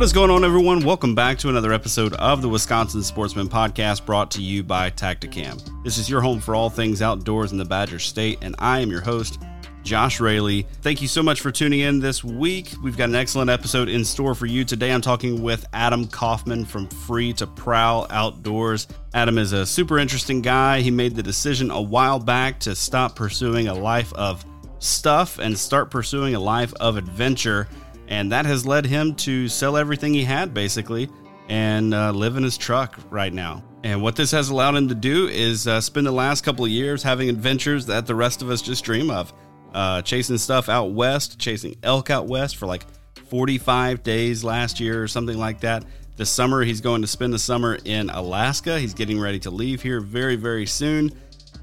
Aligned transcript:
What 0.00 0.04
is 0.06 0.14
going 0.14 0.30
on, 0.30 0.46
everyone? 0.46 0.82
Welcome 0.82 1.14
back 1.14 1.36
to 1.40 1.50
another 1.50 1.74
episode 1.74 2.14
of 2.14 2.40
the 2.40 2.48
Wisconsin 2.48 3.02
Sportsman 3.02 3.50
Podcast 3.50 4.06
brought 4.06 4.30
to 4.30 4.40
you 4.40 4.62
by 4.62 4.88
Tactacam. 4.90 5.84
This 5.84 5.98
is 5.98 6.08
your 6.08 6.22
home 6.22 6.40
for 6.40 6.54
all 6.54 6.70
things 6.70 7.02
outdoors 7.02 7.52
in 7.52 7.58
the 7.58 7.66
Badger 7.66 7.98
State, 7.98 8.38
and 8.40 8.54
I 8.58 8.78
am 8.80 8.90
your 8.90 9.02
host, 9.02 9.42
Josh 9.82 10.18
Raley. 10.18 10.66
Thank 10.80 11.02
you 11.02 11.06
so 11.06 11.22
much 11.22 11.42
for 11.42 11.50
tuning 11.50 11.80
in 11.80 12.00
this 12.00 12.24
week. 12.24 12.72
We've 12.82 12.96
got 12.96 13.10
an 13.10 13.14
excellent 13.14 13.50
episode 13.50 13.90
in 13.90 14.02
store 14.02 14.34
for 14.34 14.46
you. 14.46 14.64
Today, 14.64 14.90
I'm 14.90 15.02
talking 15.02 15.42
with 15.42 15.66
Adam 15.74 16.06
Kaufman 16.06 16.64
from 16.64 16.88
Free 16.88 17.34
to 17.34 17.46
Prowl 17.46 18.06
Outdoors. 18.08 18.88
Adam 19.12 19.36
is 19.36 19.52
a 19.52 19.66
super 19.66 19.98
interesting 19.98 20.40
guy. 20.40 20.80
He 20.80 20.90
made 20.90 21.14
the 21.14 21.22
decision 21.22 21.70
a 21.70 21.82
while 21.82 22.18
back 22.18 22.58
to 22.60 22.74
stop 22.74 23.16
pursuing 23.16 23.68
a 23.68 23.74
life 23.74 24.14
of 24.14 24.46
stuff 24.78 25.38
and 25.38 25.58
start 25.58 25.90
pursuing 25.90 26.34
a 26.34 26.40
life 26.40 26.72
of 26.80 26.96
adventure 26.96 27.68
and 28.10 28.32
that 28.32 28.44
has 28.44 28.66
led 28.66 28.84
him 28.84 29.14
to 29.14 29.48
sell 29.48 29.76
everything 29.76 30.12
he 30.12 30.24
had 30.24 30.52
basically 30.52 31.08
and 31.48 31.94
uh, 31.94 32.10
live 32.10 32.36
in 32.36 32.42
his 32.42 32.58
truck 32.58 32.98
right 33.10 33.32
now. 33.32 33.62
And 33.82 34.02
what 34.02 34.14
this 34.14 34.30
has 34.32 34.50
allowed 34.50 34.74
him 34.74 34.88
to 34.88 34.94
do 34.94 35.28
is 35.28 35.66
uh, 35.66 35.80
spend 35.80 36.06
the 36.06 36.12
last 36.12 36.44
couple 36.44 36.64
of 36.64 36.70
years 36.70 37.02
having 37.02 37.30
adventures 37.30 37.86
that 37.86 38.06
the 38.06 38.14
rest 38.14 38.42
of 38.42 38.50
us 38.50 38.60
just 38.60 38.84
dream 38.84 39.10
of. 39.10 39.32
Uh, 39.72 40.02
chasing 40.02 40.36
stuff 40.36 40.68
out 40.68 40.90
west, 40.90 41.38
chasing 41.38 41.76
elk 41.82 42.10
out 42.10 42.26
west 42.26 42.56
for 42.56 42.66
like 42.66 42.84
45 43.30 44.02
days 44.02 44.44
last 44.44 44.80
year 44.80 45.02
or 45.02 45.08
something 45.08 45.38
like 45.38 45.60
that. 45.60 45.84
This 46.16 46.28
summer, 46.28 46.62
he's 46.62 46.80
going 46.82 47.00
to 47.00 47.08
spend 47.08 47.32
the 47.32 47.38
summer 47.38 47.78
in 47.84 48.10
Alaska. 48.10 48.78
He's 48.78 48.92
getting 48.92 49.18
ready 49.18 49.38
to 49.40 49.50
leave 49.50 49.80
here 49.80 50.00
very, 50.00 50.36
very 50.36 50.66
soon. 50.66 51.10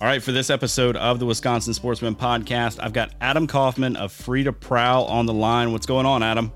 All 0.00 0.06
right, 0.06 0.22
for 0.22 0.30
this 0.30 0.48
episode 0.48 0.96
of 0.96 1.18
the 1.18 1.26
Wisconsin 1.26 1.74
Sportsman 1.74 2.14
Podcast, 2.14 2.78
I've 2.80 2.92
got 2.92 3.16
Adam 3.20 3.48
Kaufman 3.48 3.96
of 3.96 4.12
Free 4.12 4.44
to 4.44 4.52
Prowl 4.52 5.06
on 5.06 5.26
the 5.26 5.32
line. 5.32 5.72
What's 5.72 5.86
going 5.86 6.06
on, 6.06 6.22
Adam? 6.22 6.52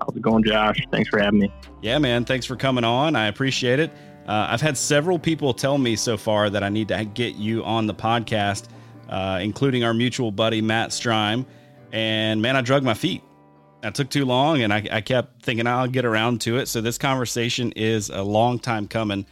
How's 0.00 0.16
it 0.16 0.22
going, 0.22 0.42
Josh? 0.42 0.80
Thanks 0.90 1.10
for 1.10 1.18
having 1.18 1.40
me. 1.40 1.52
Yeah, 1.82 1.98
man. 1.98 2.24
Thanks 2.24 2.46
for 2.46 2.56
coming 2.56 2.82
on. 2.82 3.14
I 3.14 3.26
appreciate 3.26 3.78
it. 3.78 3.90
Uh, 4.26 4.46
I've 4.48 4.62
had 4.62 4.78
several 4.78 5.18
people 5.18 5.52
tell 5.52 5.76
me 5.76 5.96
so 5.96 6.16
far 6.16 6.48
that 6.48 6.62
I 6.62 6.70
need 6.70 6.88
to 6.88 7.04
get 7.04 7.34
you 7.34 7.62
on 7.62 7.86
the 7.86 7.92
podcast, 7.92 8.68
uh, 9.10 9.38
including 9.42 9.84
our 9.84 9.92
mutual 9.92 10.30
buddy, 10.30 10.62
Matt 10.62 10.92
Strime. 10.92 11.44
And 11.92 12.40
man, 12.40 12.56
I 12.56 12.62
drug 12.62 12.82
my 12.82 12.94
feet. 12.94 13.22
That 13.82 13.94
took 13.94 14.08
too 14.08 14.24
long, 14.24 14.62
and 14.62 14.72
I, 14.72 14.82
I 14.90 15.00
kept 15.02 15.42
thinking 15.42 15.66
I'll 15.66 15.88
get 15.88 16.06
around 16.06 16.40
to 16.40 16.56
it. 16.56 16.68
So 16.68 16.80
this 16.80 16.96
conversation 16.96 17.72
is 17.72 18.08
a 18.08 18.22
long 18.22 18.58
time 18.58 18.88
coming 18.88 19.26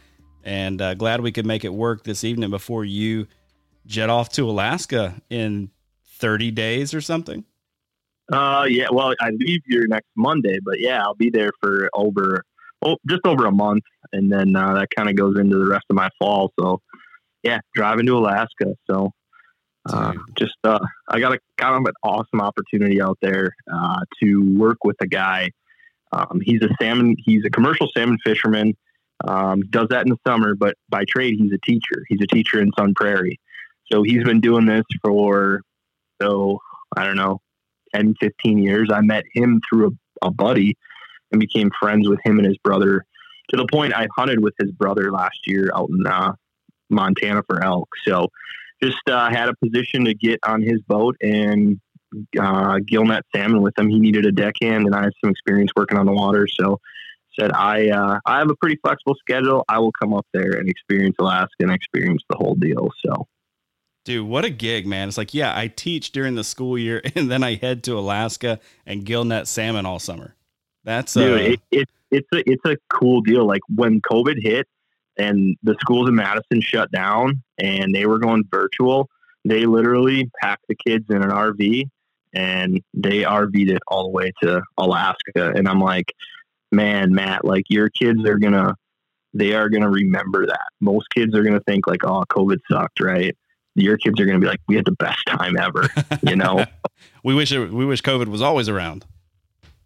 and 0.45 0.81
uh, 0.81 0.93
glad 0.93 1.21
we 1.21 1.31
could 1.31 1.45
make 1.45 1.65
it 1.65 1.73
work 1.73 2.03
this 2.03 2.23
evening 2.23 2.51
before 2.51 2.85
you 2.85 3.27
jet 3.85 4.09
off 4.09 4.29
to 4.29 4.49
Alaska 4.49 5.15
in 5.29 5.71
30 6.05 6.51
days 6.51 6.93
or 6.93 7.01
something. 7.01 7.43
Uh, 8.31 8.65
yeah. 8.69 8.87
Well, 8.91 9.13
I 9.19 9.31
leave 9.31 9.61
here 9.65 9.85
next 9.87 10.07
Monday, 10.15 10.59
but 10.63 10.79
yeah, 10.79 11.01
I'll 11.01 11.15
be 11.15 11.29
there 11.29 11.51
for 11.61 11.89
over, 11.93 12.43
oh, 12.81 12.97
just 13.07 13.21
over 13.25 13.45
a 13.45 13.51
month, 13.51 13.83
and 14.13 14.31
then 14.31 14.55
uh, 14.55 14.75
that 14.75 14.87
kind 14.95 15.09
of 15.09 15.15
goes 15.15 15.37
into 15.37 15.57
the 15.57 15.67
rest 15.67 15.85
of 15.89 15.95
my 15.95 16.09
fall. 16.17 16.51
So, 16.59 16.81
yeah, 17.43 17.59
driving 17.75 18.05
to 18.05 18.17
Alaska. 18.17 18.75
So, 18.89 19.11
Uh, 19.87 20.13
just 20.35 20.55
uh, 20.63 20.79
I 21.09 21.19
got 21.19 21.33
a 21.33 21.39
kind 21.57 21.75
of 21.75 21.85
an 21.85 21.93
awesome 22.03 22.41
opportunity 22.41 22.99
out 22.99 23.19
there 23.21 23.55
uh, 23.71 23.99
to 24.19 24.57
work 24.57 24.83
with 24.83 24.95
a 25.01 25.05
guy. 25.05 25.51
Um, 26.11 26.41
he's 26.43 26.61
a 26.63 26.69
salmon. 26.81 27.15
He's 27.23 27.43
a 27.45 27.51
commercial 27.51 27.87
salmon 27.95 28.17
fisherman. 28.25 28.75
Um, 29.23 29.61
does 29.69 29.87
that 29.89 30.05
in 30.05 30.09
the 30.09 30.17
summer, 30.27 30.55
but 30.55 30.75
by 30.89 31.05
trade 31.07 31.35
he's 31.37 31.51
a 31.53 31.57
teacher. 31.65 32.03
He's 32.07 32.21
a 32.21 32.27
teacher 32.27 32.59
in 32.59 32.71
Sun 32.77 32.93
Prairie. 32.95 33.39
So 33.91 34.03
he's 34.03 34.23
been 34.23 34.41
doing 34.41 34.65
this 34.65 34.83
for 35.03 35.61
so 36.21 36.59
I 36.95 37.05
don't 37.05 37.17
know 37.17 37.39
10, 37.95 38.15
15 38.19 38.57
years. 38.57 38.89
I 38.91 39.01
met 39.01 39.23
him 39.33 39.61
through 39.67 39.97
a, 40.21 40.27
a 40.27 40.31
buddy 40.31 40.77
and 41.31 41.39
became 41.39 41.69
friends 41.79 42.07
with 42.07 42.19
him 42.23 42.37
and 42.39 42.47
his 42.47 42.57
brother 42.57 43.05
to 43.49 43.57
the 43.57 43.67
point 43.71 43.93
I 43.93 44.07
hunted 44.15 44.43
with 44.43 44.53
his 44.59 44.71
brother 44.71 45.11
last 45.11 45.39
year 45.45 45.69
out 45.75 45.89
in 45.89 46.05
uh, 46.07 46.33
Montana 46.89 47.43
for 47.47 47.63
elk. 47.63 47.89
So 48.03 48.27
just 48.81 48.97
uh, 49.07 49.29
had 49.29 49.49
a 49.49 49.55
position 49.63 50.05
to 50.05 50.13
get 50.13 50.39
on 50.43 50.61
his 50.61 50.81
boat 50.81 51.15
and 51.21 51.79
uh, 52.39 52.79
gill 52.85 53.05
net 53.05 53.23
salmon 53.35 53.61
with 53.61 53.77
him. 53.77 53.89
He 53.89 53.99
needed 53.99 54.25
a 54.25 54.31
deckhand, 54.31 54.85
and 54.85 54.95
I 54.95 55.03
have 55.03 55.13
some 55.23 55.31
experience 55.31 55.71
working 55.75 55.97
on 55.97 56.05
the 56.05 56.11
water. 56.11 56.47
So 56.47 56.79
said, 57.39 57.51
I 57.53 57.89
uh, 57.89 58.19
I 58.25 58.39
have 58.39 58.49
a 58.49 58.55
pretty 58.55 58.77
flexible 58.83 59.15
schedule. 59.19 59.63
I 59.67 59.79
will 59.79 59.91
come 59.91 60.13
up 60.13 60.25
there 60.33 60.51
and 60.51 60.69
experience 60.69 61.15
Alaska 61.19 61.55
and 61.59 61.71
experience 61.71 62.23
the 62.29 62.37
whole 62.37 62.55
deal. 62.55 62.89
So. 63.05 63.27
Dude, 64.03 64.27
what 64.27 64.45
a 64.45 64.51
gig, 64.51 64.85
man. 64.85 65.07
It's 65.07 65.17
like, 65.17 65.33
yeah, 65.33 65.57
I 65.57 65.67
teach 65.67 66.11
during 66.11 66.35
the 66.35 66.43
school 66.43 66.77
year 66.77 67.01
and 67.15 67.29
then 67.29 67.43
I 67.43 67.55
head 67.55 67.83
to 67.85 67.97
Alaska 67.97 68.59
and 68.85 69.03
gill 69.03 69.25
net 69.25 69.47
salmon 69.47 69.85
all 69.85 69.99
summer. 69.99 70.35
That's 70.83 71.17
uh, 71.17 71.21
Dude, 71.21 71.41
it, 71.41 71.59
it, 71.71 71.89
it's 72.11 72.27
a 72.33 72.49
it's 72.49 72.65
a 72.65 72.77
cool 72.89 73.21
deal. 73.21 73.45
Like 73.47 73.61
when 73.73 74.01
COVID 74.01 74.35
hit, 74.41 74.67
and 75.17 75.55
the 75.63 75.75
schools 75.79 76.09
in 76.09 76.15
Madison 76.15 76.61
shut 76.61 76.91
down 76.91 77.43
and 77.57 77.93
they 77.93 78.05
were 78.05 78.19
going 78.19 78.43
virtual. 78.49 79.09
They 79.43 79.65
literally 79.65 80.29
packed 80.41 80.65
the 80.67 80.75
kids 80.75 81.05
in 81.09 81.17
an 81.17 81.29
RV 81.29 81.89
and 82.33 82.81
they 82.93 83.21
RV'd 83.21 83.69
it 83.69 83.81
all 83.87 84.03
the 84.03 84.09
way 84.09 84.31
to 84.43 84.61
Alaska. 84.77 85.53
And 85.55 85.67
I'm 85.67 85.79
like, 85.79 86.11
man, 86.75 87.13
Matt, 87.13 87.45
like 87.45 87.65
your 87.69 87.89
kids 87.89 88.25
are 88.25 88.37
gonna, 88.37 88.75
they 89.33 89.53
are 89.53 89.69
gonna 89.69 89.89
remember 89.89 90.45
that. 90.45 90.67
Most 90.81 91.07
kids 91.13 91.35
are 91.35 91.43
gonna 91.43 91.61
think 91.61 91.87
like, 91.87 92.03
oh, 92.03 92.23
COVID 92.29 92.59
sucked, 92.69 92.99
right? 92.99 93.35
Your 93.75 93.97
kids 93.97 94.19
are 94.19 94.25
gonna 94.25 94.39
be 94.39 94.47
like, 94.47 94.61
we 94.67 94.75
had 94.75 94.85
the 94.85 94.93
best 94.93 95.23
time 95.27 95.57
ever, 95.57 95.87
you 96.23 96.35
know. 96.35 96.65
we 97.23 97.33
wish 97.33 97.51
it, 97.51 97.71
we 97.71 97.85
wish 97.85 98.01
COVID 98.01 98.27
was 98.27 98.41
always 98.41 98.69
around. 98.69 99.05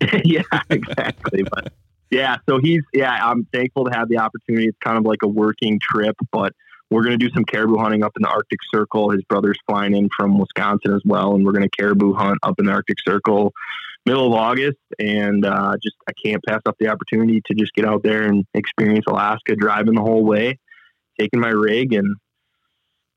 yeah, 0.24 0.44
exactly. 0.69 1.44
But 1.44 1.74
yeah, 2.09 2.38
so 2.47 2.59
he's 2.59 2.83
yeah. 2.94 3.18
I'm 3.21 3.45
thankful 3.53 3.86
to 3.86 3.91
have 3.91 4.09
the 4.09 4.18
opportunity. 4.18 4.68
It's 4.68 4.77
kind 4.83 4.97
of 4.97 5.06
like 5.06 5.24
a 5.24 5.27
working 5.27 5.80
trip, 5.80 6.15
but 6.31 6.53
we're 6.89 7.03
going 7.03 7.18
to 7.18 7.24
do 7.24 7.31
some 7.33 7.45
caribou 7.45 7.77
hunting 7.77 8.03
up 8.03 8.13
in 8.15 8.24
the 8.24 8.30
Arctic 8.30 8.59
Circle. 8.74 9.12
His 9.12 9.21
brother's 9.24 9.59
flying 9.68 9.95
in 9.95 10.09
from 10.18 10.39
Wisconsin 10.39 10.94
as 10.94 11.01
well, 11.06 11.36
and 11.36 11.45
we're 11.45 11.51
going 11.51 11.69
to 11.69 11.77
caribou 11.77 12.13
hunt 12.13 12.39
up 12.41 12.59
in 12.59 12.65
the 12.65 12.71
Arctic 12.71 12.97
Circle 13.06 13.53
middle 14.10 14.28
of 14.28 14.34
August. 14.34 14.78
And 15.00 15.46
uh, 15.46 15.76
just 15.82 15.96
I 16.08 16.14
can't 16.24 16.44
pass 16.48 16.62
up 16.66 16.76
the 16.80 16.88
opportunity 16.90 17.42
to 17.46 17.54
just 17.54 17.74
get 17.74 17.86
out 17.86 18.04
there 18.04 18.24
and 18.24 18.46
experience 18.54 19.06
Alaska, 19.08 19.56
driving 19.56 19.96
the 19.96 20.02
whole 20.02 20.24
way, 20.24 20.60
taking 21.20 21.40
my 21.40 21.50
rig, 21.50 21.94
and 21.94 22.16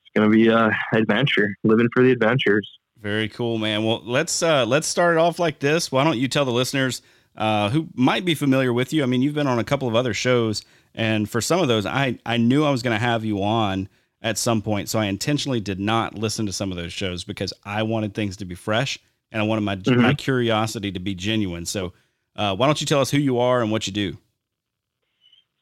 it's 0.03 0.11
going 0.15 0.31
to 0.31 0.35
be 0.35 0.49
a 0.49 0.71
adventure, 0.95 1.57
living 1.65 1.89
for 1.93 2.03
the 2.03 2.13
adventures. 2.13 2.69
Very 3.01 3.29
cool, 3.29 3.59
man. 3.59 3.85
Well, 3.85 4.03
let's 4.05 4.43
uh, 4.43 4.65
let's 4.67 4.87
start 4.87 5.17
it 5.17 5.19
off 5.19 5.39
like 5.39 5.59
this. 5.59 5.91
Why 5.91 6.05
don't 6.05 6.19
you 6.19 6.29
tell 6.29 6.45
the 6.45 6.53
listeners? 6.53 7.03
uh, 7.37 7.71
who 7.71 7.89
might 7.95 8.25
be 8.25 8.35
familiar 8.35 8.73
with 8.73 8.93
you. 8.93 9.03
I 9.03 9.07
mean, 9.07 9.23
you've 9.23 9.35
been 9.35 9.47
on 9.47 9.59
a 9.59 9.65
couple 9.65 9.89
of 9.89 9.95
other 9.95 10.15
shows, 10.15 10.63
and 10.95 11.29
for 11.29 11.41
some 11.41 11.61
of 11.61 11.69
those, 11.69 11.87
I 11.87 12.19
I 12.27 12.37
knew 12.37 12.65
I 12.65 12.71
was 12.71 12.83
going 12.83 12.95
to 12.95 13.05
have 13.05 13.25
you 13.25 13.43
on 13.43 13.89
at 14.21 14.39
some 14.39 14.63
point, 14.63 14.89
so 14.89 14.99
I 14.99 15.07
intentionally 15.07 15.61
did 15.61 15.81
not 15.81 16.15
listen 16.15 16.47
to 16.47 16.53
some 16.53 16.71
of 16.71 16.77
those 16.77 16.93
shows 16.93 17.25
because 17.25 17.53
I 17.65 17.83
wanted 17.83 18.15
things 18.15 18.37
to 18.39 18.45
be 18.45 18.55
fresh 18.55 18.99
and 19.33 19.41
I 19.41 19.45
wanted 19.45 19.63
my 19.63 19.77
mm-hmm. 19.77 20.01
my 20.01 20.15
curiosity 20.15 20.93
to 20.93 21.01
be 21.01 21.15
genuine. 21.15 21.67
So, 21.67 21.93
uh, 22.37 22.55
why 22.55 22.67
don't 22.67 22.81
you 22.81 22.87
tell 22.87 23.01
us 23.01 23.11
who 23.11 23.19
you 23.19 23.39
are 23.39 23.63
and 23.63 23.73
what 23.73 23.87
you 23.87 23.93
do? 23.93 24.19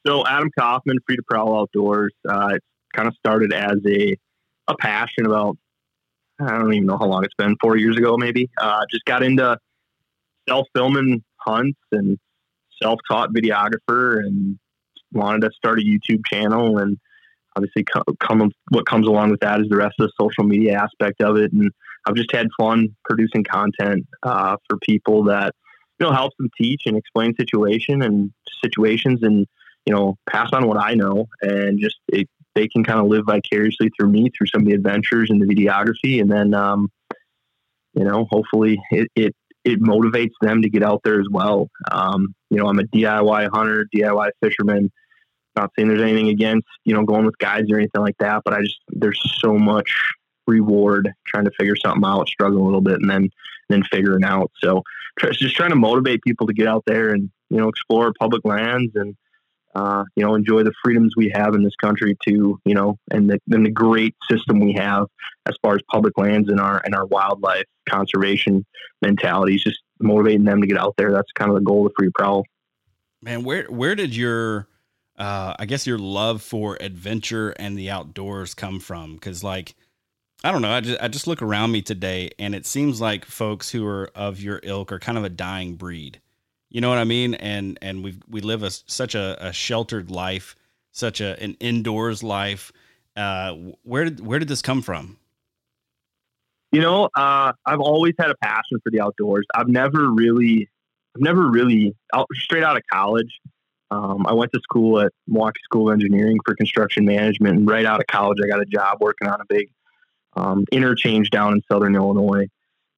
So, 0.06 0.26
Adam 0.26 0.50
Kaufman, 0.58 0.98
Free 1.06 1.16
to 1.16 1.22
Prowl 1.22 1.60
Outdoors. 1.60 2.12
Uh, 2.28 2.54
it 2.54 2.62
kind 2.94 3.08
of 3.08 3.14
started 3.16 3.52
as 3.52 3.78
a 3.86 4.16
a 4.68 4.76
passion 4.76 5.26
about 5.26 5.56
I 6.40 6.58
don't 6.58 6.72
even 6.72 6.86
know 6.86 6.98
how 6.98 7.06
long 7.06 7.24
it's 7.24 7.34
been, 7.34 7.56
four 7.60 7.76
years 7.76 7.96
ago 7.96 8.16
maybe. 8.16 8.50
Uh, 8.58 8.82
just 8.90 9.04
got 9.04 9.22
into 9.22 9.58
self 10.48 10.66
filming 10.74 11.22
hunts 11.38 11.78
and 11.92 12.18
self-taught 12.82 13.30
videographer 13.32 14.18
and 14.20 14.58
wanted 15.12 15.42
to 15.42 15.50
start 15.54 15.78
a 15.78 15.82
YouTube 15.82 16.22
channel 16.26 16.78
and 16.78 16.98
obviously 17.56 17.84
come, 18.20 18.50
what 18.70 18.86
comes 18.86 19.06
along 19.06 19.30
with 19.30 19.40
that 19.40 19.60
is 19.60 19.68
the 19.68 19.76
rest 19.76 19.94
of 19.98 20.06
the 20.06 20.12
social 20.18 20.44
media 20.44 20.78
aspect 20.78 21.20
of 21.20 21.36
it 21.36 21.52
and 21.52 21.70
I've 22.06 22.14
just 22.14 22.32
had 22.32 22.48
fun 22.58 22.96
producing 23.04 23.44
content 23.44 24.06
uh, 24.22 24.56
for 24.68 24.78
people 24.78 25.24
that 25.24 25.54
you 25.98 26.06
know 26.06 26.12
helps 26.12 26.36
them 26.38 26.48
teach 26.56 26.82
and 26.86 26.96
explain 26.96 27.34
situation 27.36 28.02
and 28.02 28.32
situations 28.64 29.22
and 29.22 29.46
you 29.86 29.94
know 29.94 30.16
pass 30.28 30.50
on 30.52 30.66
what 30.66 30.78
I 30.78 30.94
know 30.94 31.26
and 31.42 31.78
just 31.78 31.96
it, 32.08 32.28
they 32.54 32.68
can 32.68 32.84
kind 32.84 33.00
of 33.00 33.06
live 33.06 33.24
vicariously 33.26 33.90
through 33.96 34.08
me 34.08 34.30
through 34.36 34.48
some 34.48 34.62
of 34.62 34.66
the 34.66 34.74
adventures 34.74 35.30
and 35.30 35.40
the 35.40 35.46
videography 35.46 36.20
and 36.20 36.30
then 36.30 36.54
um, 36.54 36.90
you 37.94 38.04
know 38.04 38.26
hopefully 38.30 38.78
it, 38.90 39.08
it 39.14 39.34
it 39.64 39.82
motivates 39.82 40.32
them 40.40 40.62
to 40.62 40.70
get 40.70 40.82
out 40.82 41.00
there 41.04 41.20
as 41.20 41.26
well. 41.30 41.68
Um, 41.90 42.34
you 42.48 42.56
know, 42.56 42.66
I'm 42.66 42.78
a 42.78 42.84
DIY 42.84 43.50
hunter, 43.52 43.86
DIY 43.94 44.30
fisherman. 44.42 44.90
Not 45.56 45.70
saying 45.76 45.88
there's 45.88 46.00
anything 46.00 46.28
against 46.28 46.66
you 46.84 46.94
know 46.94 47.04
going 47.04 47.26
with 47.26 47.36
guides 47.38 47.70
or 47.70 47.76
anything 47.76 48.00
like 48.00 48.16
that, 48.20 48.42
but 48.44 48.54
I 48.54 48.62
just 48.62 48.78
there's 48.88 49.20
so 49.40 49.54
much 49.58 49.92
reward 50.46 51.12
trying 51.26 51.44
to 51.44 51.50
figure 51.58 51.76
something 51.76 52.04
out, 52.04 52.28
struggling 52.28 52.62
a 52.62 52.64
little 52.64 52.80
bit, 52.80 53.00
and 53.00 53.10
then 53.10 53.30
then 53.68 53.82
figuring 53.90 54.24
out. 54.24 54.50
So 54.62 54.82
just 55.32 55.54
trying 55.54 55.70
to 55.70 55.76
motivate 55.76 56.22
people 56.22 56.46
to 56.46 56.52
get 56.52 56.66
out 56.66 56.84
there 56.86 57.10
and 57.10 57.30
you 57.50 57.58
know 57.58 57.68
explore 57.68 58.12
public 58.18 58.44
lands 58.44 58.92
and 58.94 59.16
uh, 59.74 60.04
you 60.16 60.24
know, 60.24 60.34
enjoy 60.34 60.64
the 60.64 60.72
freedoms 60.82 61.14
we 61.16 61.30
have 61.32 61.54
in 61.54 61.62
this 61.62 61.76
country 61.76 62.16
to, 62.26 62.60
you 62.64 62.74
know, 62.74 62.98
and 63.10 63.30
the, 63.30 63.38
and 63.50 63.64
the 63.64 63.70
great 63.70 64.14
system 64.28 64.58
we 64.58 64.72
have 64.72 65.06
as 65.46 65.54
far 65.62 65.76
as 65.76 65.80
public 65.90 66.16
lands 66.18 66.48
and 66.48 66.60
our 66.60 66.82
and 66.84 66.94
our 66.94 67.06
wildlife 67.06 67.64
conservation 67.88 68.66
mentalities, 69.00 69.62
just 69.62 69.80
motivating 70.00 70.44
them 70.44 70.60
to 70.60 70.66
get 70.66 70.76
out 70.76 70.94
there. 70.96 71.12
That's 71.12 71.30
kind 71.32 71.50
of 71.50 71.54
the 71.54 71.62
goal 71.62 71.86
of 71.86 71.92
Free 71.96 72.10
Prowl. 72.14 72.44
Man, 73.22 73.44
where 73.44 73.64
where 73.66 73.94
did 73.94 74.16
your 74.16 74.66
uh, 75.16 75.54
I 75.58 75.66
guess 75.66 75.86
your 75.86 75.98
love 75.98 76.42
for 76.42 76.76
adventure 76.80 77.50
and 77.50 77.78
the 77.78 77.90
outdoors 77.90 78.54
come 78.54 78.80
from? 78.80 79.14
Because 79.14 79.44
like 79.44 79.76
I 80.42 80.52
don't 80.52 80.62
know, 80.62 80.70
I 80.70 80.80
just 80.80 81.00
I 81.02 81.08
just 81.08 81.26
look 81.26 81.42
around 81.42 81.72
me 81.72 81.82
today, 81.82 82.30
and 82.38 82.54
it 82.54 82.64
seems 82.66 83.00
like 83.00 83.24
folks 83.24 83.70
who 83.70 83.86
are 83.86 84.10
of 84.14 84.40
your 84.40 84.60
ilk 84.62 84.90
are 84.92 84.98
kind 84.98 85.18
of 85.18 85.24
a 85.24 85.28
dying 85.28 85.74
breed 85.74 86.20
you 86.70 86.80
know 86.80 86.88
what 86.88 86.98
I 86.98 87.04
mean? 87.04 87.34
And 87.34 87.78
and 87.82 88.02
we 88.04 88.16
we 88.28 88.40
live 88.40 88.62
a 88.62 88.70
such 88.70 89.14
a, 89.14 89.36
a 89.48 89.52
sheltered 89.52 90.10
life, 90.10 90.54
such 90.92 91.20
a 91.20 91.40
an 91.42 91.56
indoors 91.60 92.22
life. 92.22 92.72
Uh, 93.16 93.54
where 93.82 94.04
did 94.04 94.24
where 94.24 94.38
did 94.38 94.48
this 94.48 94.62
come 94.62 94.80
from? 94.80 95.18
You 96.70 96.80
know, 96.80 97.08
uh, 97.16 97.52
I've 97.66 97.80
always 97.80 98.14
had 98.18 98.30
a 98.30 98.36
passion 98.36 98.78
for 98.84 98.90
the 98.92 99.00
outdoors. 99.00 99.44
I've 99.56 99.66
never 99.66 100.08
really, 100.08 100.70
I've 101.16 101.22
never 101.22 101.50
really 101.50 101.96
out, 102.14 102.28
straight 102.34 102.62
out 102.62 102.76
of 102.76 102.84
college. 102.92 103.40
Um, 103.90 104.24
I 104.24 104.32
went 104.34 104.52
to 104.52 104.60
school 104.60 105.00
at 105.00 105.10
Milwaukee 105.26 105.58
School 105.64 105.88
of 105.88 105.94
Engineering 105.94 106.38
for 106.44 106.54
construction 106.54 107.04
management, 107.04 107.58
and 107.58 107.68
right 107.68 107.84
out 107.84 107.98
of 107.98 108.06
college, 108.06 108.38
I 108.44 108.46
got 108.46 108.60
a 108.60 108.66
job 108.66 108.98
working 109.00 109.26
on 109.26 109.40
a 109.40 109.44
big 109.48 109.68
um, 110.36 110.64
interchange 110.70 111.30
down 111.30 111.54
in 111.54 111.62
Southern 111.70 111.94
Illinois. 111.94 112.46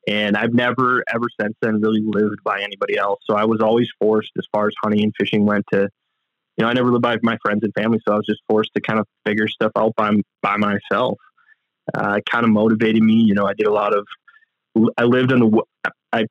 And 0.09 0.37
I've 0.37 0.53
never, 0.53 1.05
ever 1.13 1.27
since 1.41 1.55
then, 1.63 1.81
really 1.81 2.03
lived 2.05 2.43
by 2.43 2.61
anybody 2.61 2.97
else. 2.97 3.21
So 3.25 3.35
I 3.35 3.45
was 3.45 3.61
always 3.61 3.89
forced, 4.01 4.33
as 4.37 4.47
far 4.53 4.67
as 4.67 4.75
hunting 4.83 5.03
and 5.03 5.13
fishing 5.19 5.47
went, 5.47 5.65
to, 5.73 5.89
you 6.57 6.63
know, 6.65 6.67
I 6.67 6.73
never 6.73 6.91
lived 6.91 7.03
by 7.03 7.19
my 7.23 7.39
friends 7.43 7.61
and 7.63 7.73
family. 7.75 8.01
So 8.07 8.13
I 8.13 8.17
was 8.17 8.27
just 8.27 8.41
forced 8.49 8.73
to 8.75 8.81
kind 8.81 8.99
of 8.99 9.07
figure 9.25 9.49
stuff 9.49 9.73
out 9.77 9.95
by, 9.97 10.11
by 10.43 10.57
myself. 10.57 11.19
Uh, 11.95 12.15
it 12.19 12.25
kind 12.31 12.45
of 12.45 12.51
motivated 12.51 13.03
me. 13.03 13.15
You 13.15 13.35
know, 13.35 13.47
I 13.47 13.55
did 13.55 13.67
a 13.67 13.73
lot 13.73 13.95
of, 13.95 14.07
I 14.97 15.05
lived 15.05 15.31
in 15.31 15.39
the, 15.41 15.63
I, 16.13 16.27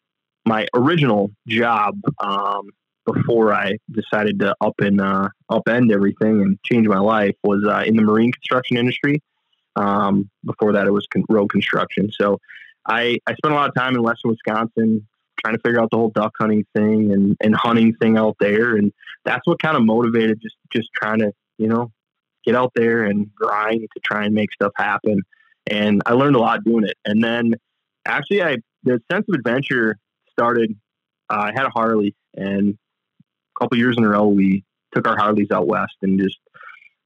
my 0.46 0.67
original 0.74 1.31
job, 1.48 1.96
um, 2.20 2.70
before 3.05 3.51
I 3.51 3.77
decided 3.89 4.39
to 4.39 4.53
up 4.62 4.75
and 4.79 5.01
uh, 5.01 5.29
upend 5.50 5.91
everything 5.91 6.41
and 6.41 6.60
change 6.63 6.88
my 6.88 7.00
life 7.00 7.36
was 7.43 7.65
uh, 7.67 7.84
in 7.86 7.96
the 7.96 8.03
marine 8.03 8.31
construction 8.31 8.77
industry. 8.77 9.22
Um, 9.75 10.29
before 10.45 10.73
that, 10.73 10.87
it 10.87 10.91
was 10.91 11.07
con- 11.07 11.23
road 11.29 11.49
construction. 11.49 12.11
So 12.11 12.39
I, 12.87 13.19
I 13.27 13.35
spent 13.35 13.53
a 13.53 13.55
lot 13.55 13.69
of 13.69 13.75
time 13.75 13.95
in 13.95 14.03
Western 14.03 14.31
Wisconsin 14.31 15.07
trying 15.39 15.55
to 15.55 15.61
figure 15.61 15.81
out 15.81 15.89
the 15.91 15.97
whole 15.97 16.09
duck 16.09 16.33
hunting 16.39 16.65
thing 16.75 17.11
and, 17.11 17.35
and 17.41 17.55
hunting 17.55 17.95
thing 17.95 18.17
out 18.17 18.35
there. 18.39 18.75
And 18.75 18.91
that's 19.25 19.45
what 19.45 19.61
kind 19.61 19.77
of 19.77 19.83
motivated 19.83 20.39
just, 20.41 20.55
just 20.71 20.89
trying 20.93 21.19
to, 21.19 21.31
you 21.57 21.67
know, 21.67 21.91
get 22.45 22.55
out 22.55 22.71
there 22.75 23.03
and 23.05 23.33
grind 23.35 23.87
to 23.93 23.99
try 24.03 24.25
and 24.25 24.33
make 24.33 24.51
stuff 24.53 24.71
happen. 24.75 25.21
And 25.67 26.01
I 26.05 26.13
learned 26.13 26.35
a 26.35 26.39
lot 26.39 26.63
doing 26.63 26.85
it. 26.85 26.97
And 27.05 27.23
then 27.23 27.53
actually 28.05 28.43
I, 28.43 28.57
the 28.83 29.01
sense 29.11 29.25
of 29.29 29.35
adventure 29.35 29.97
started, 30.31 30.75
uh, 31.29 31.37
I 31.37 31.51
had 31.53 31.65
a 31.65 31.69
Harley 31.69 32.15
and 32.35 32.77
a 33.55 33.59
couple 33.59 33.77
years 33.77 33.95
in 33.97 34.03
a 34.03 34.09
row, 34.09 34.27
we 34.27 34.63
took 34.93 35.07
our 35.07 35.17
Harleys 35.17 35.51
out 35.51 35.67
West 35.67 35.95
and 36.01 36.19
just 36.19 36.39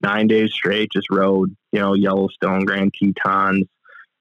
nine 0.01 0.27
days 0.27 0.51
straight, 0.53 0.91
just 0.91 1.07
rode, 1.09 1.55
you 1.71 1.79
know, 1.79 1.93
Yellowstone, 1.93 2.65
Grand 2.65 2.93
Tetons, 2.93 3.67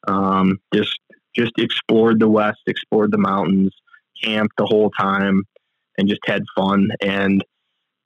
Um, 0.06 0.58
just 0.72 0.98
just 1.34 1.52
explored 1.58 2.20
the 2.20 2.28
West, 2.28 2.60
explored 2.66 3.10
the 3.10 3.18
mountains, 3.18 3.74
camped 4.22 4.56
the 4.56 4.66
whole 4.66 4.90
time, 4.90 5.42
and 5.98 6.08
just 6.08 6.20
had 6.26 6.42
fun. 6.56 6.90
And 7.02 7.44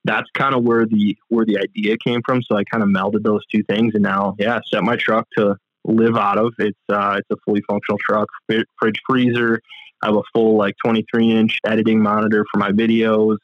that's 0.05 0.29
kind 0.35 0.55
of 0.55 0.65
where 0.65 0.87
the 0.87 1.17
where 1.29 1.45
the 1.45 1.59
idea 1.59 1.97
came 1.99 2.23
from. 2.25 2.43
So 2.43 2.57
I 2.57 2.65
kind 2.65 2.83
of 2.83 2.89
melded 2.89 3.23
those 3.25 3.45
two 3.53 3.63
things, 3.69 3.95
and 3.95 4.03
now 4.03 4.35
yeah, 4.39 4.61
set 4.73 4.83
my 4.83 4.97
truck 4.97 5.27
to 5.37 5.57
live 5.85 6.17
out 6.17 6.39
of. 6.39 6.55
It's 6.59 6.79
uh, 6.89 7.17
it's 7.19 7.29
a 7.31 7.37
fully 7.45 7.63
functional 7.69 7.99
truck, 7.99 8.29
fridge 8.47 9.01
freezer. 9.09 9.61
I 10.03 10.07
have 10.07 10.17
a 10.17 10.23
full 10.33 10.57
like 10.57 10.77
23 10.85 11.33
inch 11.33 11.59
editing 11.67 12.01
monitor 12.01 12.45
for 12.53 12.59
my 12.59 12.71
videos, 12.71 13.39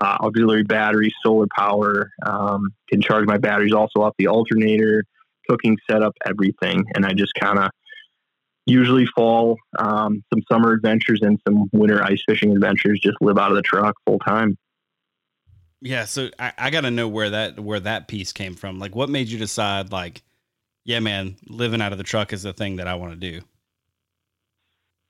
uh, 0.00 0.16
auxiliary 0.20 0.64
battery, 0.64 1.12
solar 1.22 1.46
power. 1.56 2.10
Um, 2.24 2.70
can 2.88 3.00
charge 3.00 3.26
my 3.26 3.38
batteries 3.38 3.72
also 3.72 4.00
off 4.00 4.14
the 4.18 4.28
alternator, 4.28 5.04
cooking 5.48 5.76
setup, 5.90 6.14
everything. 6.26 6.84
And 6.94 7.04
I 7.04 7.12
just 7.12 7.34
kind 7.34 7.58
of 7.58 7.70
usually 8.66 9.06
fall, 9.14 9.56
um, 9.78 10.22
some 10.32 10.42
summer 10.50 10.72
adventures 10.72 11.20
and 11.22 11.38
some 11.46 11.68
winter 11.72 12.02
ice 12.02 12.22
fishing 12.26 12.52
adventures. 12.52 13.00
Just 13.00 13.16
live 13.20 13.38
out 13.38 13.50
of 13.50 13.56
the 13.56 13.62
truck 13.62 13.94
full 14.06 14.18
time. 14.20 14.56
Yeah, 15.82 16.04
so 16.04 16.28
I, 16.38 16.52
I 16.58 16.70
got 16.70 16.82
to 16.82 16.90
know 16.90 17.08
where 17.08 17.30
that 17.30 17.58
where 17.58 17.80
that 17.80 18.06
piece 18.06 18.32
came 18.32 18.54
from. 18.54 18.78
Like, 18.78 18.94
what 18.94 19.08
made 19.08 19.28
you 19.28 19.38
decide, 19.38 19.92
like, 19.92 20.22
yeah, 20.84 21.00
man, 21.00 21.36
living 21.46 21.80
out 21.80 21.92
of 21.92 21.98
the 21.98 22.04
truck 22.04 22.32
is 22.32 22.42
the 22.42 22.52
thing 22.52 22.76
that 22.76 22.86
I 22.86 22.96
want 22.96 23.18
to 23.18 23.30
do. 23.30 23.40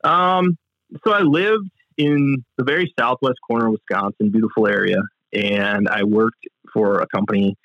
Um, 0.08 0.56
so 1.04 1.12
I 1.12 1.20
lived 1.20 1.70
in 2.00 2.42
the 2.56 2.64
very 2.64 2.92
southwest 2.98 3.38
corner 3.46 3.66
of 3.66 3.72
Wisconsin, 3.72 4.30
beautiful 4.30 4.66
area, 4.66 5.02
and 5.34 5.86
I 5.86 6.02
worked 6.04 6.48
for 6.72 7.00
a 7.00 7.06
company 7.06 7.56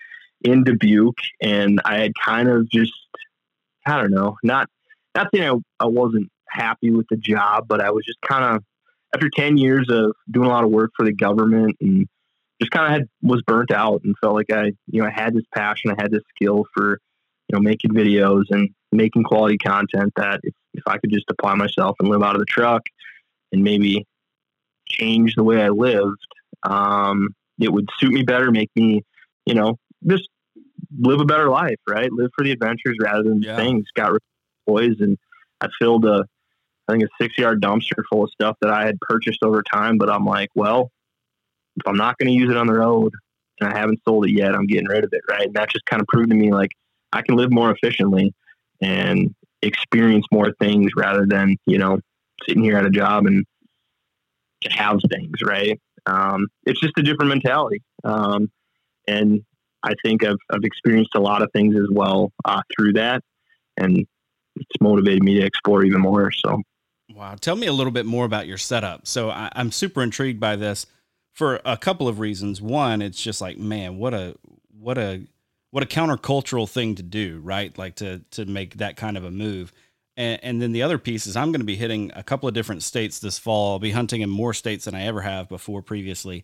in 0.41 0.65
Dubuque, 0.65 1.21
and 1.41 1.79
I 1.85 1.99
had 1.99 2.11
kind 2.21 2.49
of 2.49 2.69
just, 2.69 2.91
I 3.85 3.95
don't 3.95 4.11
know, 4.11 4.35
not 4.43 4.67
not 5.15 5.29
saying 5.33 5.49
I, 5.79 5.85
I 5.85 5.87
wasn't 5.87 6.29
happy 6.49 6.91
with 6.91 7.07
the 7.09 7.15
job, 7.15 7.69
but 7.69 7.79
I 7.79 7.91
was 7.91 8.05
just 8.05 8.19
kind 8.21 8.43
of 8.43 8.63
after 9.13 9.29
ten 9.29 9.57
years 9.57 9.87
of 9.89 10.11
doing 10.29 10.47
a 10.47 10.51
lot 10.51 10.65
of 10.65 10.69
work 10.69 10.91
for 10.97 11.05
the 11.05 11.13
government 11.13 11.77
and 11.79 12.05
just 12.59 12.71
kind 12.71 12.87
of 12.87 12.91
had 12.91 13.09
was 13.21 13.41
burnt 13.47 13.71
out 13.71 14.01
and 14.03 14.15
felt 14.19 14.35
like 14.35 14.51
I, 14.51 14.73
you 14.87 15.01
know, 15.01 15.05
I 15.05 15.11
had 15.11 15.33
this 15.33 15.45
passion, 15.55 15.91
I 15.91 16.01
had 16.01 16.11
this 16.11 16.23
skill 16.35 16.65
for, 16.73 16.99
you 17.47 17.53
know, 17.53 17.59
making 17.61 17.91
videos 17.91 18.43
and 18.49 18.69
making 18.91 19.23
quality 19.23 19.57
content 19.57 20.11
that 20.17 20.41
if, 20.43 20.53
if 20.73 20.83
I 20.87 20.97
could 20.97 21.11
just 21.11 21.25
apply 21.29 21.55
myself 21.55 21.95
and 22.01 22.09
live 22.09 22.21
out 22.21 22.35
of 22.35 22.39
the 22.39 22.45
truck 22.45 22.83
and 23.53 23.63
maybe 23.63 24.05
change 24.99 25.35
the 25.35 25.43
way 25.43 25.61
I 25.61 25.69
lived, 25.69 26.25
um, 26.63 27.29
it 27.59 27.71
would 27.71 27.89
suit 27.99 28.11
me 28.11 28.23
better, 28.23 28.51
make 28.51 28.71
me, 28.75 29.03
you 29.45 29.53
know, 29.53 29.77
just 30.05 30.27
live 30.97 31.21
a 31.21 31.25
better 31.25 31.49
life, 31.49 31.79
right? 31.87 32.11
Live 32.11 32.31
for 32.35 32.43
the 32.43 32.51
adventures 32.51 32.97
rather 32.99 33.23
than 33.23 33.41
yeah. 33.41 33.55
things. 33.55 33.85
Got 33.95 34.11
rid 34.11 34.21
of 34.67 34.73
toys 34.73 34.95
and 34.99 35.17
I 35.61 35.67
filled 35.79 36.05
a, 36.05 36.25
I 36.87 36.91
think 36.91 37.03
a 37.03 37.07
six 37.21 37.37
yard 37.37 37.61
dumpster 37.61 38.03
full 38.09 38.23
of 38.23 38.29
stuff 38.31 38.57
that 38.61 38.71
I 38.71 38.85
had 38.85 38.99
purchased 39.01 39.43
over 39.43 39.63
time. 39.63 39.97
But 39.97 40.09
I'm 40.09 40.25
like, 40.25 40.49
well, 40.55 40.91
if 41.77 41.87
I'm 41.87 41.97
not 41.97 42.17
going 42.17 42.27
to 42.27 42.33
use 42.33 42.49
it 42.49 42.57
on 42.57 42.67
the 42.67 42.73
road 42.73 43.13
and 43.59 43.71
I 43.71 43.77
haven't 43.77 44.01
sold 44.07 44.25
it 44.25 44.31
yet, 44.31 44.53
I'm 44.53 44.67
getting 44.67 44.87
rid 44.87 45.03
of 45.03 45.09
it, 45.13 45.21
right? 45.29 45.47
And 45.47 45.55
that 45.55 45.69
just 45.69 45.85
kind 45.85 46.01
of 46.01 46.07
proved 46.07 46.29
to 46.29 46.35
me 46.35 46.51
like 46.51 46.71
I 47.13 47.21
can 47.21 47.35
live 47.35 47.51
more 47.51 47.71
efficiently 47.71 48.33
and 48.81 49.33
experience 49.61 50.25
more 50.31 50.51
things 50.59 50.91
rather 50.95 51.25
than 51.25 51.55
you 51.65 51.77
know 51.77 51.99
sitting 52.47 52.63
here 52.63 52.77
at 52.77 52.85
a 52.85 52.89
job 52.89 53.25
and 53.25 53.45
to 54.61 54.71
have 54.71 54.99
things, 55.09 55.37
right? 55.43 55.79
Um, 56.05 56.47
it's 56.65 56.79
just 56.79 56.93
a 56.97 57.03
different 57.03 57.29
mentality, 57.29 57.81
um, 58.03 58.51
and 59.07 59.41
I 59.83 59.93
think 60.03 60.23
I've 60.23 60.37
I've 60.51 60.63
experienced 60.63 61.15
a 61.15 61.21
lot 61.21 61.41
of 61.41 61.49
things 61.53 61.75
as 61.75 61.87
well 61.91 62.31
uh, 62.45 62.61
through 62.75 62.93
that, 62.93 63.21
and 63.77 64.05
it's 64.55 64.81
motivated 64.81 65.23
me 65.23 65.39
to 65.39 65.45
explore 65.45 65.83
even 65.83 66.01
more. 66.01 66.31
So. 66.31 66.61
Wow. 67.13 67.35
Tell 67.39 67.55
me 67.55 67.67
a 67.67 67.73
little 67.73 67.91
bit 67.91 68.05
more 68.05 68.25
about 68.25 68.47
your 68.47 68.57
setup. 68.57 69.05
So 69.05 69.29
I, 69.29 69.51
am 69.55 69.71
super 69.71 70.01
intrigued 70.01 70.39
by 70.39 70.55
this 70.55 70.87
for 71.33 71.61
a 71.63 71.77
couple 71.77 72.07
of 72.07 72.19
reasons. 72.19 72.61
One, 72.61 73.01
it's 73.01 73.21
just 73.21 73.41
like, 73.41 73.57
man, 73.57 73.97
what 73.97 74.13
a 74.13 74.35
what 74.71 74.97
a 74.97 75.27
what 75.71 75.83
a 75.83 75.87
countercultural 75.87 76.69
thing 76.69 76.95
to 76.95 77.03
do, 77.03 77.41
right? 77.43 77.77
Like 77.77 77.95
to 77.95 78.21
to 78.31 78.45
make 78.45 78.75
that 78.75 78.95
kind 78.95 79.17
of 79.17 79.23
a 79.23 79.31
move. 79.31 79.71
And, 80.17 80.43
and 80.43 80.61
then 80.61 80.71
the 80.71 80.83
other 80.83 80.97
piece 80.97 81.27
is 81.27 81.35
I'm 81.35 81.51
going 81.51 81.61
to 81.61 81.65
be 81.65 81.75
hitting 81.75 82.11
a 82.15 82.23
couple 82.23 82.47
of 82.47 82.53
different 82.53 82.83
states 82.83 83.19
this 83.19 83.37
fall. 83.37 83.73
I'll 83.73 83.79
be 83.79 83.91
hunting 83.91 84.21
in 84.21 84.29
more 84.29 84.53
states 84.53 84.85
than 84.85 84.95
I 84.95 85.05
ever 85.05 85.21
have 85.21 85.49
before 85.49 85.81
previously. 85.81 86.43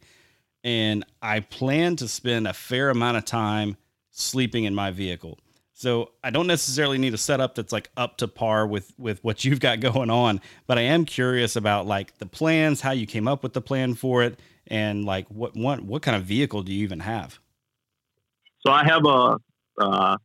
And 0.63 1.05
I 1.21 1.39
plan 1.39 1.95
to 1.97 2.07
spend 2.07 2.47
a 2.47 2.53
fair 2.53 2.89
amount 2.89 3.17
of 3.17 3.25
time 3.25 3.77
sleeping 4.11 4.65
in 4.65 4.75
my 4.75 4.91
vehicle. 4.91 5.39
So 5.73 6.11
I 6.23 6.29
don't 6.29 6.45
necessarily 6.45 6.99
need 6.99 7.15
a 7.15 7.17
setup 7.17 7.55
that's 7.55 7.73
like 7.73 7.89
up 7.97 8.17
to 8.17 8.27
par 8.27 8.67
with 8.67 8.93
with 8.99 9.23
what 9.23 9.43
you've 9.43 9.59
got 9.59 9.79
going 9.91 10.11
on, 10.11 10.39
but 10.67 10.77
I 10.77 10.81
am 10.81 11.05
curious 11.05 11.55
about 11.55 11.87
like 11.87 12.17
the 12.19 12.27
plans, 12.27 12.81
how 12.81 12.91
you 12.91 13.07
came 13.07 13.27
up 13.27 13.41
with 13.41 13.53
the 13.53 13.61
plan 13.61 13.95
for 13.95 14.21
it, 14.21 14.39
and 14.67 15.05
like 15.05 15.25
what 15.29 15.55
what 15.55 15.81
what 15.81 16.03
kind 16.03 16.15
of 16.15 16.23
vehicle 16.23 16.61
do 16.61 16.71
you 16.71 16.83
even 16.83 16.99
have? 16.99 17.39
So 18.59 18.71
I 18.71 18.83
have 18.83 19.05
a 19.05 19.37
uh, 19.79 20.17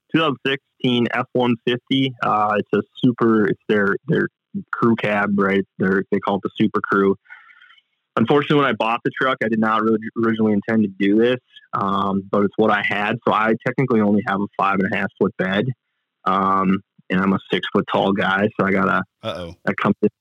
2016 0.82 1.08
F150. 1.14 2.12
Uh, 2.22 2.56
it's 2.58 2.68
a 2.74 2.82
super. 3.02 3.46
It's 3.46 3.60
their 3.68 3.96
their 4.06 4.28
crew 4.72 4.96
cab, 4.96 5.38
right? 5.38 5.64
They're, 5.78 6.04
they 6.10 6.18
call 6.18 6.36
it 6.36 6.42
the 6.42 6.50
Super 6.56 6.80
Crew. 6.80 7.16
Unfortunately, 8.16 8.56
when 8.56 8.66
I 8.66 8.72
bought 8.72 9.00
the 9.04 9.10
truck, 9.10 9.38
I 9.44 9.48
did 9.48 9.58
not 9.58 9.82
really 9.82 9.98
originally 10.24 10.54
intend 10.54 10.84
to 10.84 10.88
do 10.88 11.18
this, 11.18 11.36
um, 11.74 12.22
but 12.30 12.44
it's 12.44 12.54
what 12.56 12.70
I 12.70 12.82
had. 12.82 13.16
So 13.26 13.34
I 13.34 13.52
technically 13.66 14.00
only 14.00 14.22
have 14.26 14.40
a 14.40 14.46
five 14.58 14.78
and 14.78 14.90
a 14.90 14.96
half 14.96 15.08
foot 15.20 15.36
bed, 15.36 15.66
um, 16.24 16.78
and 17.10 17.20
I'm 17.20 17.34
a 17.34 17.38
six 17.52 17.66
foot 17.74 17.84
tall 17.92 18.12
guy, 18.12 18.48
so 18.58 18.66
I 18.66 18.70
gotta 18.70 19.02
Uh-oh. 19.22 19.54
that 19.66 19.76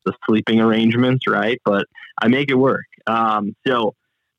the 0.06 0.14
sleeping 0.28 0.60
arrangements, 0.60 1.26
right? 1.26 1.60
But 1.64 1.86
I 2.22 2.28
make 2.28 2.52
it 2.52 2.56
work. 2.56 2.84
Um, 3.08 3.56
so 3.66 3.94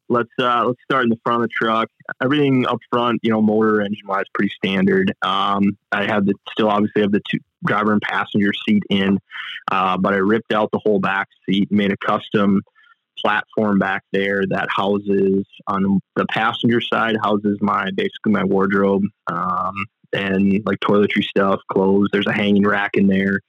let's 0.09 0.31
uh, 0.39 0.65
let's 0.67 0.81
start 0.85 1.05
in 1.05 1.11
the 1.11 1.19
front 1.25 1.43
of 1.43 1.49
the 1.49 1.53
truck. 1.53 1.89
Everything 2.23 2.67
up 2.67 2.79
front, 2.91 3.21
you 3.23 3.31
know, 3.31 3.43
motor 3.43 3.81
engine 3.81 4.07
wise, 4.07 4.25
pretty 4.35 4.53
standard. 4.57 5.13
Um, 5.23 5.77
I 5.93 6.05
have 6.05 6.27
the 6.27 6.35
still 6.51 6.69
obviously 6.69 7.03
have 7.03 7.13
the 7.13 7.23
two 7.29 7.39
driver 7.65 7.93
and 7.93 8.03
passenger 8.03 8.53
seat 8.67 8.83
in, 8.91 9.19
uh, 9.71 9.97
but 9.99 10.15
I 10.15 10.19
ripped 10.19 10.53
out 10.53 10.71
the 10.73 10.81
whole 10.85 11.01
back 11.01 11.29
seat, 11.49 11.71
made 11.71 11.93
a 11.93 11.97
custom 11.97 12.63
platform 13.19 13.79
back 13.79 14.03
there 14.13 14.43
that 14.51 14.69
houses 14.71 15.45
on 15.67 16.01
the 16.17 16.27
passenger 16.27 16.81
side 16.81 17.17
houses 17.23 17.59
my 17.61 17.89
basically 17.97 18.33
my 18.33 18.45
wardrobe 18.45 19.03
um, 19.27 19.75
and 20.13 20.63
like 20.67 20.79
toiletry 20.81 21.25
stuff, 21.25 21.61
clothes. 21.73 22.09
There's 22.13 22.27
a 22.27 22.33
hanging 22.33 22.67
rack 22.67 22.91
in 22.95 23.07
there. 23.07 23.41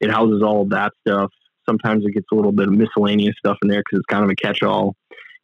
It 0.00 0.10
houses 0.10 0.42
all 0.42 0.62
of 0.62 0.70
that 0.70 0.92
stuff. 1.06 1.30
Sometimes 1.68 2.04
it 2.06 2.12
gets 2.12 2.26
a 2.32 2.34
little 2.34 2.52
bit 2.52 2.68
of 2.68 2.74
miscellaneous 2.74 3.34
stuff 3.38 3.58
in 3.62 3.68
there 3.68 3.80
because 3.80 3.98
it's 3.98 4.06
kind 4.06 4.24
of 4.24 4.30
a 4.30 4.36
catch-all. 4.36 4.94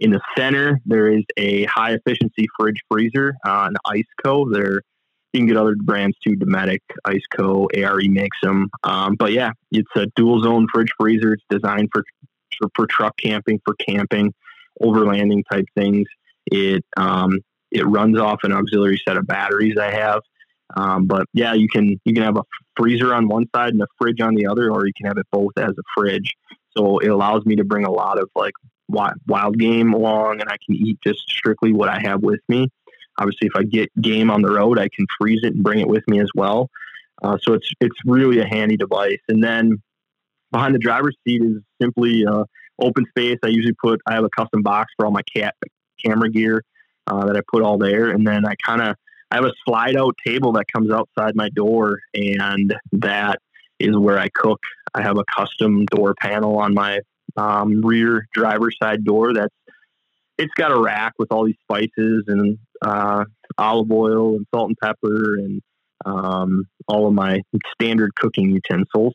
In 0.02 0.10
the 0.10 0.20
center, 0.36 0.80
there 0.84 1.12
is 1.12 1.22
a 1.36 1.62
high 1.66 1.92
efficiency 1.92 2.48
fridge 2.58 2.80
freezer, 2.90 3.36
uh, 3.46 3.68
an 3.70 3.76
Iceco. 3.86 4.52
There, 4.52 4.82
you 5.32 5.40
can 5.40 5.46
get 5.46 5.56
other 5.56 5.76
brands 5.76 6.16
too, 6.26 6.34
Dometic, 6.34 6.80
Iceco, 7.06 7.68
ARB 7.72 8.10
makes 8.10 8.36
them. 8.42 8.68
Um, 8.82 9.14
but 9.14 9.30
yeah, 9.30 9.52
it's 9.70 9.88
a 9.94 10.06
dual 10.16 10.42
zone 10.42 10.66
fridge 10.74 10.90
freezer. 10.98 11.34
It's 11.34 11.44
designed 11.48 11.90
for, 11.92 12.02
for, 12.58 12.68
for 12.74 12.86
truck 12.88 13.16
camping, 13.16 13.60
for 13.64 13.76
camping, 13.76 14.34
overlanding 14.82 15.44
type 15.48 15.66
things. 15.76 16.08
It 16.46 16.84
um, 16.96 17.38
it 17.70 17.86
runs 17.86 18.18
off 18.18 18.40
an 18.42 18.52
auxiliary 18.52 19.00
set 19.06 19.16
of 19.16 19.28
batteries 19.28 19.76
I 19.80 19.92
have. 19.92 20.22
Um, 20.76 21.06
but 21.06 21.26
yeah, 21.32 21.54
you 21.54 21.68
can 21.68 22.00
you 22.04 22.12
can 22.12 22.24
have 22.24 22.36
a 22.36 22.42
freezer 22.76 23.14
on 23.14 23.28
one 23.28 23.44
side 23.54 23.72
and 23.72 23.82
a 23.82 23.86
fridge 23.98 24.20
on 24.20 24.34
the 24.34 24.48
other, 24.48 24.68
or 24.68 24.84
you 24.84 24.92
can 24.96 25.06
have 25.06 25.18
it 25.18 25.26
both 25.30 25.52
as 25.58 25.70
a 25.70 25.82
fridge. 25.96 26.32
So 26.76 26.98
it 26.98 27.08
allows 27.08 27.46
me 27.46 27.54
to 27.54 27.64
bring 27.64 27.84
a 27.84 27.92
lot 27.92 28.18
of 28.18 28.28
like 28.34 28.54
wild 28.92 29.58
game 29.58 29.92
along 29.92 30.40
and 30.40 30.48
I 30.48 30.56
can 30.64 30.74
eat 30.74 30.98
just 31.04 31.20
strictly 31.28 31.72
what 31.72 31.88
I 31.88 32.00
have 32.00 32.22
with 32.22 32.40
me. 32.48 32.68
Obviously, 33.18 33.48
if 33.48 33.56
I 33.56 33.62
get 33.64 33.90
game 34.00 34.30
on 34.30 34.42
the 34.42 34.50
road, 34.50 34.78
I 34.78 34.88
can 34.94 35.06
freeze 35.18 35.40
it 35.42 35.54
and 35.54 35.62
bring 35.62 35.80
it 35.80 35.88
with 35.88 36.02
me 36.08 36.20
as 36.20 36.30
well. 36.34 36.70
Uh, 37.22 37.38
so 37.42 37.52
it's 37.54 37.70
it's 37.80 37.96
really 38.06 38.40
a 38.40 38.46
handy 38.46 38.76
device. 38.76 39.20
And 39.28 39.42
then 39.42 39.82
behind 40.50 40.74
the 40.74 40.78
driver's 40.78 41.16
seat 41.26 41.42
is 41.42 41.60
simply 41.80 42.24
uh, 42.26 42.44
open 42.80 43.04
space. 43.10 43.38
I 43.44 43.48
usually 43.48 43.74
put 43.74 44.00
I 44.06 44.14
have 44.14 44.24
a 44.24 44.30
custom 44.30 44.62
box 44.62 44.92
for 44.96 45.06
all 45.06 45.12
my 45.12 45.22
cat 45.22 45.54
camera 46.04 46.30
gear 46.30 46.62
uh, 47.06 47.26
that 47.26 47.36
I 47.36 47.40
put 47.50 47.62
all 47.62 47.78
there, 47.78 48.10
and 48.10 48.26
then 48.26 48.46
I 48.46 48.54
kind 48.64 48.82
of 48.82 48.96
I 49.30 49.36
have 49.36 49.44
a 49.44 49.52
slide 49.66 49.96
out 49.96 50.14
table 50.26 50.52
that 50.52 50.66
comes 50.72 50.90
outside 50.90 51.34
my 51.36 51.48
door, 51.50 52.00
and 52.14 52.74
that 52.92 53.38
is 53.78 53.96
where 53.96 54.18
I 54.18 54.28
cook. 54.28 54.60
I 54.94 55.02
have 55.02 55.18
a 55.18 55.24
custom 55.36 55.86
door 55.86 56.14
panel 56.20 56.58
on 56.58 56.74
my 56.74 57.00
um, 57.36 57.80
rear 57.82 58.26
driver's 58.32 58.76
side 58.82 59.04
door. 59.04 59.34
That's 59.34 59.54
it's 60.38 60.54
got 60.54 60.72
a 60.72 60.80
rack 60.80 61.14
with 61.18 61.30
all 61.30 61.44
these 61.44 61.58
spices 61.62 62.24
and 62.26 62.58
uh, 62.80 63.24
olive 63.58 63.90
oil 63.90 64.36
and 64.36 64.46
salt 64.54 64.68
and 64.70 64.78
pepper 64.82 65.36
and 65.36 65.60
um, 66.04 66.64
all 66.88 67.06
of 67.06 67.14
my 67.14 67.42
standard 67.72 68.14
cooking 68.14 68.50
utensils. 68.50 69.14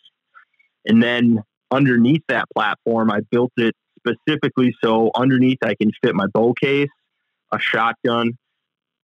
And 0.85 1.03
then 1.03 1.41
underneath 1.71 2.23
that 2.29 2.45
platform, 2.55 3.11
I 3.11 3.21
built 3.29 3.51
it 3.57 3.75
specifically 3.99 4.73
so 4.81 5.11
underneath 5.15 5.57
I 5.61 5.75
can 5.75 5.91
fit 6.03 6.15
my 6.15 6.27
bow 6.27 6.53
case, 6.53 6.89
a 7.51 7.59
shotgun, 7.59 8.37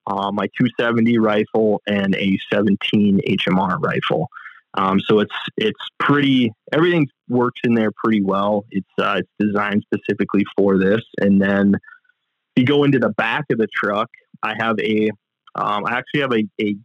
uh, 0.06 0.30
my 0.32 0.46
270 0.58 1.18
rifle, 1.18 1.82
and 1.86 2.14
a 2.14 2.38
17 2.52 3.20
HMR 3.28 3.78
rifle. 3.80 4.28
Um, 4.76 4.98
so 5.00 5.20
it's 5.20 5.34
it's 5.56 5.80
pretty 6.00 6.52
everything 6.72 7.06
works 7.28 7.60
in 7.64 7.74
there 7.74 7.90
pretty 7.92 8.22
well. 8.22 8.64
It's 8.70 8.86
uh, 8.98 9.20
it's 9.20 9.30
designed 9.38 9.84
specifically 9.92 10.44
for 10.56 10.78
this, 10.78 11.02
and 11.18 11.40
then 11.40 11.74
if 11.74 12.60
you 12.60 12.66
go 12.66 12.84
into 12.84 12.98
the 12.98 13.10
back 13.10 13.44
of 13.50 13.58
the 13.58 13.68
truck. 13.68 14.08
I 14.42 14.54
have 14.58 14.78
a 14.78 15.10
um, 15.54 15.84
I 15.86 15.96
actually 15.96 16.20
have 16.20 16.32
a, 16.32 16.44
a 16.60 16.76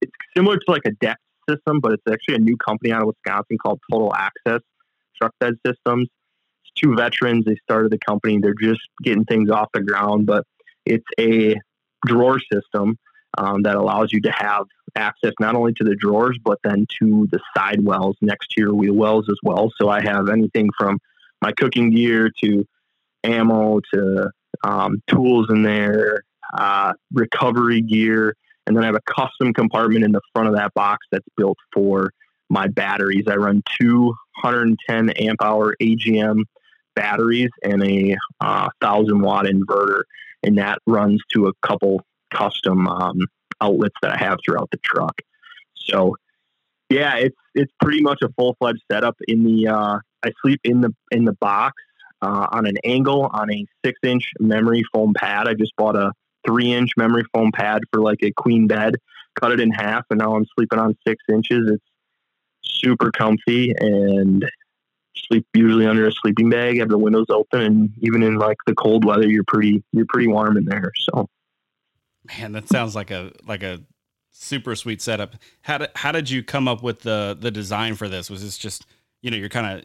it's 0.00 0.12
similar 0.36 0.56
to 0.56 0.64
like 0.68 0.82
a 0.86 0.92
deck 0.92 1.18
system, 1.48 1.80
but 1.80 1.92
it's 1.92 2.02
actually 2.10 2.36
a 2.36 2.38
new 2.38 2.56
company 2.56 2.92
out 2.92 3.02
of 3.02 3.08
Wisconsin 3.08 3.58
called 3.58 3.80
Total 3.90 4.14
Access 4.14 4.60
Truck 5.20 5.32
Bed 5.40 5.54
Systems. 5.66 6.08
It's 6.64 6.72
two 6.80 6.94
veterans. 6.94 7.44
They 7.44 7.56
started 7.62 7.92
the 7.92 7.98
company. 7.98 8.38
They're 8.38 8.54
just 8.60 8.80
getting 9.02 9.24
things 9.24 9.50
off 9.50 9.68
the 9.74 9.82
ground, 9.82 10.26
but 10.26 10.44
it's 10.84 11.06
a 11.18 11.56
drawer 12.06 12.38
system 12.52 12.96
um, 13.38 13.62
that 13.62 13.76
allows 13.76 14.12
you 14.12 14.20
to 14.22 14.32
have 14.32 14.64
access 14.96 15.32
not 15.40 15.54
only 15.54 15.72
to 15.74 15.84
the 15.84 15.94
drawers, 15.94 16.38
but 16.42 16.58
then 16.64 16.86
to 17.00 17.28
the 17.30 17.40
side 17.56 17.84
wells 17.84 18.16
next 18.20 18.50
to 18.50 18.60
your 18.60 18.74
wheel 18.74 18.94
wells 18.94 19.26
as 19.28 19.36
well. 19.42 19.70
So 19.80 19.88
I 19.88 20.02
have 20.02 20.28
anything 20.28 20.70
from 20.78 20.98
my 21.42 21.52
cooking 21.52 21.90
gear 21.90 22.30
to 22.42 22.64
ammo 23.24 23.80
to 23.92 24.30
um, 24.64 25.02
tools 25.08 25.46
in 25.50 25.62
there, 25.62 26.22
uh, 26.56 26.92
recovery 27.12 27.82
gear, 27.82 28.34
and 28.66 28.76
then 28.76 28.84
I 28.84 28.86
have 28.86 28.96
a 28.96 29.12
custom 29.12 29.52
compartment 29.52 30.04
in 30.04 30.12
the 30.12 30.20
front 30.32 30.48
of 30.48 30.54
that 30.54 30.72
box 30.74 31.06
that's 31.12 31.26
built 31.36 31.58
for 31.72 32.10
my 32.48 32.68
batteries. 32.68 33.24
I 33.28 33.36
run 33.36 33.62
two 33.80 34.14
110 34.42 35.10
amp 35.10 35.42
hour 35.42 35.74
AGM 35.80 36.42
batteries 36.94 37.50
and 37.62 37.82
a 37.84 38.16
uh, 38.40 38.68
thousand 38.80 39.20
watt 39.20 39.46
inverter, 39.46 40.02
and 40.42 40.58
that 40.58 40.78
runs 40.86 41.22
to 41.32 41.46
a 41.46 41.52
couple 41.66 42.00
custom 42.30 42.88
um, 42.88 43.18
outlets 43.60 43.96
that 44.02 44.12
I 44.12 44.18
have 44.18 44.38
throughout 44.44 44.70
the 44.70 44.78
truck. 44.78 45.20
So, 45.74 46.16
yeah, 46.88 47.16
it's 47.16 47.36
it's 47.54 47.72
pretty 47.82 48.02
much 48.02 48.20
a 48.22 48.28
full 48.36 48.56
fledged 48.58 48.82
setup. 48.90 49.16
In 49.26 49.44
the 49.44 49.68
uh, 49.68 49.98
I 50.24 50.32
sleep 50.42 50.60
in 50.64 50.80
the 50.80 50.94
in 51.10 51.24
the 51.24 51.32
box 51.34 51.82
uh, 52.22 52.46
on 52.50 52.66
an 52.66 52.76
angle 52.84 53.30
on 53.32 53.52
a 53.52 53.64
six 53.84 53.98
inch 54.02 54.30
memory 54.38 54.82
foam 54.92 55.14
pad. 55.14 55.48
I 55.48 55.54
just 55.54 55.74
bought 55.76 55.96
a 55.96 56.12
three 56.46 56.72
inch 56.72 56.90
memory 56.96 57.24
foam 57.32 57.52
pad 57.52 57.82
for 57.92 58.00
like 58.00 58.22
a 58.22 58.32
queen 58.32 58.66
bed. 58.66 58.96
Cut 59.40 59.52
it 59.52 59.60
in 59.60 59.70
half, 59.70 60.04
and 60.10 60.18
now 60.18 60.34
I'm 60.34 60.46
sleeping 60.56 60.78
on 60.78 60.96
six 61.06 61.22
inches. 61.28 61.70
It's 61.70 61.84
super 62.62 63.10
comfy 63.10 63.74
and 63.78 64.44
sleep 65.28 65.46
usually 65.54 65.86
under 65.86 66.06
a 66.06 66.12
sleeping 66.12 66.50
bag. 66.50 66.78
Have 66.78 66.88
the 66.88 66.98
windows 66.98 67.26
open, 67.28 67.60
and 67.60 67.90
even 67.98 68.22
in 68.22 68.36
like 68.36 68.56
the 68.66 68.74
cold 68.74 69.04
weather, 69.04 69.28
you're 69.28 69.44
pretty 69.46 69.82
you're 69.92 70.06
pretty 70.08 70.28
warm 70.28 70.56
in 70.56 70.64
there. 70.64 70.92
So 70.96 71.28
Man, 72.26 72.52
that 72.52 72.68
sounds 72.68 72.94
like 72.94 73.10
a 73.10 73.32
like 73.46 73.62
a 73.62 73.80
super 74.32 74.74
sweet 74.74 75.00
setup. 75.02 75.34
How 75.62 75.78
did 75.78 75.90
how 75.94 76.12
did 76.12 76.30
you 76.30 76.42
come 76.42 76.68
up 76.68 76.82
with 76.82 77.00
the 77.00 77.36
the 77.38 77.50
design 77.50 77.94
for 77.94 78.08
this? 78.08 78.30
Was 78.30 78.42
this 78.42 78.58
just 78.58 78.86
you 79.22 79.30
know 79.30 79.36
you're 79.36 79.48
kind 79.48 79.78
of 79.78 79.84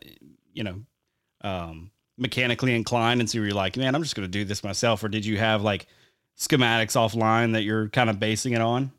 you 0.54 0.64
know 0.64 0.82
um, 1.44 1.92
mechanically 2.18 2.76
inclined, 2.76 3.20
and 3.20 3.30
so 3.30 3.40
you're 3.40 3.52
like, 3.52 3.78
man, 3.78 3.96
I'm 3.96 4.04
just 4.04 4.16
going 4.16 4.28
to 4.28 4.32
do 4.32 4.46
this 4.46 4.64
myself, 4.64 5.04
or 5.04 5.10
did 5.10 5.26
you 5.26 5.38
have 5.38 5.62
like 5.62 5.88
schematics 6.38 6.96
offline 6.96 7.54
that 7.54 7.64
you're 7.64 7.90
kind 7.90 8.10
of 8.10 8.20
basing 8.20 8.54
it 8.54 8.62
on? 8.62 8.92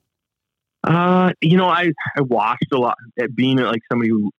Uh, 0.84 1.32
you 1.40 1.56
know, 1.56 1.68
I 1.68 1.92
I 2.16 2.22
watched 2.22 2.72
a 2.72 2.78
lot. 2.78 2.96
Being 3.34 3.58
like 3.58 3.82
somebody 3.90 4.10
who 4.10 4.30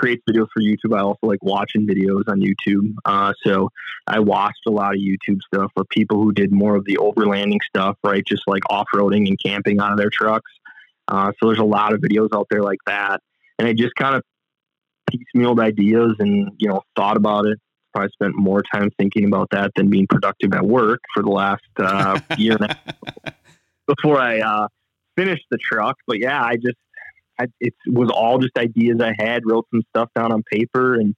creates 0.00 0.22
videos 0.28 0.48
for 0.52 0.62
YouTube. 0.62 0.96
I 0.96 1.00
also 1.00 1.18
like 1.22 1.42
watching 1.42 1.86
videos 1.86 2.24
on 2.28 2.40
YouTube. 2.40 2.94
Uh, 3.04 3.32
so 3.44 3.70
I 4.06 4.18
watched 4.18 4.66
a 4.66 4.70
lot 4.70 4.94
of 4.94 5.00
YouTube 5.00 5.40
stuff 5.42 5.70
for 5.74 5.84
people 5.84 6.16
who 6.22 6.32
did 6.32 6.52
more 6.52 6.74
of 6.74 6.84
the 6.86 6.96
overlanding 6.96 7.58
stuff, 7.62 7.96
right? 8.02 8.24
Just 8.24 8.42
like 8.46 8.62
off 8.70 8.88
roading 8.94 9.28
and 9.28 9.38
camping 9.44 9.80
out 9.80 9.92
of 9.92 9.98
their 9.98 10.10
trucks. 10.10 10.50
Uh, 11.06 11.32
so 11.38 11.48
there's 11.48 11.58
a 11.58 11.64
lot 11.64 11.92
of 11.92 12.00
videos 12.00 12.28
out 12.34 12.46
there 12.50 12.62
like 12.62 12.78
that. 12.86 13.20
And 13.58 13.68
I 13.68 13.74
just 13.74 13.94
kind 13.94 14.16
of 14.16 14.22
piecemealed 15.10 15.60
ideas 15.60 16.16
and, 16.18 16.52
you 16.58 16.68
know, 16.68 16.82
thought 16.96 17.16
about 17.16 17.46
it. 17.46 17.58
Probably 17.92 18.10
spent 18.12 18.36
more 18.36 18.62
time 18.72 18.90
thinking 18.98 19.24
about 19.24 19.48
that 19.50 19.72
than 19.74 19.90
being 19.90 20.06
productive 20.06 20.54
at 20.54 20.64
work 20.64 21.00
for 21.12 21.22
the 21.22 21.30
last 21.30 21.62
uh, 21.78 22.20
year 22.38 22.52
and 22.52 22.70
a 22.70 22.78
half 23.24 23.34
before 23.88 24.20
I 24.20 24.40
uh, 24.40 24.68
finished 25.16 25.44
the 25.50 25.58
truck. 25.58 25.96
But 26.06 26.20
yeah, 26.20 26.40
I 26.42 26.54
just 26.54 26.78
I, 27.40 27.46
it 27.60 27.74
was 27.86 28.10
all 28.10 28.38
just 28.38 28.56
ideas 28.58 29.00
I 29.00 29.14
had. 29.18 29.42
Wrote 29.46 29.66
some 29.72 29.82
stuff 29.88 30.10
down 30.14 30.32
on 30.32 30.42
paper, 30.42 30.94
and 30.94 31.14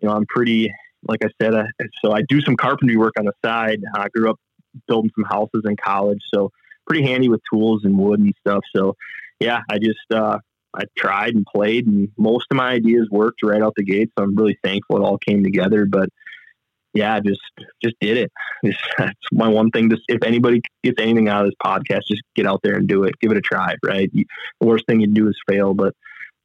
you 0.00 0.08
know, 0.08 0.14
I'm 0.14 0.26
pretty, 0.26 0.72
like 1.06 1.24
I 1.24 1.28
said, 1.40 1.54
so 2.02 2.12
I 2.12 2.22
do 2.28 2.40
some 2.40 2.56
carpentry 2.56 2.96
work 2.96 3.14
on 3.18 3.26
the 3.26 3.32
side. 3.44 3.80
I 3.94 4.08
grew 4.08 4.30
up 4.30 4.40
building 4.88 5.10
some 5.14 5.24
houses 5.24 5.62
in 5.64 5.76
college, 5.76 6.20
so 6.32 6.50
pretty 6.86 7.06
handy 7.06 7.28
with 7.28 7.40
tools 7.52 7.82
and 7.84 7.96
wood 7.96 8.20
and 8.20 8.34
stuff. 8.40 8.64
So, 8.74 8.96
yeah, 9.38 9.60
I 9.70 9.78
just 9.78 9.98
uh, 10.12 10.38
I 10.74 10.82
tried 10.96 11.34
and 11.34 11.46
played, 11.46 11.86
and 11.86 12.08
most 12.16 12.46
of 12.50 12.56
my 12.56 12.70
ideas 12.72 13.08
worked 13.10 13.42
right 13.42 13.62
out 13.62 13.74
the 13.76 13.84
gate. 13.84 14.10
So 14.18 14.24
I'm 14.24 14.34
really 14.34 14.58
thankful 14.64 14.96
it 14.96 15.06
all 15.06 15.18
came 15.18 15.44
together. 15.44 15.86
But 15.86 16.08
yeah, 16.94 17.20
just 17.20 17.40
just 17.82 17.96
did 18.00 18.16
it. 18.16 18.32
that's 18.98 19.14
my 19.32 19.48
one 19.48 19.70
thing. 19.70 19.90
Just 19.90 20.02
if 20.08 20.22
anybody 20.24 20.60
gets 20.82 21.00
anything 21.00 21.28
out 21.28 21.44
of 21.44 21.48
this 21.48 21.56
podcast, 21.64 22.02
just 22.08 22.22
get 22.34 22.46
out 22.46 22.60
there 22.62 22.76
and 22.76 22.88
do 22.88 23.04
it. 23.04 23.14
Give 23.20 23.30
it 23.30 23.36
a 23.36 23.42
try. 23.42 23.74
Right. 23.84 24.10
You, 24.12 24.24
the 24.60 24.66
worst 24.66 24.86
thing 24.86 25.00
you 25.00 25.06
do 25.06 25.28
is 25.28 25.36
fail, 25.48 25.74
but 25.74 25.94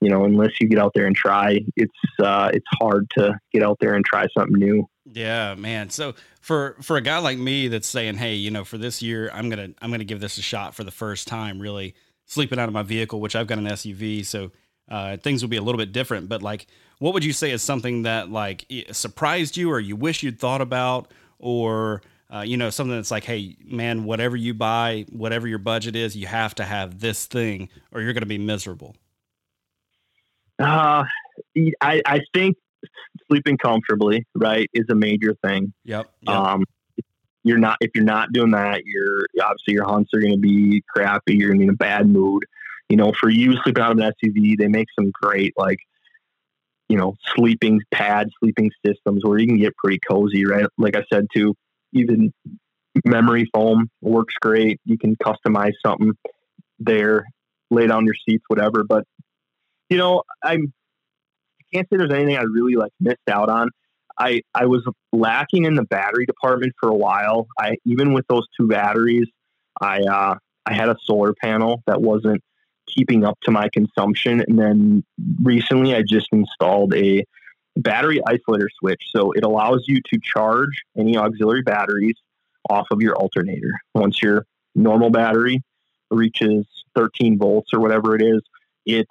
you 0.01 0.09
know, 0.09 0.25
unless 0.25 0.51
you 0.59 0.67
get 0.67 0.79
out 0.79 0.91
there 0.93 1.07
and 1.07 1.15
try, 1.15 1.59
it's 1.75 1.93
uh, 2.19 2.51
it's 2.53 2.65
hard 2.79 3.09
to 3.17 3.39
get 3.51 3.63
out 3.63 3.77
there 3.79 3.95
and 3.95 4.05
try 4.05 4.27
something 4.37 4.57
new. 4.57 4.87
Yeah, 5.05 5.55
man. 5.55 5.89
So 5.89 6.15
for 6.41 6.75
for 6.81 6.97
a 6.97 7.01
guy 7.01 7.17
like 7.19 7.37
me 7.37 7.67
that's 7.69 7.87
saying, 7.87 8.15
hey, 8.15 8.35
you 8.35 8.51
know, 8.51 8.63
for 8.63 8.77
this 8.77 9.01
year, 9.01 9.31
I'm 9.33 9.49
gonna 9.49 9.69
I'm 9.81 9.91
gonna 9.91 10.03
give 10.03 10.19
this 10.19 10.37
a 10.37 10.41
shot 10.41 10.75
for 10.75 10.83
the 10.83 10.91
first 10.91 11.27
time. 11.27 11.59
Really 11.59 11.95
sleeping 12.25 12.59
out 12.59 12.67
of 12.67 12.73
my 12.73 12.83
vehicle, 12.83 13.21
which 13.21 13.35
I've 13.35 13.47
got 13.47 13.57
an 13.57 13.65
SUV, 13.65 14.25
so 14.25 14.51
uh, 14.89 15.17
things 15.17 15.41
will 15.41 15.49
be 15.49 15.57
a 15.57 15.61
little 15.61 15.79
bit 15.79 15.91
different. 15.91 16.29
But 16.29 16.41
like, 16.41 16.67
what 16.99 17.13
would 17.13 17.25
you 17.25 17.33
say 17.33 17.51
is 17.51 17.61
something 17.61 18.03
that 18.03 18.29
like 18.29 18.65
surprised 18.91 19.57
you, 19.57 19.71
or 19.71 19.79
you 19.79 19.95
wish 19.95 20.23
you'd 20.23 20.39
thought 20.39 20.61
about, 20.61 21.11
or 21.39 22.01
uh, 22.33 22.41
you 22.41 22.57
know, 22.57 22.69
something 22.69 22.95
that's 22.95 23.11
like, 23.11 23.23
hey, 23.23 23.55
man, 23.63 24.03
whatever 24.03 24.35
you 24.35 24.53
buy, 24.53 25.05
whatever 25.11 25.47
your 25.47 25.59
budget 25.59 25.95
is, 25.95 26.15
you 26.15 26.27
have 26.27 26.55
to 26.55 26.63
have 26.63 26.99
this 26.99 27.25
thing, 27.25 27.69
or 27.91 28.01
you're 28.01 28.13
going 28.13 28.21
to 28.21 28.27
be 28.27 28.37
miserable. 28.37 28.95
Uh, 30.59 31.03
I 31.81 32.01
I 32.05 32.21
think 32.33 32.55
sleeping 33.27 33.57
comfortably, 33.57 34.25
right, 34.35 34.69
is 34.73 34.85
a 34.89 34.95
major 34.95 35.35
thing. 35.43 35.73
Yep. 35.83 36.09
yep. 36.21 36.35
Um, 36.35 36.63
you're 37.43 37.57
not 37.57 37.77
if 37.81 37.91
you're 37.93 38.03
not 38.03 38.31
doing 38.33 38.51
that, 38.51 38.83
you're 38.85 39.25
obviously 39.43 39.73
your 39.73 39.85
hunts 39.85 40.11
are 40.13 40.19
going 40.19 40.33
to 40.33 40.39
be 40.39 40.83
crappy. 40.87 41.35
You're 41.35 41.49
going 41.49 41.59
to 41.59 41.65
be 41.65 41.69
in 41.69 41.73
a 41.73 41.77
bad 41.77 42.07
mood 42.07 42.43
you 42.89 42.97
know, 42.97 43.11
for 43.19 43.29
you 43.29 43.57
sleeping 43.63 43.83
out 43.83 43.91
of 43.91 43.97
an 43.97 44.11
SUV, 44.23 44.57
they 44.57 44.67
make 44.67 44.87
some 44.97 45.11
great 45.11 45.53
like, 45.57 45.79
you 46.87 46.97
know, 46.97 47.15
sleeping 47.35 47.81
pad, 47.91 48.29
sleeping 48.39 48.71
systems 48.85 49.23
where 49.23 49.39
you 49.39 49.47
can 49.47 49.57
get 49.57 49.75
pretty 49.77 49.99
cozy, 50.07 50.45
right? 50.45 50.65
Like 50.77 50.95
I 50.95 51.03
said, 51.11 51.25
too, 51.33 51.55
even 51.93 52.31
memory 53.03 53.49
foam 53.53 53.89
works 54.01 54.35
great. 54.39 54.79
You 54.85 54.97
can 54.97 55.15
customize 55.15 55.73
something 55.83 56.13
there, 56.79 57.25
lay 57.71 57.87
down 57.87 58.05
your 58.05 58.15
seats, 58.27 58.43
whatever. 58.47 58.83
But 58.83 59.05
you 59.89 59.97
know, 59.97 60.23
I'm 60.43 60.71
I 61.59 61.63
can't 61.73 61.87
say 61.89 61.97
there's 61.97 62.11
anything 62.11 62.37
I 62.37 62.43
really 62.43 62.75
like 62.75 62.91
missed 62.99 63.27
out 63.29 63.49
on. 63.49 63.69
I 64.17 64.41
I 64.53 64.67
was 64.67 64.87
lacking 65.11 65.65
in 65.65 65.75
the 65.75 65.83
battery 65.83 66.25
department 66.25 66.73
for 66.79 66.89
a 66.89 66.95
while. 66.95 67.47
I 67.59 67.77
even 67.85 68.13
with 68.13 68.25
those 68.27 68.47
two 68.59 68.67
batteries, 68.67 69.27
I 69.81 70.01
uh, 70.01 70.35
I 70.65 70.73
had 70.73 70.89
a 70.89 70.95
solar 71.03 71.33
panel 71.33 71.81
that 71.87 72.01
wasn't 72.01 72.41
keeping 72.95 73.25
up 73.25 73.37
to 73.43 73.51
my 73.51 73.69
consumption. 73.69 74.43
And 74.47 74.57
then 74.57 75.03
recently 75.43 75.95
I 75.95 76.01
just 76.01 76.27
installed 76.31 76.93
a 76.95 77.25
battery 77.75 78.21
isolator 78.27 78.67
switch. 78.79 79.01
So 79.15 79.31
it 79.31 79.43
allows 79.43 79.83
you 79.87 79.99
to 80.13 80.19
charge 80.23 80.83
any 80.97 81.17
auxiliary 81.17 81.61
batteries 81.61 82.15
off 82.69 82.87
of 82.91 83.01
your 83.01 83.15
alternator. 83.15 83.71
Once 83.93 84.21
your 84.21 84.45
normal 84.75 85.09
battery 85.09 85.61
reaches 86.09 86.65
13 86.95 87.37
volts 87.37 87.71
or 87.73 87.79
whatever 87.79 88.15
it 88.15 88.21
is, 88.21 88.41
it 88.85 89.07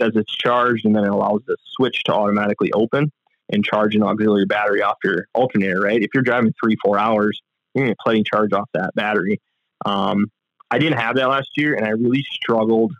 says 0.00 0.12
it's 0.14 0.34
charged 0.34 0.84
and 0.84 0.94
then 0.94 1.04
it 1.04 1.10
allows 1.10 1.40
the 1.46 1.56
switch 1.76 2.02
to 2.04 2.12
automatically 2.12 2.72
open 2.72 3.10
and 3.50 3.64
charge 3.64 3.94
an 3.94 4.02
auxiliary 4.02 4.44
battery 4.44 4.82
off 4.82 4.96
your 5.02 5.26
alternator, 5.34 5.80
right? 5.80 6.02
If 6.02 6.10
you're 6.14 6.22
driving 6.22 6.52
three, 6.62 6.76
four 6.84 6.98
hours, 6.98 7.40
you're 7.74 7.84
going 7.84 7.94
to 7.94 8.02
plenty 8.02 8.22
charge 8.22 8.52
off 8.52 8.68
that 8.74 8.90
battery. 8.94 9.40
Um, 9.86 10.30
I 10.70 10.78
didn't 10.78 10.98
have 10.98 11.16
that 11.16 11.28
last 11.28 11.50
year, 11.56 11.74
and 11.74 11.86
I 11.86 11.90
really 11.90 12.24
struggled 12.30 12.92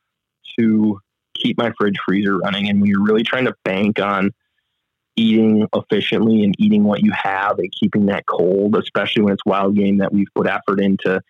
to 0.59 1.01
keep 1.35 1.59
my 1.59 1.73
fridge 1.79 1.97
freezer 2.05 2.37
running. 2.39 2.69
And 2.69 2.81
when 2.81 2.91
you're 2.91 3.05
really 3.05 3.23
trying 3.23 3.45
to 3.45 3.55
bank 3.65 4.01
on 4.01 4.31
eating 5.17 5.67
efficiently 5.75 6.45
and 6.45 6.55
eating 6.59 6.85
what 6.85 7.03
you 7.03 7.13
have 7.13 7.59
and 7.59 7.71
keeping 7.73 8.07
that 8.07 8.27
cold, 8.27 8.77
especially 8.77 9.23
when 9.23 9.33
it's 9.33 9.45
wild 9.45 9.77
game 9.77 9.99
that 9.99 10.13
we've 10.13 10.29
put 10.35 10.47
effort 10.47 10.81
into 10.81 11.21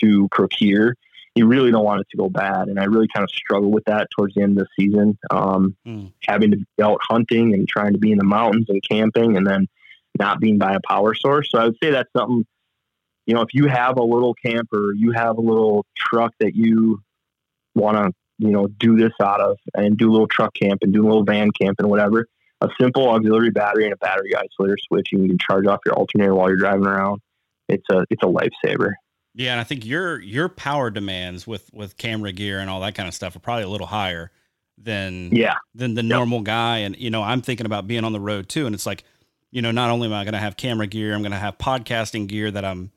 to 0.00 0.28
procure, 0.30 0.94
you 1.34 1.46
really 1.46 1.70
don't 1.70 1.84
want 1.84 2.00
it 2.00 2.08
to 2.10 2.16
go 2.16 2.28
bad. 2.28 2.68
And 2.68 2.80
I 2.80 2.84
really 2.84 3.08
kind 3.14 3.24
of 3.24 3.30
struggled 3.30 3.72
with 3.72 3.84
that 3.84 4.08
towards 4.16 4.34
the 4.34 4.42
end 4.42 4.58
of 4.58 4.66
the 4.66 4.82
season, 4.82 5.18
um, 5.30 5.76
mm. 5.86 6.12
having 6.24 6.50
to 6.50 6.56
be 6.56 6.82
out 6.82 7.00
hunting 7.02 7.54
and 7.54 7.68
trying 7.68 7.92
to 7.92 7.98
be 7.98 8.12
in 8.12 8.18
the 8.18 8.24
mountains 8.24 8.66
and 8.68 8.82
camping, 8.82 9.36
and 9.36 9.46
then 9.46 9.68
not 10.18 10.40
being 10.40 10.58
by 10.58 10.74
a 10.74 10.80
power 10.86 11.14
source. 11.14 11.48
So 11.50 11.58
I 11.58 11.64
would 11.64 11.76
say 11.82 11.90
that's 11.90 12.10
something 12.16 12.44
you 13.28 13.34
know, 13.34 13.42
if 13.42 13.54
you 13.54 13.68
have 13.68 13.98
a 13.98 14.02
little 14.02 14.34
camper, 14.34 14.92
you 14.92 15.12
have 15.12 15.38
a 15.38 15.40
little 15.40 15.86
truck 15.96 16.34
that 16.40 16.56
you 16.56 17.00
want 17.76 17.96
to 17.96 18.12
you 18.38 18.50
know, 18.50 18.68
do 18.78 18.96
this 18.96 19.12
out 19.20 19.40
of 19.40 19.58
and 19.74 19.96
do 19.96 20.10
a 20.10 20.12
little 20.12 20.28
truck 20.28 20.54
camp 20.54 20.80
and 20.82 20.92
do 20.92 21.04
a 21.04 21.08
little 21.08 21.24
van 21.24 21.50
camp 21.50 21.78
and 21.78 21.88
whatever. 21.88 22.26
A 22.60 22.68
simple 22.80 23.08
auxiliary 23.10 23.50
battery 23.50 23.84
and 23.84 23.92
a 23.92 23.96
battery 23.96 24.32
isolator 24.32 24.74
switch, 24.86 25.08
and 25.12 25.22
you 25.22 25.28
can 25.28 25.38
charge 25.38 25.66
off 25.66 25.80
your 25.84 25.94
alternator 25.94 26.34
while 26.34 26.48
you're 26.48 26.56
driving 26.56 26.86
around. 26.86 27.20
It's 27.68 27.84
a 27.90 28.04
it's 28.10 28.22
a 28.22 28.26
lifesaver. 28.26 28.94
Yeah, 29.34 29.52
and 29.52 29.60
I 29.60 29.64
think 29.64 29.86
your 29.86 30.20
your 30.20 30.48
power 30.48 30.90
demands 30.90 31.46
with 31.46 31.70
with 31.72 31.96
camera 31.96 32.32
gear 32.32 32.58
and 32.58 32.68
all 32.68 32.80
that 32.80 32.96
kind 32.96 33.08
of 33.08 33.14
stuff 33.14 33.36
are 33.36 33.40
probably 33.40 33.64
a 33.64 33.68
little 33.68 33.86
higher 33.86 34.32
than 34.76 35.30
yeah 35.30 35.54
than 35.72 35.94
the 35.94 36.02
yep. 36.02 36.10
normal 36.10 36.40
guy. 36.40 36.78
And 36.78 36.96
you 36.96 37.10
know, 37.10 37.22
I'm 37.22 37.42
thinking 37.42 37.66
about 37.66 37.86
being 37.86 38.02
on 38.02 38.12
the 38.12 38.20
road 38.20 38.48
too, 38.48 38.66
and 38.66 38.74
it's 38.74 38.86
like, 38.86 39.04
you 39.52 39.62
know, 39.62 39.70
not 39.70 39.90
only 39.90 40.08
am 40.08 40.14
I 40.14 40.24
going 40.24 40.32
to 40.32 40.40
have 40.40 40.56
camera 40.56 40.88
gear, 40.88 41.14
I'm 41.14 41.22
going 41.22 41.30
to 41.30 41.38
have 41.38 41.58
podcasting 41.58 42.26
gear 42.26 42.50
that 42.50 42.64
I'm 42.64 42.90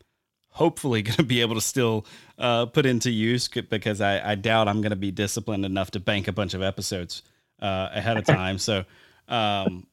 hopefully 0.52 1.02
going 1.02 1.18
to 1.18 1.24
be 1.24 1.42
able 1.42 1.56
to 1.56 1.62
still 1.62 2.06
uh, 2.38 2.66
put 2.68 2.86
into 2.86 3.10
use 3.10 3.48
because 3.48 4.02
I, 4.02 4.32
I 4.32 4.36
doubt 4.36 4.68
I'm 4.68 4.82
going 4.82 4.92
to 4.92 4.96
be 4.96 5.12
disciplined 5.12 5.66
enough 5.66 5.92
to 5.92 6.00
bank 6.00 6.28
a 6.28 6.32
bunch 6.32 6.54
of 6.54 6.62
episodes 6.62 7.24
uh, 7.62 7.90
ahead 7.92 8.18
of 8.18 8.26
time. 8.26 8.58
so, 8.58 8.86
um, 9.28 9.88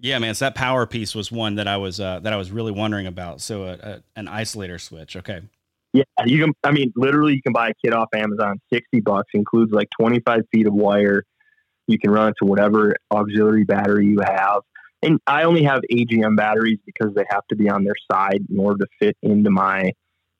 yeah, 0.00 0.18
man, 0.18 0.34
so 0.34 0.44
that 0.44 0.54
power 0.54 0.86
piece 0.86 1.14
was 1.14 1.32
one 1.32 1.56
that 1.56 1.66
I 1.66 1.76
was 1.76 1.98
uh, 1.98 2.20
that 2.20 2.32
I 2.32 2.36
was 2.36 2.50
really 2.50 2.72
wondering 2.72 3.06
about. 3.06 3.40
So, 3.40 3.64
a, 3.64 3.72
a, 3.72 4.02
an 4.14 4.26
isolator 4.26 4.80
switch, 4.80 5.16
okay. 5.16 5.42
Yeah, 5.92 6.04
you 6.26 6.44
can. 6.44 6.52
I 6.62 6.70
mean, 6.70 6.92
literally, 6.96 7.34
you 7.34 7.42
can 7.42 7.52
buy 7.52 7.70
a 7.70 7.72
kit 7.82 7.94
off 7.94 8.08
Amazon, 8.14 8.60
sixty 8.72 9.00
bucks, 9.00 9.30
includes 9.34 9.72
like 9.72 9.88
twenty 9.98 10.20
five 10.20 10.42
feet 10.52 10.66
of 10.66 10.74
wire. 10.74 11.24
You 11.86 11.98
can 11.98 12.10
run 12.10 12.28
it 12.28 12.34
to 12.40 12.44
whatever 12.44 12.94
auxiliary 13.10 13.64
battery 13.64 14.06
you 14.06 14.20
have. 14.20 14.60
And 15.02 15.20
I 15.26 15.44
only 15.44 15.62
have 15.64 15.82
AGM 15.92 16.36
batteries 16.36 16.78
because 16.84 17.14
they 17.14 17.24
have 17.30 17.46
to 17.48 17.56
be 17.56 17.68
on 17.68 17.84
their 17.84 17.94
side 18.10 18.44
in 18.50 18.58
order 18.58 18.84
to 18.84 18.86
fit 18.98 19.16
into 19.22 19.50
my. 19.50 19.92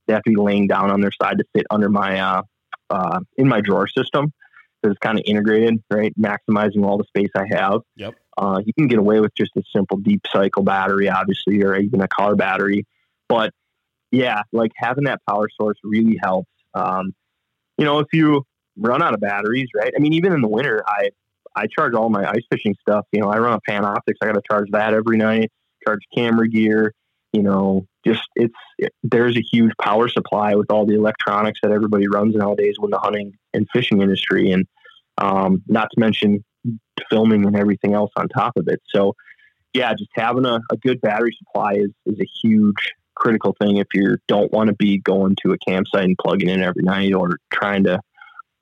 They 0.06 0.14
have 0.14 0.22
to 0.22 0.30
be 0.30 0.36
laying 0.36 0.66
down 0.66 0.90
on 0.90 1.00
their 1.00 1.12
side 1.12 1.38
to 1.38 1.44
fit 1.54 1.66
under 1.70 1.88
my 1.88 2.18
uh, 2.18 2.42
uh, 2.90 3.20
in 3.36 3.46
my 3.46 3.60
drawer 3.60 3.86
system 3.86 4.32
because 4.80 4.94
it's 4.94 5.00
kind 5.00 5.18
of 5.18 5.24
integrated, 5.26 5.82
right? 5.90 6.12
Maximizing 6.18 6.84
all 6.84 6.98
the 6.98 7.04
space 7.04 7.30
I 7.36 7.44
have. 7.50 7.80
Yep. 7.96 8.14
Uh, 8.36 8.60
you 8.64 8.72
can 8.72 8.86
get 8.86 8.98
away 8.98 9.20
with 9.20 9.34
just 9.36 9.50
a 9.56 9.62
simple 9.74 9.98
deep 9.98 10.22
cycle 10.32 10.62
battery, 10.62 11.08
obviously, 11.08 11.62
or 11.62 11.76
even 11.76 12.00
a 12.00 12.08
car 12.08 12.36
battery, 12.36 12.86
but 13.28 13.52
yeah, 14.10 14.42
like 14.52 14.72
having 14.76 15.04
that 15.04 15.20
power 15.28 15.48
source 15.60 15.78
really 15.82 16.18
helps. 16.22 16.50
Um, 16.74 17.14
you 17.76 17.84
know, 17.84 17.98
if 17.98 18.08
you 18.12 18.44
run 18.76 19.02
out 19.02 19.14
of 19.14 19.20
batteries, 19.20 19.68
right? 19.74 19.92
I 19.94 20.00
mean, 20.00 20.14
even 20.14 20.32
in 20.32 20.40
the 20.40 20.48
winter, 20.48 20.82
I 20.86 21.10
I 21.56 21.66
charge 21.66 21.94
all 21.94 22.08
my 22.08 22.28
ice 22.28 22.44
fishing 22.50 22.74
stuff. 22.80 23.06
You 23.12 23.20
know, 23.20 23.28
I 23.28 23.38
run 23.38 23.54
a 23.54 23.70
Panoptix. 23.70 24.14
I 24.22 24.26
got 24.26 24.32
to 24.32 24.42
charge 24.48 24.68
that 24.72 24.94
every 24.94 25.16
night. 25.16 25.50
Charge 25.86 26.00
camera 26.14 26.48
gear. 26.48 26.92
You 27.32 27.42
know, 27.42 27.86
just 28.06 28.22
it's 28.36 28.54
it, 28.78 28.92
there's 29.02 29.36
a 29.36 29.42
huge 29.42 29.72
power 29.80 30.08
supply 30.08 30.54
with 30.54 30.70
all 30.70 30.86
the 30.86 30.94
electronics 30.94 31.60
that 31.62 31.72
everybody 31.72 32.08
runs 32.08 32.34
nowadays 32.34 32.76
with 32.78 32.90
the 32.90 32.98
hunting 32.98 33.32
and 33.52 33.66
fishing 33.72 34.00
industry, 34.00 34.50
and 34.50 34.66
um, 35.18 35.62
not 35.66 35.90
to 35.92 36.00
mention 36.00 36.44
filming 37.10 37.44
and 37.44 37.56
everything 37.56 37.94
else 37.94 38.10
on 38.16 38.28
top 38.28 38.56
of 38.56 38.68
it. 38.68 38.80
So, 38.88 39.14
yeah, 39.74 39.92
just 39.92 40.10
having 40.14 40.46
a, 40.46 40.60
a 40.72 40.76
good 40.78 41.00
battery 41.00 41.36
supply 41.38 41.74
is 41.74 41.90
is 42.06 42.18
a 42.18 42.26
huge 42.42 42.92
critical 43.14 43.54
thing 43.60 43.76
if 43.76 43.88
you 43.92 44.16
don't 44.28 44.52
want 44.52 44.68
to 44.68 44.74
be 44.74 44.98
going 44.98 45.36
to 45.44 45.52
a 45.52 45.58
campsite 45.58 46.04
and 46.04 46.16
plugging 46.16 46.48
in 46.48 46.62
every 46.62 46.82
night 46.82 47.12
or 47.12 47.36
trying 47.52 47.84
to 47.84 48.00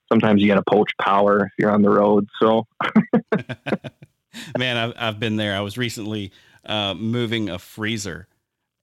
sometimes 0.09 0.41
you 0.41 0.47
got 0.47 0.55
to 0.55 0.63
poach 0.69 0.91
power 1.01 1.45
if 1.45 1.51
you're 1.57 1.71
on 1.71 1.81
the 1.81 1.89
road 1.89 2.27
so 2.41 2.65
man 4.57 4.77
I've, 4.77 4.93
I've 4.97 5.19
been 5.19 5.35
there 5.35 5.55
i 5.55 5.61
was 5.61 5.77
recently 5.77 6.31
uh, 6.65 6.93
moving 6.93 7.49
a 7.49 7.59
freezer 7.59 8.27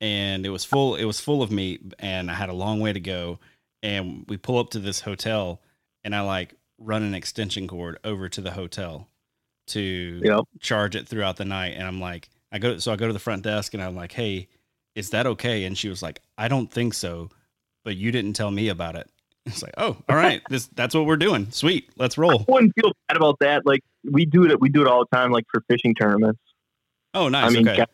and 0.01 0.45
it 0.47 0.51
was 0.51 0.65
full 0.65 0.97
it 0.97 1.05
was 1.05 1.21
full 1.21 1.43
of 1.43 1.51
meat 1.51 1.95
and 1.99 2.31
i 2.31 2.35
had 2.35 2.49
a 2.49 2.55
long 2.55 2.81
way 2.81 2.93
to 2.93 3.01
go 3.01 3.39
and 3.83 4.25
we 4.29 4.37
pull 4.37 4.59
up 4.59 4.71
to 4.71 4.79
this 4.79 5.01
hotel 5.01 5.61
and 6.03 6.15
i 6.15 6.21
like 6.21 6.55
run 6.79 7.03
an 7.03 7.15
extension 7.15 7.69
cord 7.69 7.99
over 8.05 8.29
to 8.29 8.41
the 8.41 8.51
hotel 8.51 9.09
to 9.67 10.21
yep. 10.23 10.41
charge 10.61 10.97
it 10.97 11.09
throughout 11.09 11.37
the 11.37 11.45
night 11.45 11.75
and 11.77 11.87
i'm 11.87 12.01
like 12.01 12.29
i 12.53 12.59
go 12.59 12.79
so 12.79 12.93
i 12.93 12.97
go 12.97 13.07
to 13.07 13.13
the 13.13 13.19
front 13.19 13.43
desk 13.43 13.75
and 13.75 13.83
i'm 13.83 13.97
like 13.97 14.13
hey 14.13 14.49
is 14.95 15.11
that 15.11 15.27
okay? 15.27 15.65
And 15.65 15.77
she 15.77 15.89
was 15.89 16.03
like, 16.03 16.21
I 16.39 16.49
don't 16.49 16.71
think 16.71 16.95
so, 16.95 17.31
but 17.85 17.97
you 17.97 18.13
didn't 18.13 18.35
tell 18.35 18.51
me 18.51 18.69
about 18.69 18.97
it. 18.97 19.11
It's 19.47 19.63
like, 19.63 19.75
oh, 19.77 19.99
all 20.09 20.17
right, 20.17 20.41
this 20.49 20.69
that's 20.75 20.95
what 20.95 21.05
we're 21.05 21.19
doing. 21.19 21.51
Sweet, 21.51 21.91
let's 21.99 22.17
roll. 22.17 22.47
I 22.49 22.53
wouldn't 22.53 22.73
feel 22.75 22.93
bad 23.09 23.19
about 23.19 23.37
that. 23.41 23.67
Like 23.67 23.81
we 24.03 24.25
do 24.25 24.45
it, 24.45 24.59
we 24.59 24.71
do 24.71 24.81
it 24.81 24.89
all 24.89 25.05
the 25.11 25.15
time, 25.15 25.33
like 25.33 25.45
for 25.53 25.63
fishing 25.69 25.95
tournaments. 25.95 26.41
Oh, 27.13 27.29
nice. 27.29 27.51
I 27.51 27.55
mean, 27.55 27.69
okay. 27.69 27.85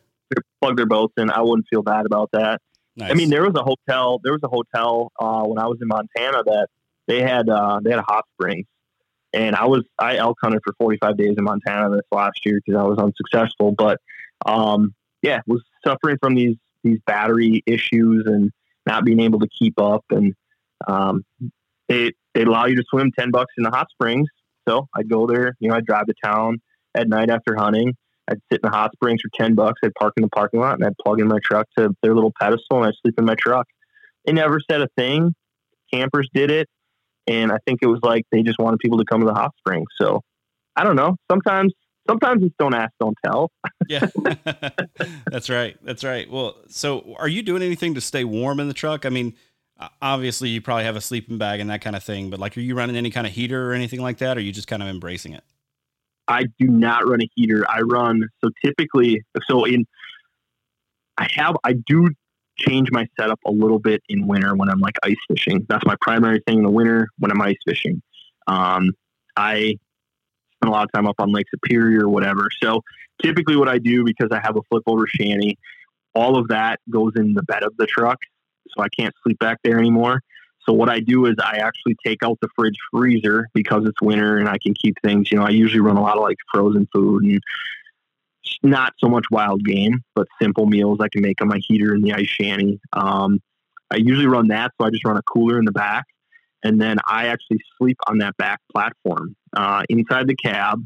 plug 0.61 0.77
their 0.77 0.85
boats 0.85 1.13
in. 1.17 1.29
I 1.29 1.41
wouldn't 1.41 1.67
feel 1.69 1.83
bad 1.83 2.05
about 2.05 2.29
that. 2.31 2.61
Nice. 2.95 3.11
I 3.11 3.13
mean, 3.15 3.29
there 3.29 3.43
was 3.43 3.53
a 3.55 3.63
hotel. 3.63 4.21
There 4.23 4.31
was 4.31 4.41
a 4.43 4.47
hotel 4.47 5.11
uh, 5.19 5.43
when 5.43 5.59
I 5.59 5.67
was 5.67 5.77
in 5.81 5.89
Montana 5.89 6.43
that 6.43 6.67
they 7.07 7.21
had 7.21 7.49
uh, 7.49 7.81
they 7.83 7.89
had 7.89 7.99
a 7.99 8.05
hot 8.07 8.23
springs, 8.33 8.65
and 9.33 9.53
I 9.53 9.65
was 9.65 9.83
I 9.99 10.15
elk 10.17 10.37
hunted 10.41 10.61
for 10.63 10.73
45 10.79 11.17
days 11.17 11.35
in 11.37 11.43
Montana 11.43 11.89
this 11.89 12.05
last 12.13 12.45
year 12.45 12.61
because 12.65 12.79
I 12.79 12.85
was 12.85 12.97
unsuccessful. 12.97 13.73
But 13.77 13.99
um, 14.45 14.93
yeah, 15.21 15.41
was 15.47 15.63
suffering 15.85 16.17
from 16.21 16.35
these 16.35 16.55
these 16.83 16.99
battery 17.05 17.61
issues 17.65 18.25
and 18.25 18.51
not 18.85 19.05
being 19.05 19.19
able 19.19 19.39
to 19.39 19.47
keep 19.47 19.79
up. 19.79 20.03
And 20.09 20.33
um, 20.87 21.23
they 21.87 22.11
they 22.33 22.43
allow 22.43 22.65
you 22.65 22.75
to 22.75 22.83
swim 22.89 23.11
ten 23.17 23.31
bucks 23.31 23.53
in 23.57 23.63
the 23.63 23.69
hot 23.69 23.87
springs. 23.91 24.27
So 24.67 24.87
I'd 24.95 25.09
go 25.09 25.27
there. 25.27 25.55
You 25.59 25.69
know, 25.69 25.75
I'd 25.75 25.85
drive 25.85 26.05
to 26.07 26.13
town 26.23 26.61
at 26.95 27.07
night 27.07 27.29
after 27.29 27.55
hunting. 27.55 27.93
I'd 28.29 28.39
sit 28.51 28.61
in 28.63 28.69
the 28.69 28.75
hot 28.75 28.91
springs 28.93 29.21
for 29.21 29.29
ten 29.41 29.55
bucks. 29.55 29.79
I'd 29.83 29.93
park 29.99 30.13
in 30.17 30.23
the 30.23 30.29
parking 30.29 30.59
lot 30.59 30.75
and 30.75 30.85
I'd 30.85 30.97
plug 31.03 31.19
in 31.19 31.27
my 31.27 31.39
truck 31.43 31.67
to 31.77 31.89
their 32.01 32.13
little 32.13 32.33
pedestal 32.39 32.77
and 32.77 32.87
I'd 32.87 32.93
sleep 33.01 33.15
in 33.17 33.25
my 33.25 33.35
truck. 33.35 33.67
They 34.25 34.33
never 34.33 34.59
said 34.69 34.81
a 34.81 34.87
thing. 34.97 35.33
Campers 35.91 36.29
did 36.33 36.51
it, 36.51 36.69
and 37.27 37.51
I 37.51 37.57
think 37.65 37.79
it 37.81 37.87
was 37.87 37.99
like 38.01 38.23
they 38.31 38.43
just 38.43 38.59
wanted 38.59 38.79
people 38.79 38.99
to 38.99 39.05
come 39.05 39.21
to 39.21 39.27
the 39.27 39.33
hot 39.33 39.51
springs. 39.57 39.87
So 39.99 40.21
I 40.75 40.83
don't 40.83 40.95
know. 40.95 41.17
Sometimes 41.29 41.73
sometimes 42.07 42.43
it's 42.43 42.55
don't 42.57 42.73
ask, 42.73 42.91
don't 42.99 43.17
tell. 43.25 43.51
yeah, 43.89 44.07
that's 45.27 45.49
right. 45.49 45.77
That's 45.83 46.03
right. 46.03 46.29
Well, 46.29 46.55
so 46.67 47.15
are 47.19 47.27
you 47.27 47.41
doing 47.43 47.61
anything 47.61 47.93
to 47.95 48.01
stay 48.01 48.23
warm 48.23 48.59
in 48.59 48.67
the 48.67 48.73
truck? 48.73 49.05
I 49.05 49.09
mean, 49.09 49.33
obviously 50.01 50.49
you 50.49 50.61
probably 50.61 50.83
have 50.83 50.95
a 50.95 51.01
sleeping 51.01 51.37
bag 51.37 51.59
and 51.59 51.69
that 51.69 51.81
kind 51.81 51.95
of 51.95 52.03
thing, 52.03 52.29
but 52.29 52.39
like, 52.39 52.57
are 52.57 52.61
you 52.61 52.75
running 52.75 52.95
any 52.95 53.11
kind 53.11 53.25
of 53.25 53.33
heater 53.33 53.69
or 53.69 53.73
anything 53.73 54.01
like 54.01 54.17
that? 54.19 54.37
Or 54.37 54.39
are 54.39 54.43
you 54.43 54.51
just 54.51 54.67
kind 54.67 54.81
of 54.81 54.89
embracing 54.89 55.33
it? 55.33 55.43
I 56.27 56.43
do 56.59 56.67
not 56.67 57.07
run 57.07 57.21
a 57.21 57.29
heater. 57.35 57.65
I 57.69 57.81
run 57.81 58.23
so 58.43 58.51
typically. 58.63 59.23
So 59.47 59.65
in, 59.65 59.85
I 61.17 61.27
have 61.35 61.55
I 61.63 61.73
do 61.73 62.09
change 62.57 62.89
my 62.91 63.07
setup 63.19 63.39
a 63.45 63.51
little 63.51 63.79
bit 63.79 64.01
in 64.07 64.27
winter 64.27 64.55
when 64.55 64.69
I'm 64.69 64.79
like 64.79 64.95
ice 65.03 65.17
fishing. 65.27 65.65
That's 65.67 65.85
my 65.85 65.95
primary 66.01 66.41
thing 66.45 66.59
in 66.59 66.63
the 66.63 66.69
winter 66.69 67.09
when 67.17 67.31
I'm 67.31 67.41
ice 67.41 67.57
fishing. 67.67 68.01
Um, 68.47 68.91
I 69.35 69.77
spend 70.57 70.67
a 70.67 70.69
lot 70.69 70.83
of 70.83 70.91
time 70.93 71.07
up 71.07 71.15
on 71.19 71.31
Lake 71.31 71.47
Superior 71.49 72.05
or 72.05 72.09
whatever. 72.09 72.47
So 72.61 72.81
typically, 73.21 73.55
what 73.55 73.67
I 73.67 73.77
do 73.77 74.03
because 74.03 74.29
I 74.31 74.39
have 74.43 74.55
a 74.55 74.61
flip 74.69 74.83
over 74.85 75.07
shanty, 75.07 75.57
all 76.13 76.37
of 76.37 76.49
that 76.49 76.79
goes 76.89 77.13
in 77.15 77.33
the 77.33 77.43
bed 77.43 77.63
of 77.63 77.75
the 77.77 77.87
truck, 77.87 78.19
so 78.75 78.83
I 78.83 78.89
can't 78.89 79.13
sleep 79.23 79.39
back 79.39 79.59
there 79.63 79.79
anymore. 79.79 80.21
So 80.67 80.73
what 80.73 80.89
I 80.89 80.99
do 80.99 81.25
is 81.25 81.35
I 81.43 81.57
actually 81.57 81.95
take 82.05 82.23
out 82.23 82.37
the 82.41 82.47
fridge 82.55 82.77
freezer 82.91 83.47
because 83.53 83.83
it's 83.85 84.01
winter 84.01 84.37
and 84.37 84.47
I 84.47 84.57
can 84.61 84.73
keep 84.73 84.95
things. 85.03 85.31
You 85.31 85.39
know, 85.39 85.45
I 85.45 85.49
usually 85.49 85.81
run 85.81 85.97
a 85.97 86.01
lot 86.01 86.17
of 86.17 86.23
like 86.23 86.37
frozen 86.53 86.87
food 86.93 87.23
and 87.23 87.39
not 88.61 88.93
so 88.99 89.09
much 89.09 89.25
wild 89.31 89.65
game, 89.65 90.03
but 90.13 90.27
simple 90.39 90.67
meals 90.67 90.99
I 91.01 91.07
can 91.09 91.21
make 91.21 91.41
on 91.41 91.47
my 91.47 91.59
heater 91.67 91.95
in 91.95 92.01
the 92.01 92.13
ice 92.13 92.27
shanty. 92.27 92.79
Um, 92.93 93.39
I 93.89 93.97
usually 93.97 94.27
run 94.27 94.49
that, 94.49 94.71
so 94.79 94.85
I 94.85 94.91
just 94.91 95.03
run 95.03 95.17
a 95.17 95.23
cooler 95.23 95.57
in 95.57 95.65
the 95.65 95.71
back 95.71 96.05
and 96.63 96.79
then 96.79 96.97
I 97.05 97.27
actually 97.27 97.59
sleep 97.77 97.97
on 98.07 98.19
that 98.19 98.37
back 98.37 98.59
platform 98.71 99.35
uh, 99.55 99.83
inside 99.89 100.27
the 100.27 100.35
cab. 100.35 100.85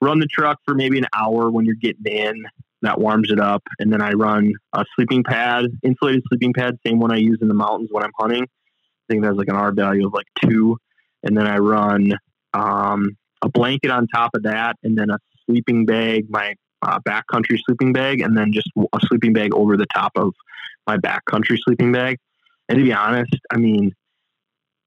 Run 0.00 0.20
the 0.20 0.26
truck 0.26 0.58
for 0.64 0.74
maybe 0.74 0.98
an 0.98 1.06
hour 1.14 1.50
when 1.50 1.64
you're 1.64 1.74
getting 1.74 2.06
in. 2.06 2.44
That 2.82 3.00
warms 3.00 3.30
it 3.30 3.40
up, 3.40 3.62
and 3.78 3.92
then 3.92 4.02
I 4.02 4.12
run 4.12 4.52
a 4.72 4.84
sleeping 4.94 5.24
pad, 5.24 5.64
insulated 5.82 6.22
sleeping 6.28 6.52
pad, 6.52 6.78
same 6.86 7.00
one 7.00 7.10
I 7.10 7.16
use 7.16 7.38
in 7.40 7.48
the 7.48 7.54
mountains 7.54 7.88
when 7.90 8.04
I'm 8.04 8.12
hunting. 8.18 8.42
I 8.44 9.12
think 9.12 9.22
that's 9.22 9.36
like 9.36 9.48
an 9.48 9.56
R 9.56 9.72
value 9.72 10.06
of 10.06 10.12
like 10.12 10.26
two, 10.44 10.76
and 11.22 11.36
then 11.36 11.46
I 11.46 11.56
run 11.56 12.12
um, 12.52 13.16
a 13.42 13.48
blanket 13.48 13.90
on 13.90 14.06
top 14.08 14.30
of 14.34 14.42
that, 14.42 14.76
and 14.82 14.96
then 14.96 15.10
a 15.10 15.18
sleeping 15.46 15.86
bag, 15.86 16.26
my 16.28 16.54
uh, 16.82 16.98
backcountry 17.00 17.58
sleeping 17.66 17.92
bag, 17.92 18.20
and 18.20 18.36
then 18.36 18.52
just 18.52 18.68
a 18.76 18.98
sleeping 19.06 19.32
bag 19.32 19.54
over 19.54 19.76
the 19.76 19.86
top 19.94 20.12
of 20.16 20.34
my 20.86 20.98
backcountry 20.98 21.58
sleeping 21.64 21.92
bag. 21.92 22.18
And 22.68 22.78
to 22.78 22.84
be 22.84 22.92
honest, 22.92 23.34
I 23.50 23.56
mean, 23.56 23.94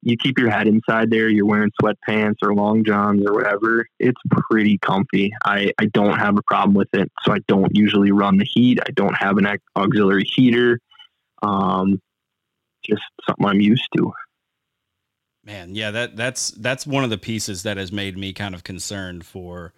you 0.02 0.16
keep 0.18 0.40
your 0.40 0.50
head 0.50 0.68
inside 0.68 1.10
there, 1.10 1.30
you're 1.30 1.46
wearing 1.46 1.72
sweatpants 1.82 2.38
or 2.42 2.54
long 2.54 2.84
johns 2.84 3.22
or 3.26 3.34
whatever, 3.34 3.86
it's 4.00 4.22
pretty 4.50 4.78
comfy. 4.78 5.32
I, 5.46 5.72
I 5.80 5.86
don't 5.86 6.18
have 6.18 6.38
a 6.38 6.42
problem 6.44 6.74
with 6.74 6.90
it. 6.94 7.12
So 7.24 7.34
I 7.34 7.40
don't 7.48 7.76
usually 7.76 8.12
run 8.12 8.38
the 8.38 8.46
heat. 8.46 8.80
I 8.88 8.92
don't 8.92 9.16
have 9.16 9.38
an 9.38 9.48
auxiliary 9.76 10.24
heater. 10.24 10.80
Um, 11.42 12.02
just 12.84 13.02
something 13.28 13.46
I'm 13.46 13.62
used 13.62 13.88
to. 13.98 14.12
Man, 15.44 15.74
yeah, 15.74 15.92
that 15.92 16.16
that's 16.16 16.52
that's 16.52 16.86
one 16.86 17.04
of 17.04 17.10
the 17.10 17.18
pieces 17.18 17.64
that 17.64 17.78
has 17.78 17.92
made 17.92 18.18
me 18.18 18.34
kind 18.34 18.54
of 18.54 18.64
concerned 18.64 19.26
for 19.26 19.74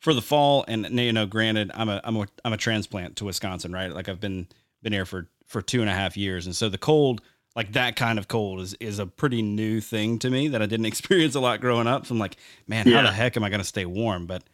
for 0.00 0.14
the 0.14 0.22
fall. 0.22 0.64
And 0.68 0.86
you 0.98 1.12
know, 1.12 1.26
granted, 1.26 1.70
I'm 1.74 1.88
a 1.88 2.00
I'm 2.04 2.16
a 2.16 2.26
I'm 2.44 2.52
a 2.52 2.58
transplant 2.58 3.16
to 3.16 3.24
Wisconsin, 3.24 3.72
right? 3.72 3.92
Like 3.92 4.08
I've 4.08 4.20
been 4.20 4.46
been 4.82 4.92
here 4.92 5.06
for 5.06 5.28
for 5.46 5.62
two 5.62 5.80
and 5.80 5.90
a 5.90 5.94
half 5.94 6.16
years, 6.16 6.46
and 6.46 6.54
so 6.54 6.68
the 6.68 6.78
cold 6.78 7.22
like 7.56 7.72
that 7.72 7.96
kind 7.96 8.18
of 8.18 8.28
cold 8.28 8.60
is 8.60 8.74
is 8.74 8.98
a 8.98 9.06
pretty 9.06 9.42
new 9.42 9.80
thing 9.80 10.18
to 10.20 10.30
me 10.30 10.48
that 10.48 10.62
I 10.62 10.66
didn't 10.66 10.86
experience 10.94 11.34
a 11.34 11.40
lot 11.40 11.60
growing 11.60 11.86
up. 11.86 12.06
So 12.06 12.14
I'm 12.14 12.18
like, 12.18 12.36
man, 12.68 12.86
yeah. 12.86 12.98
how 12.98 13.02
the 13.02 13.12
heck 13.12 13.36
am 13.36 13.42
I 13.42 13.48
going 13.48 13.60
to 13.60 13.66
stay 13.66 13.86
warm? 13.86 14.26
But 14.26 14.44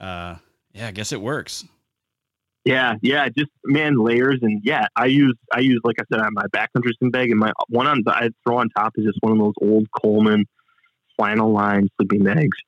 uh, 0.00 0.36
yeah, 0.72 0.88
I 0.88 0.90
guess 0.90 1.12
it 1.12 1.20
works. 1.20 1.64
Yeah, 2.64 2.94
yeah, 3.00 3.28
just 3.28 3.50
man 3.64 3.96
layers 3.96 4.40
and 4.42 4.60
yeah, 4.64 4.86
I 4.96 5.06
use 5.06 5.36
I 5.52 5.60
use 5.60 5.80
like 5.84 5.96
I 6.00 6.04
said 6.12 6.20
on 6.20 6.34
my 6.34 6.46
backcountry 6.52 6.90
sleeping 6.98 7.12
bag 7.12 7.30
and 7.30 7.38
my 7.38 7.52
one 7.68 7.86
on 7.86 8.02
I 8.08 8.30
throw 8.44 8.58
on 8.58 8.70
top 8.70 8.94
is 8.96 9.04
just 9.04 9.18
one 9.20 9.32
of 9.32 9.38
those 9.38 9.54
old 9.62 9.86
Coleman 10.02 10.46
flannel 11.16 11.52
line 11.52 11.88
sleeping 11.96 12.24
bags. 12.24 12.58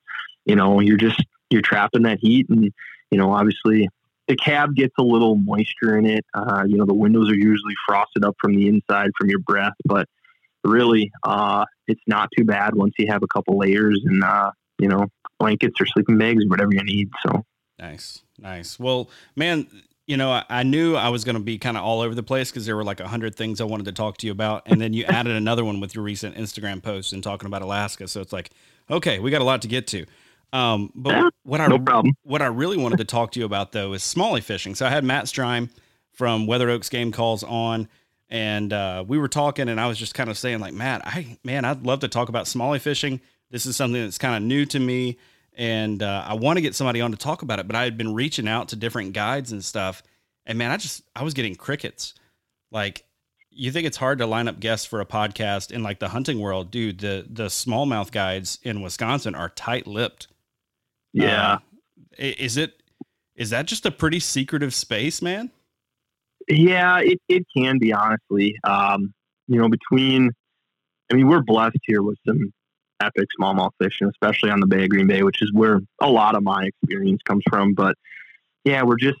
You 0.45 0.55
know, 0.55 0.79
you're 0.79 0.95
just 0.95 1.21
you're 1.49 1.61
trapping 1.61 2.03
that 2.03 2.19
heat 2.21 2.47
and 2.49 2.71
you 3.11 3.17
know 3.17 3.33
obviously 3.33 3.89
the 4.29 4.35
cab 4.35 4.75
gets 4.75 4.93
a 4.99 5.03
little 5.03 5.35
moisture 5.35 5.97
in 5.97 6.05
it. 6.05 6.23
Uh, 6.33 6.63
you 6.65 6.77
know, 6.77 6.85
the 6.85 6.93
windows 6.93 7.29
are 7.29 7.35
usually 7.35 7.73
frosted 7.85 8.23
up 8.23 8.35
from 8.39 8.55
the 8.55 8.67
inside 8.67 9.09
from 9.17 9.27
your 9.27 9.39
breath, 9.39 9.73
but 9.83 10.07
really, 10.63 11.11
uh, 11.23 11.65
it's 11.87 12.01
not 12.07 12.29
too 12.37 12.45
bad 12.45 12.75
once 12.75 12.93
you 12.99 13.07
have 13.11 13.23
a 13.23 13.27
couple 13.27 13.57
layers 13.57 13.99
and, 14.05 14.23
uh, 14.23 14.51
you 14.77 14.87
know, 14.87 15.07
blankets 15.39 15.81
or 15.81 15.87
sleeping 15.87 16.17
bags, 16.17 16.45
whatever 16.45 16.69
you 16.71 16.83
need. 16.83 17.09
So 17.25 17.43
nice, 17.79 18.21
nice. 18.37 18.79
Well, 18.79 19.09
man, 19.35 19.67
you 20.05 20.15
know, 20.15 20.31
I, 20.31 20.43
I 20.47 20.63
knew 20.63 20.95
I 20.95 21.09
was 21.09 21.23
going 21.23 21.35
to 21.35 21.41
be 21.41 21.57
kind 21.57 21.75
of 21.75 21.83
all 21.83 22.01
over 22.01 22.13
the 22.13 22.23
place 22.23 22.51
because 22.51 22.67
there 22.67 22.75
were 22.75 22.83
like 22.83 22.99
a 22.99 23.07
hundred 23.07 23.33
things 23.35 23.59
I 23.59 23.63
wanted 23.63 23.87
to 23.87 23.93
talk 23.93 24.17
to 24.17 24.27
you 24.27 24.31
about, 24.31 24.63
and 24.67 24.79
then 24.79 24.93
you 24.93 25.05
added 25.05 25.35
another 25.35 25.65
one 25.65 25.79
with 25.79 25.95
your 25.95 26.03
recent 26.03 26.35
Instagram 26.35 26.83
post 26.83 27.13
and 27.13 27.23
talking 27.23 27.47
about 27.47 27.63
Alaska. 27.63 28.07
So 28.07 28.21
it's 28.21 28.33
like, 28.33 28.51
okay, 28.91 29.17
we 29.17 29.31
got 29.31 29.41
a 29.41 29.45
lot 29.45 29.63
to 29.63 29.67
get 29.67 29.87
to. 29.87 30.05
Um, 30.51 30.91
but 30.95 31.15
yeah, 31.15 31.29
what 31.43 31.61
I 31.61 31.67
no 31.67 31.79
problem. 31.79 32.13
what 32.23 32.41
I 32.41 32.47
really 32.47 32.77
wanted 32.77 32.97
to 32.97 33.05
talk 33.05 33.31
to 33.33 33.39
you 33.39 33.45
about 33.45 33.71
though 33.71 33.93
is 33.93 34.01
smallie 34.01 34.43
fishing. 34.43 34.75
So 34.75 34.85
I 34.85 34.89
had 34.89 35.03
Matt 35.03 35.25
Strime 35.25 35.69
from 36.13 36.47
Weather 36.47 36.69
Oaks 36.69 36.89
Game 36.89 37.11
Calls 37.11 37.43
on, 37.43 37.87
and 38.29 38.73
uh, 38.73 39.03
we 39.07 39.17
were 39.17 39.27
talking, 39.27 39.69
and 39.69 39.79
I 39.79 39.87
was 39.87 39.97
just 39.97 40.15
kind 40.15 40.29
of 40.29 40.37
saying 40.37 40.59
like, 40.59 40.73
Matt, 40.73 41.05
I 41.05 41.37
man, 41.43 41.65
I'd 41.65 41.85
love 41.85 41.99
to 41.99 42.07
talk 42.07 42.29
about 42.29 42.45
smallie 42.45 42.81
fishing. 42.81 43.21
This 43.51 43.65
is 43.65 43.75
something 43.75 44.01
that's 44.01 44.17
kind 44.17 44.35
of 44.35 44.41
new 44.41 44.65
to 44.65 44.79
me, 44.79 45.17
and 45.53 46.01
uh, 46.01 46.25
I 46.27 46.33
want 46.33 46.57
to 46.57 46.61
get 46.61 46.75
somebody 46.75 47.01
on 47.01 47.11
to 47.11 47.17
talk 47.17 47.41
about 47.41 47.59
it. 47.59 47.67
But 47.67 47.75
I 47.75 47.83
had 47.83 47.97
been 47.97 48.13
reaching 48.13 48.47
out 48.47 48.69
to 48.69 48.75
different 48.75 49.13
guides 49.13 49.51
and 49.51 49.63
stuff, 49.63 50.01
and 50.45 50.57
man, 50.57 50.71
I 50.71 50.77
just 50.77 51.03
I 51.15 51.23
was 51.23 51.33
getting 51.35 51.55
crickets. 51.55 52.15
Like 52.71 53.03
you 53.51 53.71
think 53.71 53.85
it's 53.85 53.97
hard 53.97 54.19
to 54.19 54.25
line 54.25 54.47
up 54.47 54.59
guests 54.59 54.85
for 54.85 55.01
a 55.01 55.05
podcast 55.05 55.71
in 55.71 55.83
like 55.83 55.99
the 55.99 56.09
hunting 56.09 56.39
world, 56.39 56.71
dude? 56.71 56.99
The 56.99 57.25
the 57.29 57.45
smallmouth 57.45 58.11
guides 58.11 58.57
in 58.63 58.81
Wisconsin 58.81 59.35
are 59.35 59.49
tight 59.49 59.85
lipped. 59.85 60.27
Yeah. 61.13 61.53
Uh, 61.53 61.57
is 62.17 62.57
it 62.57 62.81
is 63.35 63.51
that 63.51 63.65
just 63.65 63.85
a 63.85 63.91
pretty 63.91 64.19
secretive 64.19 64.73
space, 64.73 65.21
man? 65.21 65.51
Yeah, 66.47 66.99
it, 66.99 67.19
it 67.29 67.43
can 67.55 67.77
be 67.77 67.93
honestly. 67.93 68.55
Um, 68.63 69.13
you 69.47 69.59
know, 69.59 69.69
between 69.69 70.31
I 71.11 71.15
mean, 71.15 71.27
we're 71.27 71.41
blessed 71.41 71.77
here 71.83 72.03
with 72.03 72.17
some 72.27 72.53
epic 73.01 73.27
smallmouth 73.39 73.71
fishing, 73.81 74.09
especially 74.09 74.51
on 74.51 74.59
the 74.59 74.67
Bay 74.67 74.83
of 74.83 74.89
Green 74.89 75.07
Bay, 75.07 75.23
which 75.23 75.41
is 75.41 75.51
where 75.53 75.79
a 76.01 76.09
lot 76.09 76.35
of 76.35 76.43
my 76.43 76.65
experience 76.65 77.21
comes 77.23 77.43
from. 77.49 77.73
But 77.73 77.95
yeah, 78.63 78.83
we're 78.83 78.97
just 78.97 79.19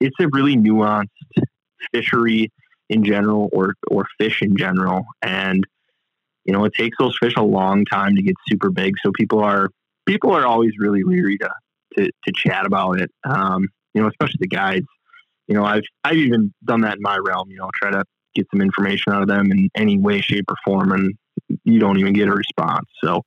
it's 0.00 0.16
a 0.20 0.28
really 0.32 0.56
nuanced 0.56 1.08
fishery 1.92 2.52
in 2.88 3.04
general 3.04 3.48
or 3.52 3.74
or 3.88 4.06
fish 4.18 4.42
in 4.42 4.56
general. 4.56 5.04
And 5.22 5.66
you 6.44 6.52
know, 6.52 6.64
it 6.64 6.74
takes 6.74 6.96
those 6.98 7.16
fish 7.18 7.34
a 7.36 7.42
long 7.42 7.84
time 7.84 8.14
to 8.14 8.22
get 8.22 8.36
super 8.48 8.70
big. 8.70 8.94
So 9.02 9.10
people 9.12 9.40
are 9.40 9.70
people 10.06 10.32
are 10.32 10.46
always 10.46 10.72
really 10.78 11.02
leery 11.02 11.38
to 11.38 11.50
to, 11.96 12.10
to 12.24 12.32
chat 12.34 12.66
about 12.66 13.00
it. 13.00 13.10
Um, 13.24 13.68
you 13.94 14.02
know, 14.02 14.08
especially 14.08 14.38
the 14.40 14.48
guides. 14.48 14.86
You 15.48 15.54
know, 15.54 15.64
I've 15.64 15.84
I've 16.04 16.16
even 16.16 16.52
done 16.64 16.82
that 16.82 16.96
in 16.96 17.02
my 17.02 17.18
realm. 17.18 17.50
You 17.50 17.58
know, 17.58 17.70
try 17.74 17.90
to 17.90 18.04
get 18.34 18.46
some 18.50 18.60
information 18.60 19.12
out 19.12 19.22
of 19.22 19.28
them 19.28 19.50
in 19.50 19.68
any 19.74 19.98
way, 19.98 20.20
shape, 20.20 20.44
or 20.48 20.56
form, 20.64 20.92
and 20.92 21.14
you 21.64 21.78
don't 21.78 21.98
even 21.98 22.12
get 22.12 22.28
a 22.28 22.32
response. 22.32 22.86
So, 23.02 23.22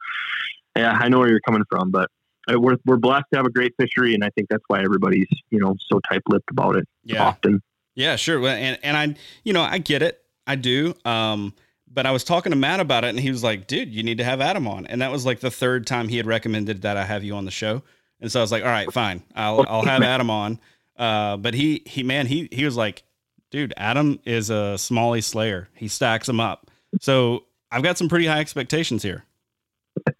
yeah, 0.75 0.97
I 0.99 1.09
know 1.09 1.19
where 1.19 1.29
you're 1.29 1.41
coming 1.41 1.63
from, 1.69 1.91
but 1.91 2.09
uh, 2.51 2.59
we're 2.59 2.77
we're 2.85 2.97
blessed 2.97 3.25
to 3.31 3.37
have 3.37 3.45
a 3.45 3.51
great 3.51 3.73
fishery, 3.79 4.13
and 4.13 4.23
I 4.23 4.29
think 4.35 4.49
that's 4.49 4.63
why 4.67 4.83
everybody's 4.83 5.27
you 5.49 5.59
know 5.59 5.75
so 5.89 5.99
tight-lipped 6.09 6.51
about 6.51 6.75
it. 6.75 6.87
Yeah. 7.03 7.23
Often. 7.23 7.61
Yeah, 7.95 8.15
sure. 8.15 8.45
And 8.47 8.77
and 8.83 8.95
I, 8.95 9.15
you 9.43 9.53
know, 9.53 9.61
I 9.61 9.77
get 9.79 10.01
it. 10.01 10.21
I 10.45 10.55
do. 10.55 10.93
Um, 11.05 11.53
but 11.91 12.05
I 12.05 12.11
was 12.11 12.23
talking 12.23 12.51
to 12.51 12.55
Matt 12.55 12.79
about 12.79 13.03
it, 13.03 13.09
and 13.09 13.19
he 13.19 13.31
was 13.31 13.43
like, 13.43 13.67
"Dude, 13.67 13.93
you 13.93 14.03
need 14.03 14.19
to 14.19 14.23
have 14.23 14.41
Adam 14.41 14.67
on." 14.67 14.85
And 14.85 15.01
that 15.01 15.11
was 15.11 15.25
like 15.25 15.39
the 15.39 15.51
third 15.51 15.87
time 15.87 16.07
he 16.07 16.17
had 16.17 16.27
recommended 16.27 16.83
that 16.83 16.97
I 16.97 17.05
have 17.05 17.23
you 17.23 17.35
on 17.35 17.45
the 17.45 17.51
show. 17.51 17.81
And 18.21 18.31
so 18.31 18.39
I 18.39 18.43
was 18.43 18.51
like, 18.51 18.63
"All 18.63 18.69
right, 18.69 18.91
fine, 18.91 19.23
I'll 19.35 19.65
I'll 19.67 19.85
have 19.85 20.03
Adam 20.03 20.29
on." 20.29 20.59
Uh, 20.97 21.37
but 21.37 21.53
he 21.53 21.83
he 21.85 22.03
man 22.03 22.27
he 22.27 22.47
he 22.51 22.65
was 22.65 22.77
like, 22.77 23.03
"Dude, 23.51 23.73
Adam 23.77 24.19
is 24.25 24.49
a 24.49 24.75
smallie 24.75 25.23
slayer. 25.23 25.69
He 25.73 25.87
stacks 25.87 26.27
them 26.27 26.39
up." 26.39 26.69
So 27.01 27.45
I've 27.71 27.83
got 27.83 27.97
some 27.97 28.09
pretty 28.09 28.27
high 28.27 28.39
expectations 28.39 29.03
here. 29.03 29.25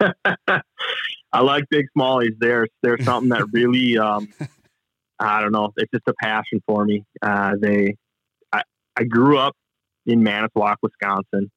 I 1.32 1.40
like 1.42 1.64
big 1.70 1.86
smallies. 1.96 2.36
They're 2.38 2.66
they're 2.82 3.00
something 3.02 3.28
that 3.30 3.46
really 3.52 3.96
um, 3.96 4.28
I 5.18 5.40
don't 5.40 5.52
know. 5.52 5.72
It's 5.76 5.90
just 5.92 6.08
a 6.08 6.14
passion 6.20 6.62
for 6.66 6.84
me. 6.84 7.04
Uh, 7.22 7.52
they 7.60 7.96
I 8.52 8.62
I 8.96 9.04
grew 9.04 9.38
up 9.38 9.54
in 10.06 10.22
Manitowoc, 10.24 10.78
Wisconsin 10.82 11.50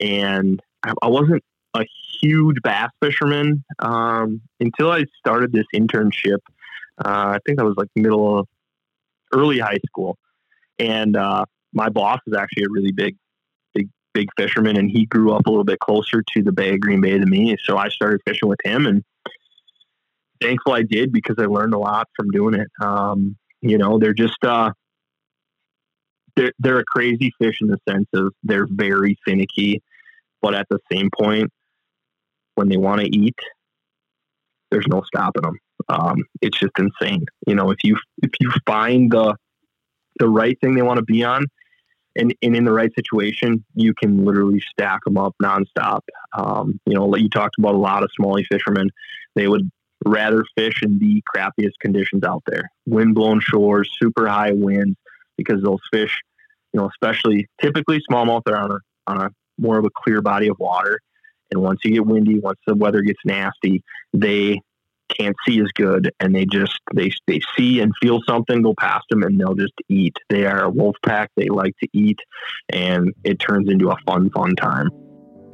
and 0.00 0.60
I 0.84 1.08
wasn't 1.08 1.42
a 1.74 1.84
huge 2.20 2.58
bass 2.62 2.90
fisherman 3.02 3.64
um, 3.78 4.40
until 4.60 4.90
I 4.90 5.04
started 5.18 5.52
this 5.52 5.66
internship. 5.74 6.38
Uh, 6.98 7.36
I 7.36 7.38
think 7.44 7.58
that 7.58 7.64
was 7.64 7.76
like 7.76 7.88
middle 7.96 8.38
of 8.38 8.48
early 9.34 9.58
high 9.58 9.80
school, 9.86 10.16
and 10.78 11.16
uh, 11.16 11.44
my 11.72 11.88
boss 11.88 12.20
was 12.26 12.36
actually 12.36 12.64
a 12.64 12.70
really 12.70 12.92
big, 12.92 13.16
big, 13.74 13.88
big 14.12 14.28
fisherman, 14.36 14.76
and 14.76 14.90
he 14.90 15.06
grew 15.06 15.32
up 15.32 15.46
a 15.46 15.50
little 15.50 15.64
bit 15.64 15.80
closer 15.80 16.22
to 16.34 16.42
the 16.42 16.52
Bay 16.52 16.74
of 16.74 16.80
Green 16.80 17.00
Bay 17.00 17.18
than 17.18 17.28
me. 17.28 17.56
So 17.64 17.76
I 17.76 17.88
started 17.88 18.20
fishing 18.26 18.48
with 18.48 18.60
him, 18.64 18.86
and 18.86 19.02
thankful 20.40 20.72
I 20.72 20.82
did 20.82 21.12
because 21.12 21.36
I 21.38 21.46
learned 21.46 21.74
a 21.74 21.78
lot 21.78 22.08
from 22.16 22.30
doing 22.30 22.54
it. 22.54 22.68
Um, 22.80 23.36
you 23.60 23.78
know, 23.78 23.98
they're 23.98 24.14
just 24.14 24.44
uh, 24.44 24.70
they're, 26.36 26.52
they're 26.58 26.80
a 26.80 26.84
crazy 26.84 27.32
fish 27.40 27.58
in 27.60 27.68
the 27.68 27.78
sense 27.88 28.08
of 28.14 28.32
they're 28.42 28.66
very 28.68 29.16
finicky, 29.24 29.82
but 30.42 30.54
at 30.54 30.66
the 30.68 30.78
same 30.90 31.10
point, 31.16 31.50
when 32.54 32.68
they 32.68 32.76
want 32.76 33.00
to 33.00 33.16
eat, 33.16 33.38
there's 34.70 34.86
no 34.88 35.02
stopping 35.02 35.42
them. 35.42 35.58
Um, 35.88 36.24
it's 36.40 36.58
just 36.58 36.72
insane. 36.78 37.26
You 37.46 37.54
know, 37.54 37.70
if 37.70 37.78
you 37.84 37.96
if 38.22 38.30
you 38.40 38.50
find 38.66 39.10
the 39.10 39.34
the 40.18 40.28
right 40.28 40.58
thing 40.60 40.74
they 40.74 40.82
want 40.82 40.98
to 40.98 41.04
be 41.04 41.24
on, 41.24 41.44
and, 42.16 42.34
and 42.42 42.56
in 42.56 42.64
the 42.64 42.72
right 42.72 42.94
situation, 42.94 43.64
you 43.74 43.94
can 43.94 44.24
literally 44.24 44.60
stack 44.70 45.04
them 45.04 45.18
up 45.18 45.34
nonstop. 45.42 46.00
Um, 46.36 46.80
you 46.86 46.94
know, 46.94 47.14
you 47.16 47.28
talked 47.28 47.56
about 47.58 47.74
a 47.74 47.78
lot 47.78 48.02
of 48.02 48.10
smallie 48.18 48.46
fishermen. 48.50 48.90
They 49.34 49.48
would 49.48 49.68
rather 50.04 50.44
fish 50.56 50.82
in 50.82 50.98
the 50.98 51.22
crappiest 51.34 51.78
conditions 51.80 52.22
out 52.24 52.42
there, 52.46 52.70
wind 52.86 53.14
blown 53.14 53.40
shores, 53.40 53.90
super 54.00 54.28
high 54.28 54.52
winds, 54.52 54.96
because 55.36 55.62
those 55.62 55.80
fish, 55.92 56.20
you 56.72 56.80
know, 56.80 56.88
especially 56.88 57.46
typically 57.60 58.00
smallmouth 58.10 58.42
are 58.48 58.56
on 58.56 58.70
a 58.72 58.78
on 59.06 59.20
a 59.22 59.30
more 59.58 59.78
of 59.78 59.84
a 59.84 59.90
clear 59.90 60.20
body 60.20 60.48
of 60.48 60.56
water. 60.58 61.00
And 61.50 61.62
once 61.62 61.80
you 61.84 61.92
get 61.92 62.06
windy, 62.06 62.38
once 62.38 62.58
the 62.66 62.74
weather 62.74 63.02
gets 63.02 63.20
nasty, 63.24 63.82
they 64.12 64.60
can't 65.18 65.36
see 65.46 65.60
as 65.60 65.68
good 65.74 66.10
and 66.18 66.34
they 66.34 66.46
just 66.46 66.78
they 66.94 67.10
they 67.26 67.40
see 67.56 67.80
and 67.80 67.92
feel 68.00 68.20
something 68.26 68.62
go 68.62 68.74
past 68.78 69.04
them 69.10 69.22
and 69.22 69.38
they'll 69.38 69.54
just 69.54 69.74
eat. 69.88 70.16
They 70.30 70.46
are 70.46 70.64
a 70.64 70.70
wolf 70.70 70.96
pack. 71.04 71.30
They 71.36 71.48
like 71.48 71.76
to 71.82 71.88
eat 71.92 72.18
and 72.70 73.12
it 73.22 73.38
turns 73.38 73.68
into 73.70 73.90
a 73.90 73.96
fun 74.06 74.30
fun 74.30 74.56
time. 74.56 74.88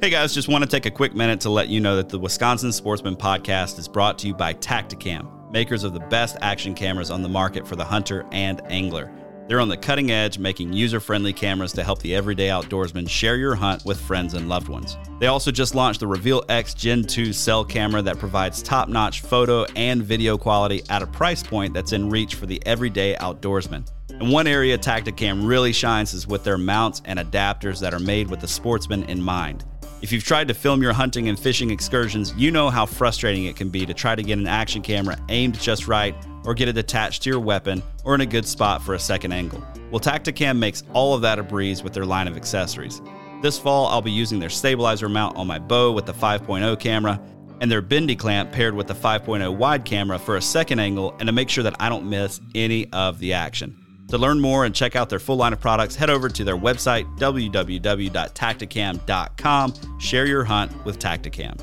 Hey 0.01 0.09
guys, 0.09 0.33
just 0.33 0.47
want 0.47 0.63
to 0.63 0.69
take 0.69 0.87
a 0.87 0.91
quick 0.91 1.13
minute 1.13 1.41
to 1.41 1.49
let 1.49 1.67
you 1.67 1.79
know 1.79 1.97
that 1.97 2.09
the 2.09 2.17
Wisconsin 2.17 2.71
Sportsman 2.71 3.15
podcast 3.15 3.77
is 3.77 3.87
brought 3.87 4.17
to 4.19 4.27
you 4.27 4.33
by 4.33 4.53
Tactacam, 4.53 5.51
makers 5.51 5.83
of 5.83 5.93
the 5.93 5.99
best 5.99 6.37
action 6.41 6.73
cameras 6.73 7.11
on 7.11 7.21
the 7.21 7.29
market 7.29 7.67
for 7.67 7.75
the 7.75 7.85
hunter 7.85 8.25
and 8.31 8.61
angler. 8.71 9.11
They're 9.51 9.59
on 9.59 9.67
the 9.67 9.75
cutting 9.75 10.11
edge, 10.11 10.39
making 10.39 10.71
user 10.71 11.01
friendly 11.01 11.33
cameras 11.33 11.73
to 11.73 11.83
help 11.83 11.99
the 11.99 12.15
everyday 12.15 12.47
outdoorsman 12.47 13.09
share 13.09 13.35
your 13.35 13.53
hunt 13.53 13.83
with 13.83 13.99
friends 13.99 14.33
and 14.33 14.47
loved 14.47 14.69
ones. 14.69 14.95
They 15.19 15.27
also 15.27 15.51
just 15.51 15.75
launched 15.75 15.99
the 15.99 16.07
Reveal 16.07 16.45
X 16.47 16.73
Gen 16.73 17.03
2 17.03 17.33
cell 17.33 17.65
camera 17.65 18.01
that 18.01 18.17
provides 18.17 18.63
top 18.63 18.87
notch 18.87 19.19
photo 19.19 19.65
and 19.75 20.03
video 20.03 20.37
quality 20.37 20.83
at 20.87 21.01
a 21.01 21.05
price 21.05 21.43
point 21.43 21.73
that's 21.73 21.91
in 21.91 22.09
reach 22.09 22.35
for 22.35 22.45
the 22.45 22.65
everyday 22.65 23.13
outdoorsman. 23.15 23.85
And 24.11 24.31
one 24.31 24.47
area 24.47 24.77
Tactacam 24.77 25.45
really 25.45 25.73
shines 25.73 26.13
is 26.13 26.25
with 26.25 26.45
their 26.45 26.57
mounts 26.57 27.01
and 27.03 27.19
adapters 27.19 27.81
that 27.81 27.93
are 27.93 27.99
made 27.99 28.29
with 28.29 28.39
the 28.39 28.47
sportsman 28.47 29.03
in 29.09 29.21
mind. 29.21 29.65
If 30.01 30.11
you've 30.11 30.23
tried 30.23 30.47
to 30.47 30.55
film 30.55 30.81
your 30.81 30.93
hunting 30.93 31.29
and 31.29 31.39
fishing 31.39 31.69
excursions, 31.69 32.33
you 32.35 32.49
know 32.49 32.71
how 32.71 32.87
frustrating 32.87 33.45
it 33.45 33.55
can 33.55 33.69
be 33.69 33.85
to 33.85 33.93
try 33.93 34.15
to 34.15 34.23
get 34.23 34.39
an 34.39 34.47
action 34.47 34.81
camera 34.81 35.15
aimed 35.29 35.59
just 35.59 35.87
right 35.87 36.15
or 36.43 36.55
get 36.55 36.67
it 36.67 36.75
attached 36.75 37.21
to 37.23 37.29
your 37.29 37.39
weapon 37.39 37.83
or 38.03 38.15
in 38.15 38.21
a 38.21 38.25
good 38.25 38.47
spot 38.47 38.81
for 38.81 38.95
a 38.95 38.99
second 38.99 39.31
angle. 39.31 39.63
Well, 39.91 39.99
Tactacam 39.99 40.57
makes 40.57 40.83
all 40.93 41.13
of 41.13 41.21
that 41.21 41.37
a 41.37 41.43
breeze 41.43 41.83
with 41.83 41.93
their 41.93 42.05
line 42.05 42.27
of 42.27 42.35
accessories. 42.35 42.99
This 43.43 43.59
fall, 43.59 43.85
I'll 43.87 44.01
be 44.01 44.11
using 44.11 44.39
their 44.39 44.49
stabilizer 44.49 45.07
mount 45.07 45.37
on 45.37 45.45
my 45.45 45.59
bow 45.59 45.91
with 45.91 46.07
the 46.07 46.13
5.0 46.13 46.79
camera 46.79 47.21
and 47.59 47.71
their 47.71 47.83
bendy 47.83 48.15
clamp 48.15 48.51
paired 48.51 48.73
with 48.73 48.87
the 48.87 48.95
5.0 48.95 49.55
wide 49.55 49.85
camera 49.85 50.17
for 50.17 50.35
a 50.35 50.41
second 50.41 50.79
angle 50.79 51.15
and 51.19 51.27
to 51.27 51.31
make 51.31 51.47
sure 51.47 51.63
that 51.63 51.75
I 51.79 51.89
don't 51.89 52.09
miss 52.09 52.41
any 52.55 52.91
of 52.91 53.19
the 53.19 53.33
action. 53.33 53.77
To 54.11 54.17
learn 54.17 54.39
more 54.41 54.65
and 54.65 54.75
check 54.75 54.97
out 54.97 55.09
their 55.09 55.19
full 55.19 55.37
line 55.37 55.53
of 55.53 55.61
products, 55.61 55.95
head 55.95 56.09
over 56.09 56.27
to 56.27 56.43
their 56.43 56.57
website, 56.57 57.05
www.tactacam.com. 57.17 59.99
Share 59.99 60.25
your 60.25 60.43
hunt 60.43 60.85
with 60.85 60.99
Tactacam. 60.99 61.57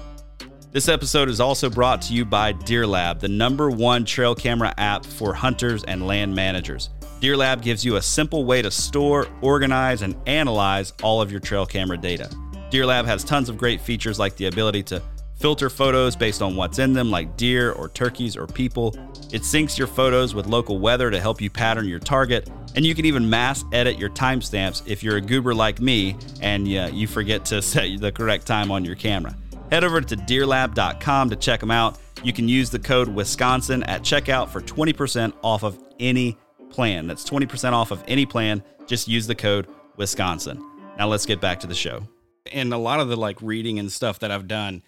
This 0.73 0.89
episode 0.89 1.29
is 1.29 1.41
also 1.41 1.69
brought 1.69 2.01
to 2.03 2.15
you 2.15 2.25
by 2.25 2.53
Deer 2.53 2.87
Lab, 2.87 3.21
the 3.21 3.29
number 3.29 3.69
one 3.69 4.07
trail 4.07 4.35
camera 4.35 4.73
app 4.79 5.05
for 5.05 5.35
hunters 5.35 5.85
and 5.85 6.07
land 6.07 6.35
managers. 6.35 6.89
Deer 7.21 7.37
Lab 7.37 7.61
gives 7.61 7.85
you 7.85 7.97
a 7.97 8.03
simple 8.03 8.47
way 8.47 8.63
to 8.63 8.71
store, 8.71 9.29
organize, 9.43 10.01
and 10.01 10.17
analyze 10.27 10.95
all 11.03 11.21
of 11.21 11.31
your 11.31 11.41
trail 11.41 11.67
camera 11.67 11.99
data. 11.99 12.31
Deer 12.71 12.87
Lab 12.87 13.05
has 13.05 13.25
tons 13.25 13.51
of 13.51 13.59
great 13.59 13.79
features 13.79 14.19
like 14.19 14.37
the 14.37 14.47
ability 14.47 14.83
to 14.85 15.03
filter 15.39 15.71
photos 15.71 16.17
based 16.17 16.43
on 16.43 16.57
what's 16.57 16.79
in 16.79 16.93
them, 16.93 17.11
like 17.11 17.37
deer 17.37 17.73
or 17.73 17.89
turkeys 17.89 18.37
or 18.37 18.47
people. 18.47 18.95
It 19.33 19.43
syncs 19.43 19.79
your 19.79 19.87
photos 19.87 20.35
with 20.35 20.47
local 20.47 20.79
weather 20.79 21.11
to 21.11 21.21
help 21.21 21.41
you 21.41 21.51
pattern 21.51 21.87
your 21.87 21.99
target, 21.99 22.51
and 22.75 22.85
you 22.85 22.95
can 22.95 23.05
even 23.05 23.29
mass 23.29 23.65
edit 23.73 23.99
your 23.99 24.11
timestamps 24.11 24.83
if 24.87 25.03
you're 25.03 25.17
a 25.17 25.21
goober 25.21 25.55
like 25.55 25.81
me 25.81 26.17
and 26.41 26.65
uh, 26.67 26.91
you 26.93 27.07
forget 27.07 27.45
to 27.47 27.63
set 27.63 28.01
the 28.01 28.13
correct 28.13 28.47
time 28.47 28.71
on 28.71 28.85
your 28.85 28.97
camera. 28.97 29.37
Head 29.71 29.85
over 29.85 30.01
to 30.01 30.17
deerlab.com 30.17 31.31
to 31.31 31.37
check 31.37 31.61
them 31.61 31.71
out. 31.71 31.99
You 32.25 32.33
can 32.33 32.49
use 32.49 32.71
the 32.71 32.79
code 32.79 33.09
Wisconsin 33.09 33.83
at 33.85 34.03
checkout 34.03 34.49
for 34.49 34.61
20% 34.61 35.33
off 35.43 35.63
of 35.63 35.79
any 36.01 36.37
plan. 36.71 37.07
That's 37.07 37.29
20% 37.29 37.73
off 37.73 37.91
of 37.91 38.03
any 38.09 38.27
plan. 38.27 38.63
Just 38.87 39.09
use 39.09 39.27
the 39.27 39.35
code 39.35 39.69
Wisconsin. 39.97 40.65
Now 40.97 41.07
let's 41.07 41.27
get 41.27 41.41
back 41.41 41.61
to 41.61 41.67
the 41.67 41.75
show. 41.75 42.03
And 42.51 42.73
a 42.73 42.79
lot 42.79 42.99
of 43.01 43.09
the 43.09 43.17
like 43.17 43.41
reading 43.43 43.79
and 43.79 43.93
stuff 43.93 44.19
that 44.21 44.31
I've 44.31 44.49
done, 44.49 44.83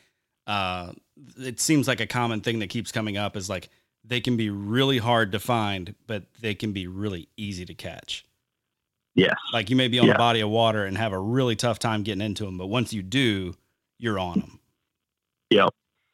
uh, 0.47 0.93
it 1.39 1.61
seems 1.61 1.87
like 1.89 2.01
a 2.01 2.07
common 2.07 2.41
thing 2.41 2.59
that 2.61 2.69
keeps 2.69 2.93
coming 2.93 3.17
up 3.17 3.37
is 3.37 3.49
like 3.49 3.69
they 4.05 4.21
can 4.21 4.37
be 4.37 4.51
really 4.51 4.99
hard 4.99 5.33
to 5.33 5.39
find, 5.39 5.95
but 6.07 6.25
they 6.41 6.55
can 6.55 6.73
be 6.73 6.87
really 6.87 7.29
easy 7.37 7.65
to 7.67 7.75
catch. 7.75 8.25
Yes. 9.15 9.35
Like 9.53 9.69
you 9.71 9.77
may 9.77 9.89
be 9.89 9.99
on 9.99 10.07
Yeah. 10.07 10.15
a 10.15 10.19
body 10.19 10.41
of 10.41 10.49
water 10.49 10.85
and 10.85 10.97
have 10.97 11.13
a 11.13 11.19
really 11.19 11.57
tough 11.57 11.79
time 11.79 12.03
getting 12.03 12.23
into 12.23 12.45
them, 12.45 12.57
but 12.57 12.69
once 12.69 12.93
you 12.93 13.03
do, 13.03 13.55
you're 13.99 14.19
on 14.19 14.41
them. 14.41 14.61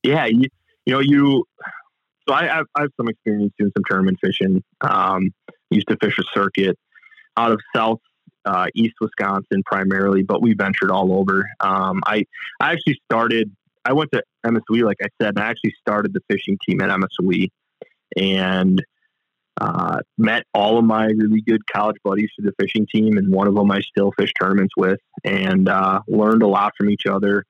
yeah, 0.02 0.26
you, 0.26 0.44
you 0.84 0.92
know, 0.92 1.00
you. 1.00 1.44
So 2.28 2.34
I, 2.34 2.58
I've, 2.60 2.66
I 2.76 2.82
have 2.82 2.90
some 2.96 3.08
experience 3.08 3.52
doing 3.58 3.72
some 3.76 3.82
tournament 3.88 4.18
fishing. 4.20 4.62
Um, 4.82 5.32
used 5.70 5.88
to 5.88 5.96
fish 6.00 6.16
a 6.18 6.22
circuit 6.32 6.78
out 7.36 7.50
of 7.52 7.60
South 7.74 7.98
uh, 8.44 8.66
East 8.74 8.94
Wisconsin 9.00 9.62
primarily, 9.64 10.22
but 10.22 10.42
we 10.42 10.54
ventured 10.54 10.90
all 10.90 11.12
over. 11.12 11.48
Um, 11.60 12.00
I 12.06 12.24
I 12.60 12.72
actually 12.72 13.00
started. 13.10 13.50
I 13.87 13.92
went 13.92 14.11
to 14.12 14.22
MSOE, 14.44 14.85
like 14.85 14.99
I 15.03 15.09
said, 15.20 15.35
and 15.37 15.38
I 15.38 15.46
actually 15.46 15.75
started 15.81 16.12
the 16.12 16.20
fishing 16.29 16.59
team 16.66 16.81
at 16.81 16.90
MSOE, 16.90 17.49
and 18.16 18.83
uh, 19.61 20.01
met 20.18 20.44
all 20.53 20.79
of 20.79 20.85
my 20.85 21.07
really 21.07 21.40
good 21.40 21.66
college 21.66 21.96
buddies 22.05 22.31
through 22.37 22.51
the 22.51 22.64
fishing 22.64 22.87
team, 22.92 23.16
and 23.16 23.33
one 23.33 23.49
of 23.49 23.55
them 23.55 23.70
I 23.70 23.81
still 23.81 24.12
fish 24.18 24.33
tournaments 24.40 24.75
with, 24.77 25.01
and 25.25 25.68
uh, 25.68 26.01
learned 26.09 26.42
a 26.42 26.49
lot 26.49 26.72
from 26.77 26.90
each 26.90 27.07
other 27.07 27.44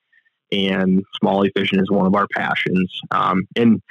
and 0.53 1.05
smallie 1.21 1.51
fishing 1.57 1.81
is 1.81 1.91
one 1.91 2.07
of 2.07 2.15
our 2.15 2.27
passions. 2.35 3.01
Um, 3.11 3.47
and 3.57 3.83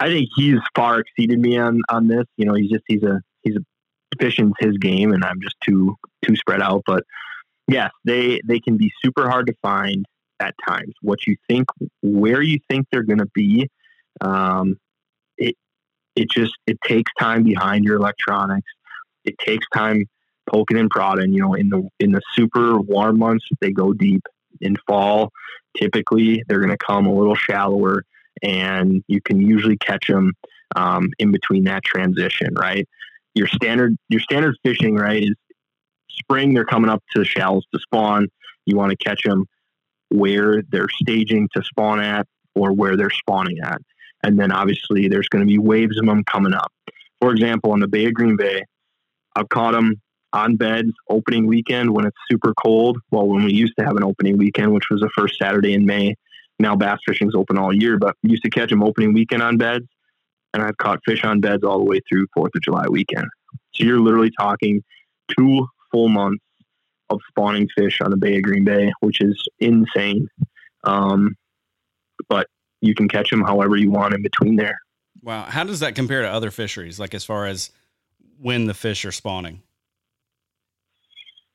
I 0.00 0.08
think 0.08 0.28
he's 0.36 0.58
far 0.74 1.00
exceeded 1.00 1.38
me 1.38 1.58
on 1.58 1.80
on 1.88 2.08
this. 2.08 2.24
You 2.36 2.46
know, 2.46 2.54
he's 2.54 2.70
just 2.70 2.84
he's 2.86 3.02
a 3.02 3.20
he's 3.42 3.56
a 3.56 4.16
fishing's 4.18 4.54
his 4.58 4.76
game, 4.78 5.12
and 5.12 5.24
I'm 5.24 5.40
just 5.40 5.56
too 5.60 5.96
too 6.24 6.36
spread 6.36 6.62
out. 6.62 6.82
But 6.86 7.04
yes, 7.66 7.90
they 8.04 8.40
they 8.46 8.60
can 8.60 8.76
be 8.76 8.92
super 9.04 9.28
hard 9.28 9.46
to 9.48 9.54
find 9.62 10.04
at 10.40 10.54
times. 10.66 10.94
What 11.02 11.26
you 11.26 11.36
think, 11.48 11.66
where 12.02 12.42
you 12.42 12.58
think 12.70 12.86
they're 12.90 13.02
going 13.02 13.18
to 13.18 13.30
be, 13.34 13.68
um, 14.20 14.78
it 15.36 15.56
it 16.16 16.30
just 16.30 16.56
it 16.66 16.78
takes 16.84 17.10
time 17.18 17.44
behind 17.44 17.84
your 17.84 17.96
electronics. 17.96 18.70
It 19.24 19.38
takes 19.38 19.66
time 19.74 20.04
poking 20.50 20.78
and 20.78 20.90
prodding. 20.90 21.32
You 21.32 21.42
know, 21.42 21.54
in 21.54 21.68
the 21.68 21.88
in 22.00 22.12
the 22.12 22.20
super 22.34 22.80
warm 22.80 23.18
months, 23.18 23.46
they 23.60 23.72
go 23.72 23.92
deep. 23.92 24.22
In 24.60 24.76
fall, 24.88 25.30
typically 25.76 26.42
they're 26.48 26.58
going 26.58 26.70
to 26.70 26.78
come 26.78 27.06
a 27.06 27.14
little 27.14 27.34
shallower 27.34 28.04
and 28.42 29.02
you 29.08 29.20
can 29.20 29.40
usually 29.40 29.76
catch 29.76 30.06
them 30.08 30.32
um, 30.76 31.10
in 31.18 31.32
between 31.32 31.64
that 31.64 31.82
transition 31.82 32.54
right 32.54 32.86
your 33.34 33.48
standard 33.48 33.96
your 34.08 34.20
standard 34.20 34.56
fishing 34.62 34.94
right 34.94 35.22
is 35.24 35.34
spring 36.10 36.54
they're 36.54 36.64
coming 36.64 36.90
up 36.90 37.02
to 37.12 37.20
the 37.20 37.24
shallows 37.24 37.64
to 37.72 37.80
spawn 37.80 38.28
you 38.66 38.76
want 38.76 38.90
to 38.90 38.96
catch 38.96 39.22
them 39.22 39.46
where 40.10 40.62
they're 40.70 40.88
staging 40.90 41.48
to 41.54 41.62
spawn 41.62 42.00
at 42.00 42.26
or 42.54 42.72
where 42.72 42.96
they're 42.96 43.10
spawning 43.10 43.58
at 43.62 43.80
and 44.22 44.38
then 44.38 44.50
obviously 44.50 45.08
there's 45.08 45.28
going 45.28 45.40
to 45.40 45.46
be 45.46 45.58
waves 45.58 45.98
of 45.98 46.06
them 46.06 46.24
coming 46.24 46.54
up 46.54 46.72
for 47.20 47.30
example 47.30 47.72
on 47.72 47.80
the 47.80 47.88
bay 47.88 48.06
of 48.06 48.14
green 48.14 48.36
bay 48.36 48.64
i've 49.36 49.48
caught 49.48 49.72
them 49.72 50.00
on 50.32 50.56
beds 50.56 50.92
opening 51.08 51.46
weekend 51.46 51.90
when 51.90 52.06
it's 52.06 52.16
super 52.30 52.52
cold. 52.54 52.98
Well, 53.10 53.26
when 53.26 53.44
we 53.44 53.52
used 53.52 53.74
to 53.78 53.84
have 53.84 53.96
an 53.96 54.04
opening 54.04 54.36
weekend, 54.36 54.72
which 54.72 54.90
was 54.90 55.00
the 55.00 55.10
first 55.16 55.38
Saturday 55.38 55.74
in 55.74 55.86
May. 55.86 56.14
Now 56.58 56.74
bass 56.74 56.98
fishing's 57.06 57.34
open 57.34 57.56
all 57.56 57.72
year, 57.72 57.98
but 57.98 58.16
used 58.22 58.42
to 58.42 58.50
catch 58.50 58.70
them 58.70 58.82
opening 58.82 59.14
weekend 59.14 59.42
on 59.42 59.58
beds, 59.58 59.86
and 60.52 60.62
I've 60.62 60.76
caught 60.76 60.98
fish 61.04 61.24
on 61.24 61.40
beds 61.40 61.62
all 61.62 61.78
the 61.78 61.84
way 61.84 62.00
through 62.08 62.26
Fourth 62.34 62.50
of 62.54 62.62
July 62.62 62.86
weekend. 62.88 63.26
So 63.74 63.84
you're 63.84 64.00
literally 64.00 64.32
talking 64.36 64.82
two 65.36 65.68
full 65.92 66.08
months 66.08 66.42
of 67.10 67.20
spawning 67.28 67.68
fish 67.76 68.00
on 68.00 68.10
the 68.10 68.16
Bay 68.16 68.36
of 68.36 68.42
Green 68.42 68.64
Bay, 68.64 68.92
which 69.00 69.20
is 69.20 69.48
insane. 69.58 70.28
Um, 70.84 71.36
but 72.28 72.46
you 72.80 72.94
can 72.94 73.08
catch 73.08 73.30
them 73.30 73.42
however 73.42 73.76
you 73.76 73.90
want 73.90 74.14
in 74.14 74.22
between 74.22 74.56
there. 74.56 74.78
Wow. 75.22 75.44
How 75.44 75.64
does 75.64 75.80
that 75.80 75.94
compare 75.94 76.22
to 76.22 76.28
other 76.28 76.50
fisheries? 76.50 77.00
Like 77.00 77.14
as 77.14 77.24
far 77.24 77.46
as 77.46 77.70
when 78.40 78.66
the 78.66 78.74
fish 78.74 79.04
are 79.04 79.12
spawning? 79.12 79.62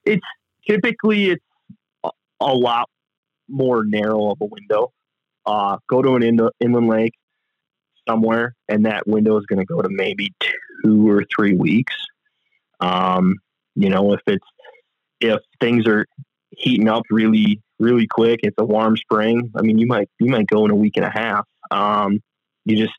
it's 0.06 0.26
typically 0.68 1.32
it's 1.32 1.46
a, 2.04 2.10
a 2.40 2.54
lot 2.54 2.90
more 3.48 3.84
narrow 3.86 4.32
of 4.32 4.42
a 4.42 4.46
window. 4.46 4.92
Uh, 5.46 5.78
go 5.90 6.02
to 6.02 6.16
an 6.16 6.24
in- 6.24 6.50
inland 6.60 6.88
lake 6.88 7.14
somewhere, 8.08 8.56
and 8.70 8.86
that 8.86 9.08
window 9.08 9.38
is 9.38 9.46
going 9.46 9.60
to 9.60 9.66
go 9.66 9.82
to 9.82 9.90
maybe 9.90 10.34
two 10.84 11.10
or 11.10 11.24
three 11.36 11.54
weeks. 11.54 11.96
Um, 12.80 13.36
you 13.76 13.90
know, 13.90 14.14
if 14.14 14.22
it's 14.28 14.46
if 15.24 15.40
things 15.60 15.88
are 15.88 16.06
heating 16.52 16.88
up 16.88 17.04
really 17.10 17.62
really 17.80 18.08
quick, 18.08 18.42
it's 18.44 18.56
a 18.58 18.66
warm 18.66 18.96
spring. 18.96 19.52
I 19.58 19.62
mean, 19.62 19.78
you 19.78 19.88
might 19.88 20.10
you 20.20 20.30
might 20.30 20.48
go 20.48 20.66
in 20.66 20.72
a 20.72 20.76
week 20.76 20.98
and 20.98 21.06
a 21.06 21.10
half. 21.10 21.46
Um, 21.72 22.20
you 22.66 22.78
just 22.78 22.98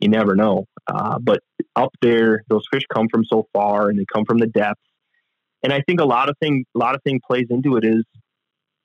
you 0.00 0.08
never 0.08 0.34
know. 0.34 0.66
Uh, 0.86 1.18
but 1.18 1.40
up 1.74 1.90
there, 2.00 2.42
those 2.48 2.64
fish 2.70 2.84
come 2.92 3.08
from 3.08 3.24
so 3.24 3.46
far, 3.52 3.88
and 3.88 3.98
they 3.98 4.04
come 4.12 4.24
from 4.24 4.38
the 4.38 4.46
depths 4.46 4.80
and 5.66 5.72
I 5.72 5.82
think 5.82 6.00
a 6.00 6.04
lot 6.04 6.28
of 6.28 6.36
thing 6.38 6.64
a 6.76 6.78
lot 6.78 6.94
of 6.94 7.02
thing 7.02 7.20
plays 7.26 7.46
into 7.50 7.76
it 7.76 7.84
is 7.84 8.04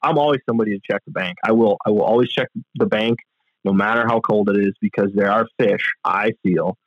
I'm 0.02 0.18
always 0.18 0.40
somebody 0.50 0.72
to 0.72 0.80
check 0.84 1.04
the 1.06 1.12
bank. 1.12 1.38
I 1.44 1.52
will 1.52 1.78
I 1.86 1.92
will 1.92 2.02
always 2.02 2.30
check 2.30 2.48
the 2.74 2.88
bank 2.88 3.20
no 3.64 3.72
matter 3.72 4.08
how 4.08 4.20
cold 4.20 4.50
it 4.50 4.58
is 4.58 4.74
because 4.82 5.12
there 5.14 5.32
are 5.32 5.46
fish 5.60 5.92
I 6.04 6.32
feel 6.42 6.78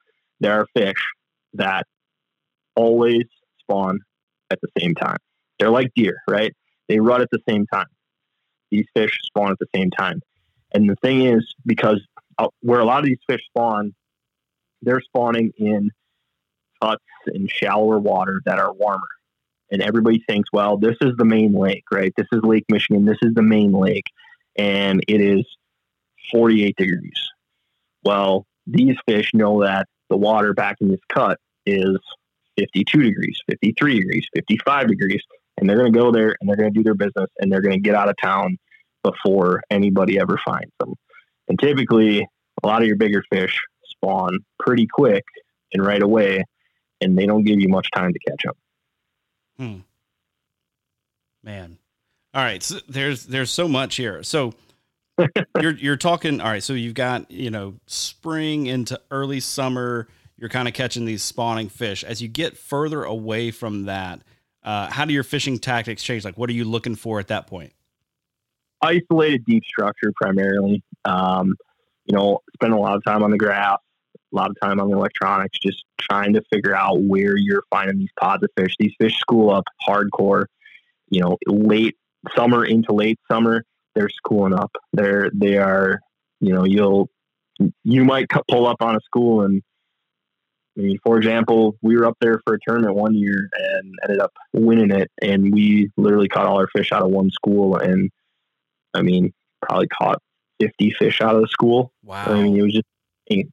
there 0.40 0.59
are 0.59 0.66
fish 0.74 1.00
that 1.52 1.87
always 2.74 3.24
spawn 3.61 4.00
at 4.50 4.59
the 4.61 4.68
same 4.80 4.96
time. 4.96 5.18
They're 5.58 5.70
like 5.70 5.90
deer, 5.94 6.16
right? 6.28 6.54
They 6.88 7.00
run 7.00 7.22
at 7.22 7.28
the 7.30 7.40
same 7.48 7.66
time. 7.66 7.86
These 8.70 8.86
fish 8.94 9.18
spawn 9.24 9.52
at 9.52 9.58
the 9.58 9.68
same 9.74 9.90
time. 9.90 10.20
And 10.72 10.88
the 10.88 10.96
thing 10.96 11.24
is 11.24 11.54
because 11.64 12.00
uh, 12.38 12.48
where 12.60 12.80
a 12.80 12.84
lot 12.84 12.98
of 12.98 13.04
these 13.04 13.18
fish 13.28 13.42
spawn, 13.46 13.94
they're 14.82 15.00
spawning 15.00 15.52
in 15.56 15.90
huts 16.82 17.04
and 17.26 17.50
shallower 17.50 17.98
water 17.98 18.40
that 18.44 18.58
are 18.58 18.72
warmer 18.72 19.06
and 19.70 19.82
everybody 19.82 20.22
thinks, 20.28 20.48
well, 20.52 20.76
this 20.76 20.96
is 21.00 21.16
the 21.16 21.24
main 21.24 21.52
lake, 21.52 21.84
right? 21.92 22.12
This 22.16 22.28
is 22.32 22.40
Lake 22.42 22.64
Michigan. 22.68 23.04
This 23.04 23.18
is 23.22 23.34
the 23.34 23.42
main 23.42 23.72
lake, 23.72 24.04
and 24.56 25.02
it 25.08 25.20
is 25.20 25.44
48 26.32 26.76
degrees. 26.76 27.28
Well, 28.04 28.46
these 28.66 28.96
fish 29.06 29.30
know 29.34 29.62
that 29.62 29.88
the 30.10 30.16
water 30.16 30.52
back 30.52 30.76
in 30.80 30.88
this 30.88 31.00
cut 31.08 31.38
is 31.66 31.98
52 32.56 33.02
degrees, 33.02 33.40
53 33.50 34.00
degrees, 34.00 34.26
55 34.34 34.88
degrees, 34.88 35.22
and 35.58 35.68
they're 35.68 35.78
going 35.78 35.92
to 35.92 35.98
go 35.98 36.10
there 36.10 36.36
and 36.40 36.48
they're 36.48 36.56
going 36.56 36.72
to 36.72 36.78
do 36.78 36.82
their 36.82 36.94
business 36.94 37.28
and 37.38 37.50
they're 37.50 37.60
going 37.60 37.74
to 37.74 37.80
get 37.80 37.94
out 37.94 38.08
of 38.08 38.16
town 38.22 38.58
before 39.02 39.62
anybody 39.70 40.18
ever 40.18 40.38
finds 40.44 40.72
them. 40.81 40.94
And 41.48 41.58
typically, 41.58 42.26
a 42.62 42.66
lot 42.66 42.83
of 42.83 42.88
your 42.88 42.96
bigger 42.96 43.22
fish 43.31 43.60
spawn 43.85 44.38
pretty 44.58 44.87
quick 44.87 45.24
and 45.72 45.85
right 45.85 46.02
away, 46.02 46.44
and 47.00 47.16
they 47.16 47.26
don't 47.26 47.44
give 47.44 47.60
you 47.60 47.68
much 47.68 47.88
time 47.94 48.12
to 48.12 48.18
catch 48.29 48.42
them. 48.44 48.54
Hmm. 49.58 49.81
Man. 51.42 51.79
All 52.33 52.42
right. 52.42 52.62
So 52.62 52.79
there's 52.88 53.26
there's 53.26 53.50
so 53.50 53.68
much 53.68 53.96
here. 53.96 54.22
So 54.22 54.54
you're 55.60 55.76
you're 55.76 55.96
talking 55.96 56.40
all 56.40 56.50
right, 56.50 56.62
so 56.62 56.72
you've 56.72 56.94
got, 56.94 57.31
you 57.31 57.50
know, 57.50 57.74
spring 57.87 58.66
into 58.66 59.00
early 59.10 59.40
summer, 59.40 60.08
you're 60.37 60.48
kind 60.48 60.66
of 60.66 60.74
catching 60.74 61.04
these 61.04 61.22
spawning 61.22 61.68
fish. 61.68 62.02
As 62.02 62.20
you 62.20 62.29
get 62.29 62.56
further 62.56 63.04
away 63.04 63.50
from 63.50 63.85
that, 63.85 64.22
uh, 64.65 64.90
how 64.90 65.04
do 65.04 65.12
your 65.12 65.25
fishing 65.25 65.58
tactics 65.58 66.02
change? 66.02 66.25
Like 66.25 66.38
what 66.38 66.50
are 66.50 66.54
you 66.54 66.65
looking 66.65 66.94
for 66.94 67.21
at 67.21 67.29
that 67.29 67.46
point? 67.46 67.73
isolated 68.85 69.44
deep 69.44 69.65
structure 69.65 70.12
primarily. 70.15 70.83
Um, 71.04 71.54
you 72.04 72.15
know, 72.15 72.40
spend 72.54 72.75
a 72.75 72.79
lot 72.79 72.96
of 72.96 73.04
time 73.04 73.23
on 73.23 73.31
the 73.31 73.38
grass, 73.38 73.79
a 74.33 74.37
lot 74.37 74.50
of 74.50 74.56
time 74.62 74.79
on 74.79 74.90
the 74.90 74.96
electronics, 74.96 75.58
just 75.58 75.85
trying 75.98 76.35
to 76.35 76.42
figure 76.52 76.75
out 76.75 77.00
where 77.00 77.37
you're 77.37 77.65
finding 77.71 77.98
these 77.98 78.12
pods 78.21 78.42
of 78.42 78.50
fish. 78.56 78.75
These 78.79 78.92
fish 79.00 79.19
school 79.19 79.50
up 79.50 79.65
hardcore, 79.88 80.46
you 81.08 81.21
know, 81.21 81.38
late 81.46 81.96
summer 82.37 82.65
into 82.65 82.92
late 82.92 83.19
summer. 83.31 83.65
They're 83.94 84.10
schooling 84.10 84.54
up. 84.54 84.73
They're 84.92 85.31
they 85.33 85.56
are, 85.56 86.00
you 86.40 86.52
know, 86.52 86.65
you'll 86.65 87.08
you 87.85 88.04
might 88.04 88.27
pull 88.50 88.67
up 88.67 88.83
on 88.83 88.96
a 88.96 89.00
school 89.00 89.42
and 89.42 89.62
I 90.77 90.81
mean, 90.81 90.98
for 91.04 91.16
example, 91.16 91.77
we 91.83 91.96
were 91.96 92.06
up 92.06 92.16
there 92.20 92.40
for 92.44 92.54
a 92.54 92.58
tournament 92.66 92.96
one 92.96 93.14
year 93.14 93.48
and 93.52 93.94
ended 94.02 94.20
up 94.20 94.33
winning 94.52 94.90
it, 94.90 95.10
and 95.22 95.52
we 95.52 95.90
literally 95.96 96.29
caught 96.29 96.46
all 96.46 96.58
our 96.58 96.68
fish 96.68 96.90
out 96.92 97.02
of 97.02 97.10
one 97.10 97.31
school, 97.31 97.77
and 97.77 98.10
I 98.92 99.02
mean, 99.02 99.33
probably 99.62 99.87
caught 99.88 100.20
fifty 100.60 100.90
fish 100.90 101.20
out 101.20 101.37
of 101.37 101.42
the 101.42 101.48
school. 101.48 101.92
Wow! 102.02 102.25
I 102.27 102.42
mean, 102.42 102.56
it 102.56 102.62
was 102.62 102.72
just, 102.72 103.48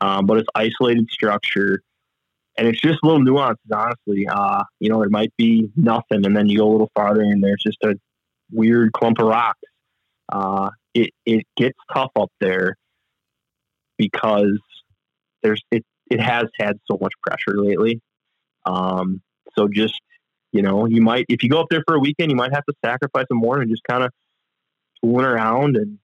um, 0.00 0.26
but 0.26 0.38
it's 0.38 0.48
isolated 0.54 1.10
structure, 1.10 1.82
and 2.56 2.68
it's 2.68 2.80
just 2.80 3.02
little 3.02 3.20
nuances. 3.20 3.64
Honestly, 3.74 4.28
uh, 4.28 4.62
you 4.78 4.88
know, 4.88 5.00
there 5.00 5.10
might 5.10 5.32
be 5.36 5.68
nothing, 5.74 6.24
and 6.24 6.36
then 6.36 6.48
you 6.48 6.58
go 6.58 6.68
a 6.68 6.72
little 6.72 6.90
farther, 6.94 7.22
and 7.22 7.42
there's 7.42 7.62
just 7.62 7.82
a 7.82 7.96
weird 8.52 8.92
clump 8.92 9.18
of 9.18 9.26
rocks. 9.26 9.58
Uh, 10.32 10.70
it 10.94 11.10
it 11.26 11.44
gets 11.56 11.78
tough 11.92 12.12
up 12.14 12.30
there 12.40 12.76
because 13.98 14.58
there's 15.42 15.62
it 15.72 15.84
it 16.12 16.20
has 16.20 16.44
had 16.58 16.78
so 16.90 16.98
much 17.00 17.12
pressure 17.26 17.58
lately. 17.58 18.00
Um, 18.66 19.22
so 19.56 19.66
just, 19.66 20.00
you 20.52 20.62
know, 20.62 20.86
you 20.86 21.00
might, 21.00 21.24
if 21.28 21.42
you 21.42 21.48
go 21.48 21.60
up 21.60 21.68
there 21.70 21.82
for 21.86 21.96
a 21.96 21.98
weekend, 21.98 22.30
you 22.30 22.36
might 22.36 22.52
have 22.52 22.64
to 22.66 22.74
sacrifice 22.84 23.26
a 23.30 23.34
and 23.34 23.70
just 23.70 23.82
kind 23.88 24.04
of 24.04 24.10
fooling 25.00 25.24
around 25.24 25.76
and 25.76 25.98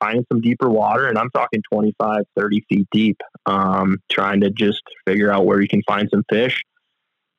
finding 0.00 0.24
some 0.30 0.40
deeper 0.40 0.70
water. 0.70 1.08
And 1.08 1.18
I'm 1.18 1.30
talking 1.30 1.62
25, 1.70 2.22
30 2.36 2.64
feet 2.68 2.86
deep, 2.92 3.16
um, 3.46 3.98
trying 4.10 4.40
to 4.42 4.50
just 4.50 4.82
figure 5.06 5.32
out 5.32 5.46
where 5.46 5.60
you 5.60 5.68
can 5.68 5.82
find 5.86 6.08
some 6.10 6.24
fish. 6.30 6.62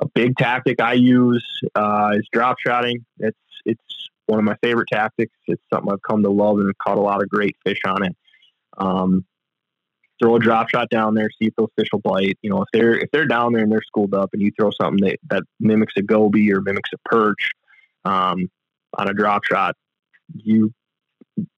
A 0.02 0.08
big 0.14 0.36
tactic 0.36 0.82
I 0.82 0.93
use 0.93 1.46
uh, 1.76 2.12
is 2.16 2.28
drop 2.34 2.58
shotting. 2.60 3.06
It's, 3.20 3.38
it's 3.64 4.10
one 4.26 4.39
of 4.39 4.46
my 4.46 4.58
favorite 4.62 4.89
tactics. 4.91 5.34
It's 5.48 5.64
something 5.74 5.91
I've 5.91 6.02
come 6.02 6.24
to 6.24 6.30
love 6.30 6.58
and 6.60 6.78
caught 6.78 6.98
a 6.98 7.02
lot 7.02 7.24
of 7.24 7.30
great 7.30 7.56
fish 7.66 7.80
on 7.88 8.04
it. 8.04 8.16
Um, 8.78 9.26
throw 10.22 10.36
a 10.36 10.39
drop 10.39 10.70
shot 10.70 10.89
down 10.89 11.13
there, 11.13 11.30
see 11.30 11.47
if 11.47 11.55
those 11.55 11.70
fish 11.78 11.88
will 11.91 11.99
bite. 11.99 12.38
You 12.41 12.49
know, 12.49 12.61
if 12.61 12.68
they're 12.74 12.95
if 12.95 13.11
they're 13.11 13.28
down 13.28 13.53
there 13.53 13.63
and 13.63 13.72
they're 13.72 13.82
schooled 13.86 14.13
up, 14.13 14.30
and 14.34 14.41
you 14.41 14.51
throw 14.57 14.72
something 14.72 15.05
that, 15.05 15.20
that 15.30 15.43
mimics 15.59 15.93
a 15.97 16.01
goby 16.01 16.51
or 16.53 16.61
mimics 16.61 16.89
a 16.93 17.09
perch 17.09 17.51
um, 18.05 18.49
on 18.97 19.09
a 19.09 19.13
drop 19.13 19.43
shot, 19.45 19.76
you 20.34 20.74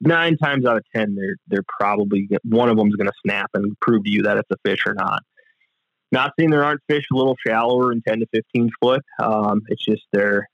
nine 0.02 0.38
times 0.38 0.66
out 0.66 0.78
of 0.78 0.84
ten 0.96 1.16
they're 1.16 1.36
they're 1.48 1.66
probably 1.80 2.28
one 2.44 2.70
of 2.70 2.78
them's 2.78 2.96
going 2.96 3.08
to 3.08 3.14
snap 3.24 3.50
and 3.54 3.80
prove 3.80 4.04
to 4.04 4.10
you 4.10 4.24
that 4.24 4.38
it's 4.38 4.50
a 4.52 4.58
fish 4.66 4.84
or 4.86 4.94
not. 4.94 5.22
Not 6.12 6.32
saying 6.40 6.52
there 6.52 6.64
aren't 6.64 6.82
fish 6.88 7.06
a 7.12 7.16
little 7.16 7.36
shallower 7.46 7.92
in 7.92 8.02
ten 8.02 8.20
to 8.20 8.28
fifteen 8.28 8.70
foot. 8.82 9.04
Um, 9.22 9.62
it's 9.68 9.84
just 9.84 10.04
they're 10.12 10.48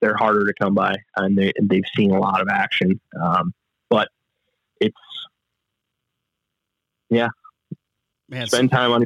they're 0.00 0.16
harder 0.16 0.44
to 0.44 0.52
come 0.60 0.74
by, 0.74 0.94
and 1.16 1.36
they 1.36 1.52
they've 1.60 1.84
seen 1.96 2.10
a 2.12 2.20
lot 2.20 2.40
of 2.40 2.48
action. 2.48 3.00
Um, 3.20 3.52
but 3.88 4.08
it's 4.80 4.96
yeah, 7.08 7.28
Man, 8.30 8.46
spend 8.46 8.70
time 8.70 8.92
on. 8.92 9.04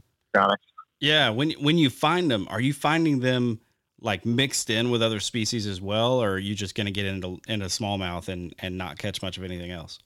Yeah, 1.00 1.30
when 1.30 1.52
when 1.52 1.78
you 1.78 1.90
find 1.90 2.30
them, 2.30 2.46
are 2.50 2.60
you 2.60 2.72
finding 2.72 3.20
them 3.20 3.60
like 4.00 4.26
mixed 4.26 4.68
in 4.68 4.90
with 4.90 5.02
other 5.02 5.18
species 5.18 5.66
as 5.66 5.80
well, 5.80 6.22
or 6.22 6.32
are 6.32 6.38
you 6.38 6.54
just 6.54 6.74
going 6.74 6.86
to 6.86 6.92
get 6.92 7.06
into 7.06 7.40
into 7.48 7.66
smallmouth 7.66 8.28
and 8.28 8.54
and 8.58 8.76
not 8.76 8.98
catch 8.98 9.22
much 9.22 9.38
of 9.38 9.44
anything 9.44 9.70
else? 9.70 9.98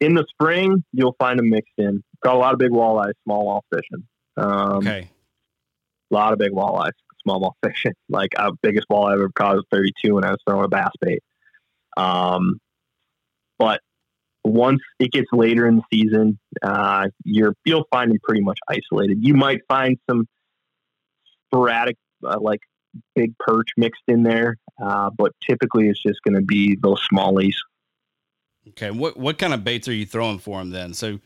In 0.00 0.14
the 0.14 0.24
spring, 0.30 0.84
you'll 0.92 1.16
find 1.18 1.38
them 1.38 1.50
mixed 1.50 1.74
in. 1.76 2.02
Got 2.22 2.36
a 2.36 2.38
lot 2.38 2.52
of 2.52 2.60
big 2.60 2.70
walleyes, 2.70 3.12
smallmouth 3.28 3.62
fishing. 3.74 4.06
Um, 4.36 4.76
okay. 4.78 5.10
A 6.10 6.14
lot 6.14 6.32
of 6.32 6.38
big 6.38 6.52
walleyes, 6.52 6.92
smallmouth 7.26 7.54
fishing. 7.64 7.94
Like 8.08 8.30
our 8.38 8.52
biggest 8.62 8.86
walleye 8.88 9.10
I 9.10 9.14
ever 9.14 9.30
caught 9.30 9.56
was 9.56 9.64
32 9.72 10.14
when 10.14 10.24
I 10.24 10.30
was 10.30 10.38
throwing 10.46 10.64
a 10.64 10.68
bass 10.68 10.92
bait. 11.00 11.22
Um, 11.96 12.60
but 13.58 13.80
once 14.48 14.80
it 14.98 15.12
gets 15.12 15.28
later 15.32 15.66
in 15.66 15.76
the 15.76 15.82
season, 15.92 16.38
uh, 16.62 17.08
you're 17.24 17.54
you'll 17.64 17.86
find 17.90 18.10
them 18.10 18.18
pretty 18.22 18.42
much 18.42 18.58
isolated. 18.68 19.24
You 19.24 19.34
might 19.34 19.60
find 19.68 19.98
some 20.08 20.26
sporadic, 21.46 21.96
uh, 22.24 22.38
like 22.40 22.60
big 23.14 23.36
perch 23.38 23.68
mixed 23.76 24.02
in 24.08 24.22
there, 24.22 24.56
uh, 24.82 25.10
but 25.16 25.32
typically 25.46 25.88
it's 25.88 26.02
just 26.02 26.22
going 26.22 26.34
to 26.34 26.42
be 26.42 26.76
those 26.82 27.06
smallies. 27.12 27.54
Okay, 28.68 28.90
what 28.90 29.16
what 29.16 29.38
kind 29.38 29.54
of 29.54 29.64
baits 29.64 29.88
are 29.88 29.94
you 29.94 30.06
throwing 30.06 30.38
for 30.38 30.58
them 30.58 30.70
then? 30.70 30.94
So 30.94 31.20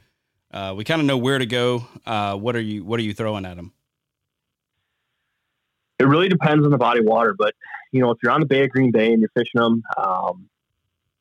uh, 0.52 0.74
we 0.76 0.84
kind 0.84 1.00
of 1.00 1.06
know 1.06 1.16
where 1.16 1.38
to 1.38 1.46
go. 1.46 1.86
Uh, 2.06 2.36
what 2.36 2.56
are 2.56 2.60
you 2.60 2.84
what 2.84 3.00
are 3.00 3.02
you 3.02 3.14
throwing 3.14 3.44
at 3.44 3.56
them? 3.56 3.72
It 5.98 6.04
really 6.04 6.28
depends 6.28 6.64
on 6.64 6.70
the 6.70 6.78
body 6.78 7.00
of 7.00 7.06
water, 7.06 7.34
but 7.36 7.54
you 7.90 8.00
know 8.00 8.10
if 8.10 8.18
you're 8.22 8.32
on 8.32 8.40
the 8.40 8.46
Bay 8.46 8.64
of 8.64 8.70
Green 8.70 8.90
Bay 8.90 9.12
and 9.12 9.20
you're 9.20 9.30
fishing 9.34 9.60
them, 9.60 9.82
um, 9.96 10.48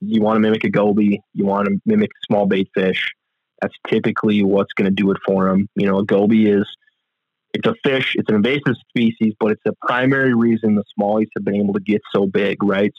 you 0.01 0.21
want 0.21 0.35
to 0.35 0.39
mimic 0.39 0.63
a 0.63 0.69
goby, 0.69 1.21
you 1.33 1.45
want 1.45 1.67
to 1.67 1.79
mimic 1.85 2.11
small 2.25 2.45
bait 2.45 2.69
fish. 2.73 3.13
That's 3.61 3.75
typically 3.87 4.43
what's 4.43 4.73
going 4.73 4.89
to 4.89 4.95
do 4.95 5.11
it 5.11 5.17
for 5.25 5.47
them. 5.47 5.69
You 5.75 5.87
know, 5.87 5.99
a 5.99 6.05
goby 6.05 6.49
is 6.49 6.67
it's 7.53 7.67
a 7.67 7.75
fish, 7.83 8.15
it's 8.17 8.29
an 8.29 8.35
invasive 8.35 8.75
species, 8.89 9.33
but 9.39 9.51
it's 9.51 9.61
the 9.65 9.75
primary 9.81 10.33
reason 10.33 10.75
the 10.75 10.83
smallies 10.97 11.27
have 11.35 11.43
been 11.43 11.55
able 11.55 11.73
to 11.73 11.79
get 11.79 12.01
so 12.11 12.25
big, 12.25 12.63
right? 12.63 12.93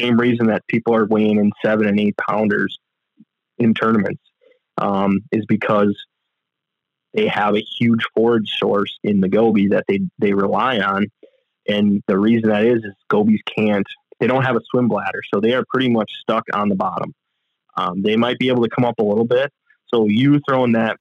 Same 0.00 0.18
reason 0.18 0.48
that 0.48 0.66
people 0.66 0.94
are 0.94 1.06
weighing 1.06 1.38
in 1.38 1.52
seven 1.64 1.86
and 1.86 1.98
eight 1.98 2.16
pounders 2.16 2.78
in 3.58 3.74
tournaments 3.74 4.22
um, 4.76 5.20
is 5.32 5.44
because 5.46 5.96
they 7.14 7.26
have 7.28 7.54
a 7.54 7.64
huge 7.78 8.04
forage 8.14 8.50
source 8.58 8.98
in 9.02 9.20
the 9.20 9.28
goby 9.28 9.68
that 9.68 9.84
they 9.88 10.00
they 10.18 10.34
rely 10.34 10.78
on, 10.78 11.06
and 11.66 12.02
the 12.06 12.18
reason 12.18 12.50
that 12.50 12.64
is 12.64 12.84
is 12.84 12.94
gobies 13.08 13.40
can't 13.56 13.86
they 14.20 14.26
don't 14.26 14.44
have 14.44 14.56
a 14.56 14.60
swim 14.70 14.88
bladder, 14.88 15.20
so 15.32 15.40
they 15.40 15.52
are 15.54 15.64
pretty 15.72 15.88
much 15.88 16.10
stuck 16.20 16.44
on 16.52 16.68
the 16.68 16.74
bottom. 16.74 17.14
Um, 17.76 18.02
they 18.02 18.16
might 18.16 18.38
be 18.38 18.48
able 18.48 18.64
to 18.64 18.68
come 18.68 18.84
up 18.84 18.98
a 18.98 19.04
little 19.04 19.24
bit. 19.24 19.52
So 19.92 20.06
you 20.06 20.40
throwing 20.48 20.72
that 20.72 20.96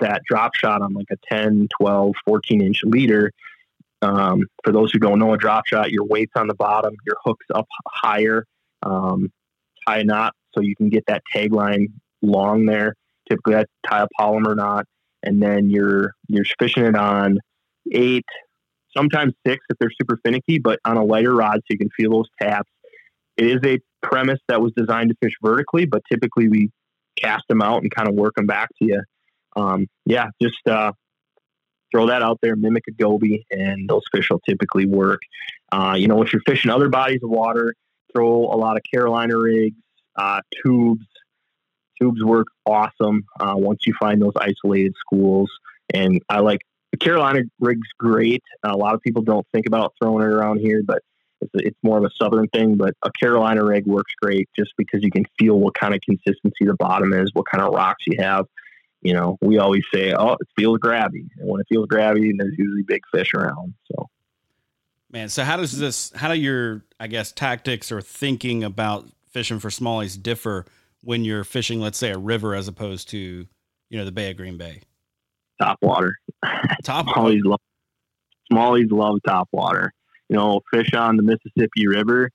that 0.00 0.22
drop 0.28 0.54
shot 0.54 0.82
on 0.82 0.92
like 0.92 1.06
a 1.10 1.16
10, 1.28 1.68
12, 1.80 2.14
14 2.26 2.60
inch 2.60 2.82
leader. 2.84 3.32
Um, 4.02 4.42
for 4.62 4.72
those 4.72 4.92
who 4.92 4.98
don't 4.98 5.18
know 5.18 5.32
a 5.32 5.38
drop 5.38 5.66
shot, 5.66 5.90
your 5.90 6.04
weight's 6.04 6.32
on 6.36 6.46
the 6.46 6.54
bottom, 6.54 6.94
your 7.06 7.16
hook's 7.24 7.46
up 7.54 7.66
higher, 7.86 8.44
um, 8.82 9.32
tie 9.86 9.98
a 9.98 10.04
knot 10.04 10.34
so 10.54 10.60
you 10.60 10.76
can 10.76 10.88
get 10.88 11.04
that 11.06 11.22
tag 11.32 11.52
line 11.52 11.88
long 12.22 12.66
there. 12.66 12.94
Typically, 13.28 13.56
I 13.56 13.64
tie 13.86 14.02
a 14.02 14.06
Palomar 14.18 14.54
knot, 14.54 14.86
and 15.22 15.42
then 15.42 15.70
you're 15.70 16.12
you're 16.28 16.44
fishing 16.58 16.84
it 16.84 16.96
on 16.96 17.38
eight, 17.92 18.26
sometimes 18.98 19.32
six 19.46 19.64
if 19.70 19.78
they're 19.78 19.90
super 20.00 20.18
finicky, 20.24 20.58
but 20.58 20.80
on 20.84 20.96
a 20.96 21.04
lighter 21.04 21.34
rod 21.34 21.56
so 21.56 21.66
you 21.70 21.78
can 21.78 21.90
feel 21.96 22.10
those 22.10 22.28
taps. 22.40 22.70
It 23.36 23.46
is 23.46 23.60
a 23.64 23.78
premise 24.02 24.40
that 24.48 24.60
was 24.60 24.72
designed 24.76 25.10
to 25.10 25.16
fish 25.22 25.34
vertically, 25.42 25.86
but 25.86 26.02
typically 26.10 26.48
we 26.48 26.70
cast 27.16 27.44
them 27.48 27.62
out 27.62 27.82
and 27.82 27.90
kind 27.90 28.08
of 28.08 28.14
work 28.14 28.34
them 28.34 28.46
back 28.46 28.68
to 28.80 28.84
you. 28.84 29.02
Um, 29.56 29.86
yeah, 30.04 30.26
just 30.42 30.58
uh, 30.68 30.92
throw 31.92 32.08
that 32.08 32.22
out 32.22 32.38
there, 32.42 32.56
mimic 32.56 32.84
a 32.88 32.92
goby, 32.92 33.46
and 33.50 33.88
those 33.88 34.02
fish 34.12 34.28
will 34.30 34.40
typically 34.40 34.86
work. 34.86 35.20
Uh, 35.70 35.94
you 35.96 36.08
know, 36.08 36.22
if 36.22 36.32
you're 36.32 36.42
fishing 36.46 36.70
other 36.70 36.88
bodies 36.88 37.20
of 37.22 37.30
water, 37.30 37.74
throw 38.12 38.44
a 38.44 38.56
lot 38.56 38.76
of 38.76 38.82
Carolina 38.92 39.38
rigs, 39.38 39.76
uh, 40.16 40.40
tubes. 40.62 41.04
Tubes 42.00 42.22
work 42.22 42.46
awesome 42.64 43.24
uh, 43.40 43.54
once 43.56 43.80
you 43.84 43.92
find 43.98 44.22
those 44.22 44.34
isolated 44.36 44.94
schools. 45.00 45.50
And 45.92 46.22
I 46.28 46.38
like 46.38 46.60
Carolina 46.98 47.42
rig's 47.60 47.88
great. 47.98 48.42
A 48.62 48.76
lot 48.76 48.94
of 48.94 49.00
people 49.00 49.22
don't 49.22 49.46
think 49.52 49.66
about 49.66 49.94
throwing 50.00 50.24
it 50.24 50.32
around 50.32 50.60
here, 50.60 50.82
but 50.84 51.02
it's, 51.40 51.50
it's 51.54 51.78
more 51.82 51.98
of 51.98 52.04
a 52.04 52.10
southern 52.20 52.48
thing. 52.48 52.76
But 52.76 52.94
a 53.02 53.10
Carolina 53.12 53.64
rig 53.64 53.86
works 53.86 54.12
great 54.20 54.48
just 54.56 54.72
because 54.76 55.02
you 55.02 55.10
can 55.10 55.24
feel 55.38 55.58
what 55.58 55.74
kind 55.74 55.94
of 55.94 56.00
consistency 56.00 56.64
the 56.64 56.74
bottom 56.74 57.12
is, 57.12 57.30
what 57.34 57.46
kind 57.46 57.62
of 57.62 57.72
rocks 57.72 58.04
you 58.06 58.16
have. 58.20 58.46
You 59.00 59.14
know, 59.14 59.38
we 59.40 59.58
always 59.58 59.84
say, 59.94 60.12
"Oh, 60.12 60.32
it 60.32 60.48
feels 60.56 60.78
grabby," 60.78 61.28
and 61.38 61.48
when 61.48 61.60
it 61.60 61.66
feels 61.68 61.86
grabby, 61.86 62.32
there's 62.36 62.54
usually 62.58 62.82
big 62.82 63.02
fish 63.14 63.32
around. 63.32 63.74
So, 63.92 64.08
man, 65.12 65.28
so 65.28 65.44
how 65.44 65.56
does 65.56 65.78
this? 65.78 66.12
How 66.16 66.32
do 66.32 66.38
your, 66.38 66.84
I 66.98 67.06
guess, 67.06 67.30
tactics 67.30 67.92
or 67.92 68.00
thinking 68.00 68.64
about 68.64 69.08
fishing 69.30 69.60
for 69.60 69.68
smallies 69.68 70.20
differ 70.20 70.66
when 71.02 71.24
you're 71.24 71.44
fishing, 71.44 71.80
let's 71.80 71.96
say, 71.96 72.10
a 72.10 72.18
river 72.18 72.56
as 72.56 72.66
opposed 72.66 73.08
to, 73.10 73.18
you 73.18 73.98
know, 73.98 74.04
the 74.04 74.10
Bay 74.10 74.32
of 74.32 74.36
Green 74.36 74.56
Bay? 74.56 74.82
Top 75.60 75.78
water. 75.82 76.16
Top 76.84 77.06
smallies 77.06 77.44
love 77.44 77.60
smallies 78.52 78.90
love 78.90 79.18
top 79.26 79.48
water. 79.52 79.92
You 80.28 80.36
know, 80.36 80.60
fish 80.72 80.94
on 80.94 81.16
the 81.16 81.22
Mississippi 81.22 81.86
River. 81.86 82.30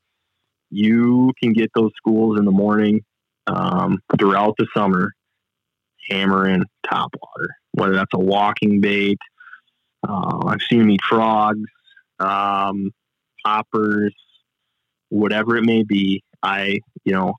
You 0.70 1.32
can 1.42 1.54
get 1.54 1.72
those 1.76 1.92
schools 1.96 2.40
in 2.40 2.46
the 2.46 2.52
morning 2.52 3.02
um, 3.48 4.00
throughout 4.20 4.56
the 4.58 4.68
summer, 4.76 5.12
hammering 6.10 6.64
top 6.90 7.12
water. 7.22 7.50
Whether 7.72 7.94
that's 7.94 8.14
a 8.14 8.20
walking 8.20 8.82
bait, 8.82 9.20
uh, 10.08 10.40
I've 10.46 10.62
seen 10.70 10.80
them 10.80 10.90
eat 10.92 11.02
frogs, 11.08 11.70
um, 12.20 12.92
poppers, 13.46 14.14
whatever 15.10 15.58
it 15.58 15.64
may 15.64 15.84
be. 15.84 16.24
I, 16.42 16.80
you 17.06 17.14
know, 17.14 17.36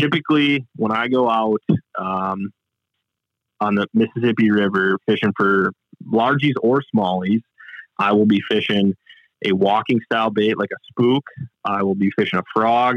typically 0.00 0.66
when 0.76 0.92
I 0.92 1.08
go 1.08 1.28
out, 1.28 1.60
um, 1.98 2.52
on 3.62 3.76
the 3.76 3.86
Mississippi 3.94 4.50
River 4.50 4.98
fishing 5.06 5.32
for 5.36 5.72
largies 6.04 6.54
or 6.62 6.82
smallies. 6.94 7.42
I 7.98 8.12
will 8.12 8.26
be 8.26 8.42
fishing 8.50 8.94
a 9.44 9.52
walking 9.52 10.00
style 10.04 10.30
bait 10.30 10.58
like 10.58 10.70
a 10.72 10.80
spook. 10.88 11.24
I 11.64 11.82
will 11.82 11.94
be 11.94 12.10
fishing 12.18 12.38
a 12.38 12.42
frog. 12.54 12.96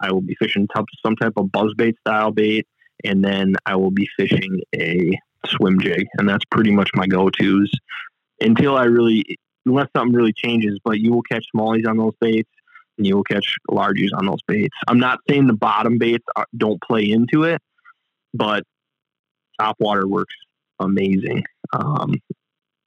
I 0.00 0.10
will 0.12 0.22
be 0.22 0.36
fishing 0.40 0.66
some 1.04 1.16
type 1.16 1.34
of 1.36 1.46
buzzbait 1.46 1.94
style 2.00 2.32
bait, 2.32 2.66
and 3.04 3.24
then 3.24 3.54
I 3.66 3.76
will 3.76 3.90
be 3.90 4.08
fishing 4.16 4.60
a 4.74 5.18
swim 5.46 5.80
jig, 5.80 6.06
and 6.18 6.28
that's 6.28 6.44
pretty 6.50 6.70
much 6.70 6.90
my 6.94 7.06
go-to's 7.06 7.70
until 8.40 8.76
I 8.76 8.84
really, 8.84 9.38
unless 9.66 9.88
something 9.94 10.16
really 10.16 10.32
changes. 10.32 10.78
But 10.84 11.00
you 11.00 11.12
will 11.12 11.22
catch 11.22 11.44
smallies 11.54 11.86
on 11.86 11.98
those 11.98 12.14
baits, 12.20 12.50
and 12.96 13.06
you 13.06 13.16
will 13.16 13.24
catch 13.24 13.56
largies 13.70 14.10
on 14.14 14.26
those 14.26 14.42
baits. 14.46 14.74
I'm 14.88 14.98
not 14.98 15.18
saying 15.28 15.46
the 15.46 15.52
bottom 15.52 15.98
baits 15.98 16.24
don't 16.56 16.80
play 16.82 17.10
into 17.10 17.44
it, 17.44 17.60
but 18.32 18.62
top 19.60 19.76
water 19.80 20.06
works 20.06 20.34
amazing 20.78 21.44
um, 21.72 22.14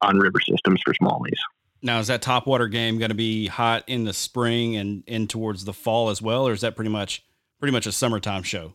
on 0.01 0.17
river 0.17 0.39
systems 0.39 0.81
for 0.83 0.93
smallies. 0.93 1.39
Now, 1.81 1.99
is 1.99 2.07
that 2.07 2.21
top 2.21 2.47
water 2.47 2.67
game 2.67 2.97
going 2.97 3.09
to 3.09 3.15
be 3.15 3.47
hot 3.47 3.83
in 3.87 4.05
the 4.05 4.13
spring 4.13 4.75
and 4.77 5.03
in 5.05 5.27
towards 5.27 5.65
the 5.65 5.73
fall 5.73 6.09
as 6.09 6.21
well, 6.21 6.47
or 6.47 6.53
is 6.53 6.61
that 6.61 6.75
pretty 6.75 6.91
much 6.91 7.23
pretty 7.59 7.73
much 7.73 7.85
a 7.85 7.91
summertime 7.91 8.43
show? 8.43 8.73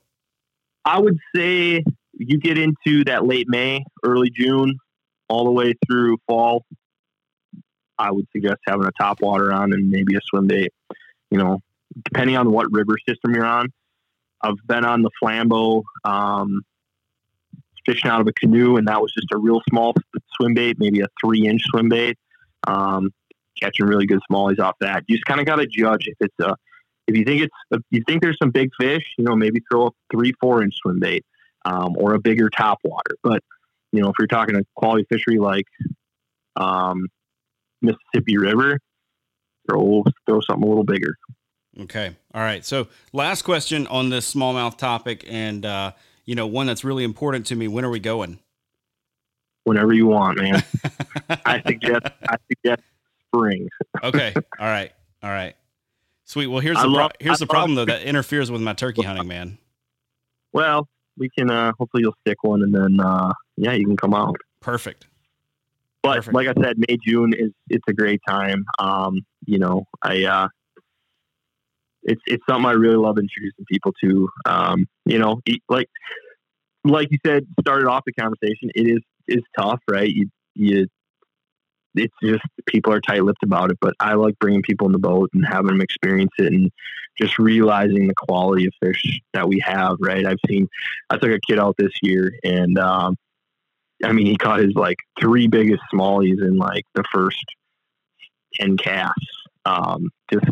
I 0.84 1.00
would 1.00 1.18
say 1.34 1.82
you 2.12 2.38
get 2.38 2.58
into 2.58 3.04
that 3.04 3.26
late 3.26 3.48
May, 3.48 3.84
early 4.04 4.30
June, 4.30 4.78
all 5.28 5.44
the 5.44 5.50
way 5.50 5.74
through 5.86 6.18
fall. 6.26 6.64
I 7.98 8.10
would 8.12 8.26
suggest 8.32 8.58
having 8.66 8.86
a 8.86 8.92
top 9.00 9.20
water 9.20 9.52
on 9.52 9.72
and 9.72 9.90
maybe 9.90 10.14
a 10.14 10.20
swim 10.28 10.46
bait. 10.46 10.72
You 11.30 11.38
know, 11.38 11.60
depending 12.04 12.36
on 12.36 12.50
what 12.50 12.70
river 12.70 12.96
system 13.08 13.34
you're 13.34 13.44
on. 13.44 13.68
I've 14.40 14.54
been 14.66 14.84
on 14.84 15.02
the 15.02 15.10
Flambeau, 15.22 15.82
um, 16.04 16.62
fishing 17.88 18.10
out 18.10 18.20
of 18.20 18.28
a 18.28 18.32
canoe, 18.32 18.76
and 18.76 18.86
that 18.86 19.00
was 19.00 19.12
just 19.12 19.32
a 19.32 19.38
real 19.38 19.62
small 19.70 19.94
swim 20.36 20.52
bait, 20.52 20.78
maybe 20.78 21.00
a 21.00 21.06
three 21.20 21.46
inch 21.46 21.62
swim 21.70 21.88
bait. 21.88 22.18
Um, 22.66 23.12
catching 23.60 23.86
really 23.86 24.06
good 24.06 24.20
smallies 24.30 24.60
off 24.60 24.76
that. 24.80 25.02
You 25.08 25.16
just 25.16 25.24
kind 25.24 25.40
of 25.40 25.46
got 25.46 25.56
to 25.56 25.66
judge 25.66 26.06
if 26.06 26.16
it's 26.20 26.34
a, 26.40 26.54
if 27.08 27.16
you 27.16 27.24
think 27.24 27.42
it's, 27.42 27.54
if 27.72 27.80
you 27.90 28.04
think 28.06 28.22
there's 28.22 28.38
some 28.40 28.50
big 28.50 28.70
fish, 28.78 29.02
you 29.16 29.24
know, 29.24 29.34
maybe 29.34 29.60
throw 29.70 29.86
a 29.88 29.90
three, 30.12 30.32
four 30.40 30.62
inch 30.62 30.74
swim 30.76 31.00
bait, 31.00 31.24
um, 31.64 31.96
or 31.98 32.14
a 32.14 32.20
bigger 32.20 32.50
top 32.50 32.78
water. 32.84 33.16
But, 33.22 33.42
you 33.90 34.00
know, 34.00 34.10
if 34.10 34.14
you're 34.18 34.28
talking 34.28 34.54
a 34.54 34.60
quality 34.76 35.06
fishery 35.08 35.38
like, 35.38 35.64
um, 36.54 37.08
Mississippi 37.82 38.36
River, 38.38 38.78
throw, 39.68 40.04
throw 40.26 40.40
something 40.40 40.64
a 40.64 40.68
little 40.68 40.84
bigger. 40.84 41.16
Okay. 41.80 42.14
All 42.34 42.42
right. 42.42 42.64
So 42.64 42.88
last 43.12 43.42
question 43.42 43.86
on 43.88 44.10
this 44.10 44.32
smallmouth 44.32 44.76
topic 44.76 45.24
and, 45.28 45.64
uh, 45.66 45.92
you 46.28 46.34
know, 46.34 46.46
one 46.46 46.66
that's 46.66 46.84
really 46.84 47.04
important 47.04 47.46
to 47.46 47.56
me. 47.56 47.68
When 47.68 47.86
are 47.86 47.90
we 47.90 48.00
going? 48.00 48.38
Whenever 49.64 49.94
you 49.94 50.08
want, 50.08 50.36
man. 50.36 50.62
I 51.46 51.62
suggest 51.66 52.04
I 52.28 52.36
suggest 52.48 52.82
spring. 53.26 53.66
okay. 54.02 54.34
All 54.36 54.66
right. 54.66 54.92
All 55.22 55.30
right. 55.30 55.56
Sweet. 56.24 56.48
Well, 56.48 56.60
here's 56.60 56.76
the 56.76 56.86
love, 56.86 57.12
pro- 57.12 57.24
here's 57.24 57.40
I 57.40 57.46
the 57.46 57.48
problem 57.48 57.76
though 57.76 57.86
that 57.86 58.02
interferes 58.02 58.50
with 58.50 58.60
my 58.60 58.74
turkey 58.74 59.00
hunting, 59.00 59.26
man. 59.26 59.56
Well, 60.52 60.86
we 61.16 61.30
can 61.30 61.50
uh 61.50 61.72
hopefully 61.78 62.02
you'll 62.02 62.16
stick 62.20 62.44
one 62.44 62.60
and 62.62 62.74
then 62.74 63.00
uh 63.00 63.32
yeah, 63.56 63.72
you 63.72 63.86
can 63.86 63.96
come 63.96 64.12
out. 64.12 64.36
Perfect. 64.60 65.06
But 66.02 66.16
Perfect. 66.16 66.34
like 66.34 66.48
I 66.48 66.62
said, 66.62 66.76
May 66.76 66.98
June 67.02 67.32
is 67.32 67.52
it's 67.70 67.84
a 67.88 67.94
great 67.94 68.20
time. 68.28 68.66
Um, 68.78 69.24
you 69.46 69.58
know, 69.58 69.86
I 70.02 70.24
uh 70.24 70.48
it's 72.02 72.22
it's 72.26 72.42
something 72.48 72.66
I 72.66 72.72
really 72.72 72.96
love 72.96 73.18
introducing 73.18 73.64
people 73.70 73.92
to. 74.02 74.28
Um, 74.46 74.86
you 75.04 75.18
know, 75.18 75.40
like 75.68 75.88
like 76.84 77.08
you 77.10 77.18
said, 77.24 77.46
started 77.60 77.88
off 77.88 78.02
the 78.06 78.12
conversation. 78.12 78.70
It 78.74 78.88
is 78.88 79.02
is 79.26 79.42
tough, 79.58 79.80
right? 79.88 80.08
You 80.08 80.28
you 80.54 80.86
it's 81.94 82.14
just 82.22 82.44
people 82.66 82.92
are 82.92 83.00
tight-lipped 83.00 83.42
about 83.42 83.70
it 83.70 83.78
but 83.80 83.94
i 84.00 84.14
like 84.14 84.38
bringing 84.38 84.62
people 84.62 84.86
in 84.86 84.92
the 84.92 84.98
boat 84.98 85.30
and 85.32 85.44
having 85.44 85.68
them 85.68 85.80
experience 85.80 86.30
it 86.38 86.52
and 86.52 86.70
just 87.16 87.38
realizing 87.38 88.06
the 88.06 88.14
quality 88.14 88.66
of 88.66 88.72
fish 88.82 89.20
that 89.32 89.48
we 89.48 89.58
have 89.58 89.96
right 90.00 90.26
i've 90.26 90.38
seen 90.46 90.68
i 91.10 91.16
took 91.16 91.30
a 91.30 91.40
kid 91.40 91.58
out 91.58 91.74
this 91.78 91.92
year 92.02 92.32
and 92.44 92.78
um, 92.78 93.16
i 94.04 94.12
mean 94.12 94.26
he 94.26 94.36
caught 94.36 94.60
his 94.60 94.74
like 94.74 94.98
three 95.20 95.48
biggest 95.48 95.82
smallies 95.92 96.42
in 96.42 96.56
like 96.56 96.84
the 96.94 97.04
first 97.12 97.44
10 98.54 98.76
casts 98.76 99.26
um, 99.64 100.10
just 100.32 100.46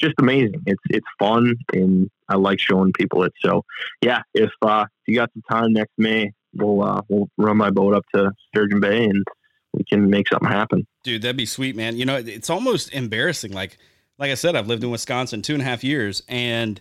just 0.00 0.14
amazing. 0.18 0.62
It's 0.66 0.82
it's 0.90 1.06
fun, 1.18 1.54
and 1.72 2.10
I 2.28 2.36
like 2.36 2.60
showing 2.60 2.92
people 2.92 3.24
it. 3.24 3.32
So, 3.44 3.64
yeah, 4.02 4.22
if 4.34 4.50
uh, 4.62 4.86
if 4.88 5.08
you 5.08 5.16
got 5.16 5.30
some 5.32 5.42
time 5.50 5.72
next 5.72 5.92
May, 5.98 6.32
we'll 6.54 6.82
uh, 6.82 7.02
we'll 7.08 7.28
run 7.36 7.56
my 7.56 7.70
boat 7.70 7.94
up 7.94 8.04
to 8.14 8.32
Sturgeon 8.48 8.80
Bay, 8.80 9.04
and 9.04 9.24
we 9.72 9.84
can 9.84 10.08
make 10.10 10.28
something 10.28 10.48
happen. 10.48 10.86
Dude, 11.04 11.22
that'd 11.22 11.36
be 11.36 11.46
sweet, 11.46 11.76
man. 11.76 11.96
You 11.96 12.04
know, 12.04 12.16
it's 12.16 12.50
almost 12.50 12.92
embarrassing. 12.92 13.52
Like 13.52 13.78
like 14.18 14.30
I 14.30 14.34
said, 14.34 14.56
I've 14.56 14.66
lived 14.66 14.84
in 14.84 14.90
Wisconsin 14.90 15.42
two 15.42 15.54
and 15.54 15.62
a 15.62 15.64
half 15.64 15.84
years, 15.84 16.22
and 16.28 16.80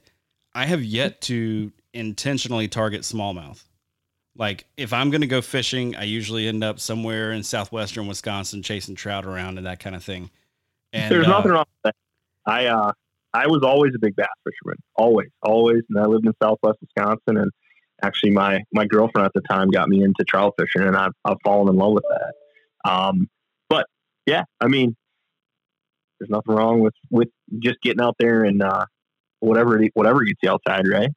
I 0.53 0.65
have 0.65 0.83
yet 0.83 1.21
to 1.21 1.71
intentionally 1.93 2.67
target 2.67 3.01
smallmouth. 3.01 3.63
Like 4.35 4.65
if 4.77 4.93
I'm 4.93 5.09
going 5.09 5.21
to 5.21 5.27
go 5.27 5.41
fishing, 5.41 5.95
I 5.95 6.03
usually 6.03 6.47
end 6.47 6.63
up 6.63 6.79
somewhere 6.79 7.31
in 7.33 7.43
southwestern 7.43 8.07
Wisconsin 8.07 8.63
chasing 8.63 8.95
trout 8.95 9.25
around 9.25 9.57
and 9.57 9.67
that 9.67 9.79
kind 9.79 9.95
of 9.95 10.03
thing. 10.03 10.29
And, 10.93 11.11
There's 11.11 11.27
uh, 11.27 11.31
nothing 11.31 11.51
wrong 11.51 11.65
with 11.83 11.93
that. 11.93 11.95
I 12.45 12.67
uh, 12.67 12.93
I 13.33 13.47
was 13.47 13.61
always 13.63 13.93
a 13.95 13.99
big 13.99 14.15
bass 14.15 14.27
fisherman, 14.43 14.77
always, 14.95 15.29
always. 15.43 15.81
And 15.89 15.99
I 15.99 16.05
lived 16.05 16.25
in 16.25 16.33
Southwest 16.41 16.79
Wisconsin, 16.81 17.37
and 17.37 17.51
actually, 18.01 18.31
my 18.31 18.63
my 18.73 18.85
girlfriend 18.85 19.25
at 19.25 19.33
the 19.33 19.41
time 19.41 19.69
got 19.69 19.89
me 19.89 20.03
into 20.03 20.23
trout 20.23 20.53
fishing, 20.59 20.81
and 20.81 20.95
I've 20.95 21.13
I've 21.25 21.37
fallen 21.43 21.69
in 21.69 21.75
love 21.75 21.93
with 21.93 22.05
that. 22.09 22.89
Um, 22.89 23.27
but 23.69 23.85
yeah, 24.25 24.43
I 24.59 24.67
mean, 24.67 24.95
there's 26.19 26.29
nothing 26.29 26.55
wrong 26.55 26.79
with 26.79 26.95
with 27.11 27.29
just 27.59 27.79
getting 27.81 28.01
out 28.01 28.15
there 28.19 28.43
and 28.43 28.63
uh, 28.63 28.85
whatever 29.39 29.79
whatever 29.93 30.23
gets 30.23 30.39
you 30.41 30.49
outside, 30.49 30.87
right? 30.87 31.09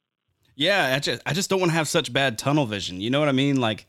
Yeah, 0.54 0.94
I 0.94 0.98
just 0.98 1.22
I 1.24 1.32
just 1.32 1.48
don't 1.48 1.60
want 1.60 1.70
to 1.70 1.76
have 1.76 1.88
such 1.88 2.12
bad 2.12 2.38
tunnel 2.38 2.66
vision. 2.66 3.00
You 3.00 3.10
know 3.10 3.20
what 3.20 3.30
I 3.30 3.32
mean? 3.32 3.60
Like 3.60 3.86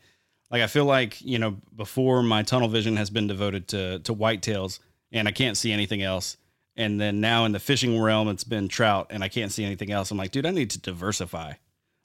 like 0.50 0.62
I 0.62 0.66
feel 0.66 0.86
like 0.86 1.20
you 1.20 1.38
know 1.38 1.58
before 1.76 2.22
my 2.22 2.42
tunnel 2.42 2.68
vision 2.68 2.96
has 2.96 3.10
been 3.10 3.26
devoted 3.26 3.68
to 3.68 3.98
to 4.00 4.14
whitetails, 4.14 4.78
and 5.12 5.28
I 5.28 5.32
can't 5.32 5.58
see 5.58 5.72
anything 5.72 6.02
else 6.02 6.38
and 6.76 7.00
then 7.00 7.20
now 7.20 7.44
in 7.44 7.52
the 7.52 7.58
fishing 7.58 8.00
realm 8.00 8.28
it's 8.28 8.44
been 8.44 8.68
trout 8.68 9.08
and 9.10 9.22
i 9.22 9.28
can't 9.28 9.52
see 9.52 9.64
anything 9.64 9.90
else. 9.90 10.10
I'm 10.10 10.18
like 10.18 10.30
dude 10.30 10.46
i 10.46 10.50
need 10.50 10.70
to 10.70 10.80
diversify. 10.80 11.54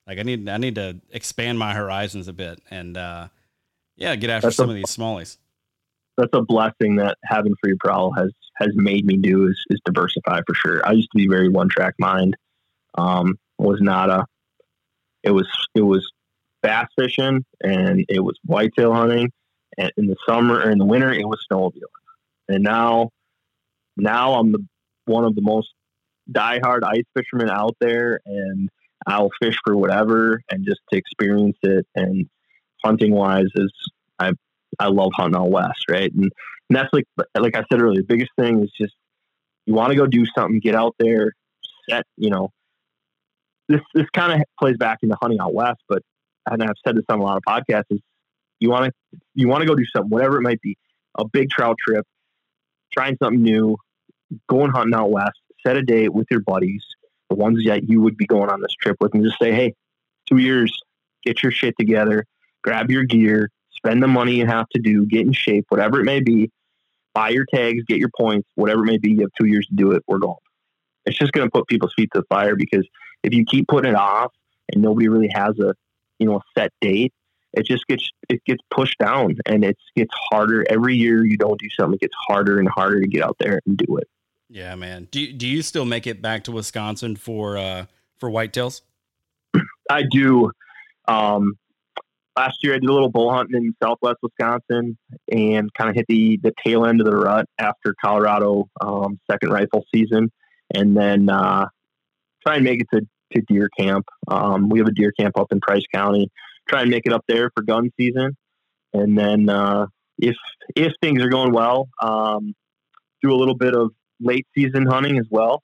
Like 0.07 0.19
i 0.19 0.23
need 0.23 0.47
i 0.49 0.57
need 0.57 0.75
to 0.75 0.99
expand 1.11 1.59
my 1.59 1.73
horizons 1.73 2.27
a 2.27 2.33
bit 2.33 2.61
and 2.69 2.97
uh 2.97 3.27
yeah 3.95 4.15
get 4.15 4.29
after 4.29 4.47
that's 4.47 4.55
some 4.55 4.69
a, 4.69 4.71
of 4.71 4.75
these 4.75 4.85
smallies. 4.87 5.37
That's 6.17 6.33
a 6.33 6.41
blessing 6.41 6.97
that 6.97 7.17
having 7.23 7.55
free 7.63 7.75
prowl 7.79 8.11
has 8.13 8.31
has 8.57 8.69
made 8.73 9.05
me 9.05 9.15
do 9.15 9.47
is, 9.47 9.57
is 9.69 9.79
diversify 9.85 10.41
for 10.45 10.53
sure. 10.53 10.85
I 10.85 10.91
used 10.91 11.09
to 11.11 11.17
be 11.17 11.27
very 11.27 11.49
one 11.49 11.69
track 11.69 11.95
mind. 11.99 12.35
Um 12.97 13.37
was 13.57 13.81
not 13.81 14.09
a 14.09 14.25
it 15.23 15.31
was 15.31 15.47
it 15.75 15.81
was 15.81 16.09
bass 16.61 16.87
fishing 16.97 17.45
and 17.63 18.05
it 18.09 18.19
was 18.19 18.37
whitetail 18.45 18.93
hunting. 18.93 19.31
And 19.77 19.91
in 19.97 20.07
the 20.07 20.15
summer 20.27 20.55
or 20.55 20.71
in 20.71 20.77
the 20.77 20.85
winter 20.85 21.11
it 21.13 21.27
was 21.27 21.45
snowmobiling 21.49 21.83
and 22.49 22.63
now 22.63 23.11
now 23.99 24.33
I'm 24.33 24.51
the 24.51 24.65
one 25.05 25.25
of 25.25 25.35
the 25.35 25.41
most 25.41 25.69
diehard 26.31 26.83
ice 26.83 27.03
fishermen 27.15 27.49
out 27.49 27.75
there, 27.79 28.19
and 28.25 28.69
I'll 29.07 29.31
fish 29.41 29.55
for 29.65 29.75
whatever 29.75 30.41
and 30.49 30.65
just 30.65 30.81
to 30.91 30.97
experience 30.97 31.57
it. 31.63 31.85
And 31.95 32.27
hunting 32.83 33.13
wise, 33.13 33.47
is 33.55 33.71
I 34.19 34.31
I 34.79 34.87
love 34.87 35.11
hunting 35.15 35.39
out 35.39 35.49
west, 35.49 35.85
right? 35.89 36.11
And, 36.13 36.31
and 36.69 36.77
that's 36.77 36.89
like 36.93 37.05
like 37.37 37.55
I 37.55 37.63
said 37.71 37.81
earlier, 37.81 38.01
the 38.01 38.07
biggest 38.07 38.31
thing 38.39 38.63
is 38.63 38.71
just 38.79 38.93
you 39.65 39.73
want 39.73 39.91
to 39.91 39.97
go 39.97 40.05
do 40.05 40.25
something, 40.37 40.59
get 40.59 40.75
out 40.75 40.95
there, 40.99 41.33
set. 41.89 42.03
You 42.17 42.29
know, 42.29 42.49
this 43.67 43.81
this 43.93 44.05
kind 44.13 44.33
of 44.33 44.45
plays 44.59 44.77
back 44.77 44.99
into 45.01 45.15
hunting 45.21 45.39
out 45.39 45.53
west, 45.53 45.81
but 45.87 46.01
and 46.45 46.63
I've 46.63 46.69
said 46.85 46.95
this 46.95 47.05
on 47.09 47.19
a 47.19 47.23
lot 47.23 47.37
of 47.37 47.43
podcasts 47.47 47.85
is 47.89 47.99
you 48.59 48.69
want 48.69 48.85
to 48.85 49.19
you 49.35 49.47
want 49.47 49.61
to 49.61 49.67
go 49.67 49.75
do 49.75 49.85
something, 49.95 50.09
whatever 50.09 50.37
it 50.37 50.41
might 50.41 50.61
be, 50.61 50.77
a 51.17 51.25
big 51.27 51.49
trout 51.49 51.77
trip, 51.79 52.05
trying 52.93 53.17
something 53.21 53.41
new, 53.41 53.77
going 54.47 54.71
hunting 54.71 54.95
out 54.95 55.11
west, 55.11 55.39
set 55.65 55.77
a 55.77 55.81
date 55.81 56.13
with 56.13 56.27
your 56.29 56.41
buddies, 56.41 56.83
the 57.29 57.35
ones 57.35 57.63
that 57.65 57.89
you 57.89 58.01
would 58.01 58.17
be 58.17 58.25
going 58.25 58.49
on 58.49 58.61
this 58.61 58.73
trip 58.73 58.97
with, 58.99 59.13
and 59.13 59.23
just 59.23 59.39
say, 59.39 59.51
hey, 59.51 59.73
two 60.27 60.37
years, 60.37 60.77
get 61.23 61.43
your 61.43 61.51
shit 61.51 61.75
together, 61.79 62.25
grab 62.63 62.89
your 62.91 63.03
gear, 63.03 63.49
spend 63.71 64.01
the 64.03 64.07
money 64.07 64.35
you 64.35 64.45
have 64.45 64.67
to 64.69 64.81
do, 64.81 65.05
get 65.05 65.25
in 65.25 65.33
shape, 65.33 65.65
whatever 65.69 65.99
it 65.99 66.05
may 66.05 66.19
be, 66.19 66.49
buy 67.13 67.29
your 67.29 67.45
tags, 67.53 67.83
get 67.87 67.97
your 67.97 68.11
points, 68.17 68.47
whatever 68.55 68.83
it 68.83 68.87
may 68.87 68.97
be. 68.97 69.11
You 69.11 69.21
have 69.21 69.31
two 69.39 69.47
years 69.47 69.65
to 69.67 69.75
do 69.75 69.91
it. 69.91 70.03
We're 70.07 70.19
going. 70.19 70.35
It's 71.05 71.17
just 71.17 71.31
going 71.31 71.47
to 71.47 71.51
put 71.51 71.67
people's 71.67 71.93
feet 71.95 72.09
to 72.13 72.21
the 72.21 72.25
fire 72.29 72.55
because 72.55 72.87
if 73.23 73.33
you 73.33 73.45
keep 73.45 73.67
putting 73.67 73.91
it 73.91 73.95
off 73.95 74.31
and 74.71 74.81
nobody 74.81 75.07
really 75.07 75.31
has 75.33 75.57
a, 75.59 75.73
you 76.19 76.27
know, 76.27 76.37
a 76.37 76.41
set 76.57 76.71
date, 76.81 77.13
it 77.53 77.65
just 77.65 77.87
gets 77.87 78.11
it 78.29 78.43
gets 78.45 78.61
pushed 78.69 78.99
down 78.99 79.35
and 79.47 79.65
it 79.65 79.77
gets 79.95 80.13
harder 80.29 80.63
every 80.69 80.95
year. 80.95 81.25
You 81.25 81.37
don't 81.37 81.59
do 81.59 81.67
something, 81.77 81.95
it 81.95 82.01
gets 82.01 82.15
harder 82.27 82.59
and 82.59 82.69
harder 82.69 83.01
to 83.01 83.07
get 83.07 83.23
out 83.23 83.37
there 83.39 83.59
and 83.65 83.75
do 83.75 83.97
it. 83.97 84.07
Yeah, 84.49 84.75
man. 84.75 85.07
Do 85.11 85.31
do 85.31 85.47
you 85.47 85.61
still 85.61 85.85
make 85.85 86.07
it 86.07 86.21
back 86.21 86.43
to 86.45 86.51
Wisconsin 86.51 87.15
for 87.15 87.57
uh 87.57 87.85
for 88.17 88.29
whitetails? 88.29 88.81
I 89.89 90.03
do. 90.11 90.51
Um 91.07 91.57
last 92.39 92.63
year 92.63 92.73
I 92.73 92.79
did 92.79 92.89
a 92.89 92.93
little 92.93 93.09
bull 93.09 93.31
hunting 93.33 93.55
in 93.55 93.75
Southwest 93.83 94.17
Wisconsin 94.23 94.97
and 95.31 95.73
kind 95.73 95.89
of 95.89 95.95
hit 95.95 96.05
the 96.07 96.39
the 96.41 96.53
tail 96.65 96.85
end 96.85 97.01
of 97.01 97.05
the 97.05 97.15
rut 97.15 97.45
after 97.59 97.93
Colorado 98.03 98.69
um, 98.81 99.19
second 99.29 99.51
rifle 99.51 99.85
season, 99.93 100.31
and 100.73 100.95
then 100.95 101.29
uh, 101.29 101.67
try 102.45 102.55
and 102.55 102.63
make 102.63 102.81
it 102.81 102.87
to 102.93 103.01
to 103.33 103.41
deer 103.47 103.69
camp. 103.77 104.05
Um, 104.27 104.69
we 104.69 104.79
have 104.79 104.87
a 104.87 104.93
deer 104.93 105.11
camp 105.11 105.37
up 105.37 105.51
in 105.51 105.59
Price 105.59 105.85
County. 105.93 106.31
Try 106.67 106.81
and 106.81 106.89
make 106.89 107.05
it 107.05 107.13
up 107.13 107.23
there 107.27 107.51
for 107.55 107.61
gun 107.63 107.91
season, 107.99 108.37
and 108.93 109.17
then 109.17 109.49
uh, 109.49 109.87
if 110.17 110.35
if 110.75 110.93
things 111.01 111.21
are 111.21 111.29
going 111.29 111.51
well, 111.51 111.89
um, 112.01 112.55
do 113.21 113.33
a 113.33 113.37
little 113.37 113.55
bit 113.55 113.75
of 113.75 113.91
late 114.19 114.47
season 114.55 114.85
hunting 114.85 115.17
as 115.17 115.25
well. 115.29 115.63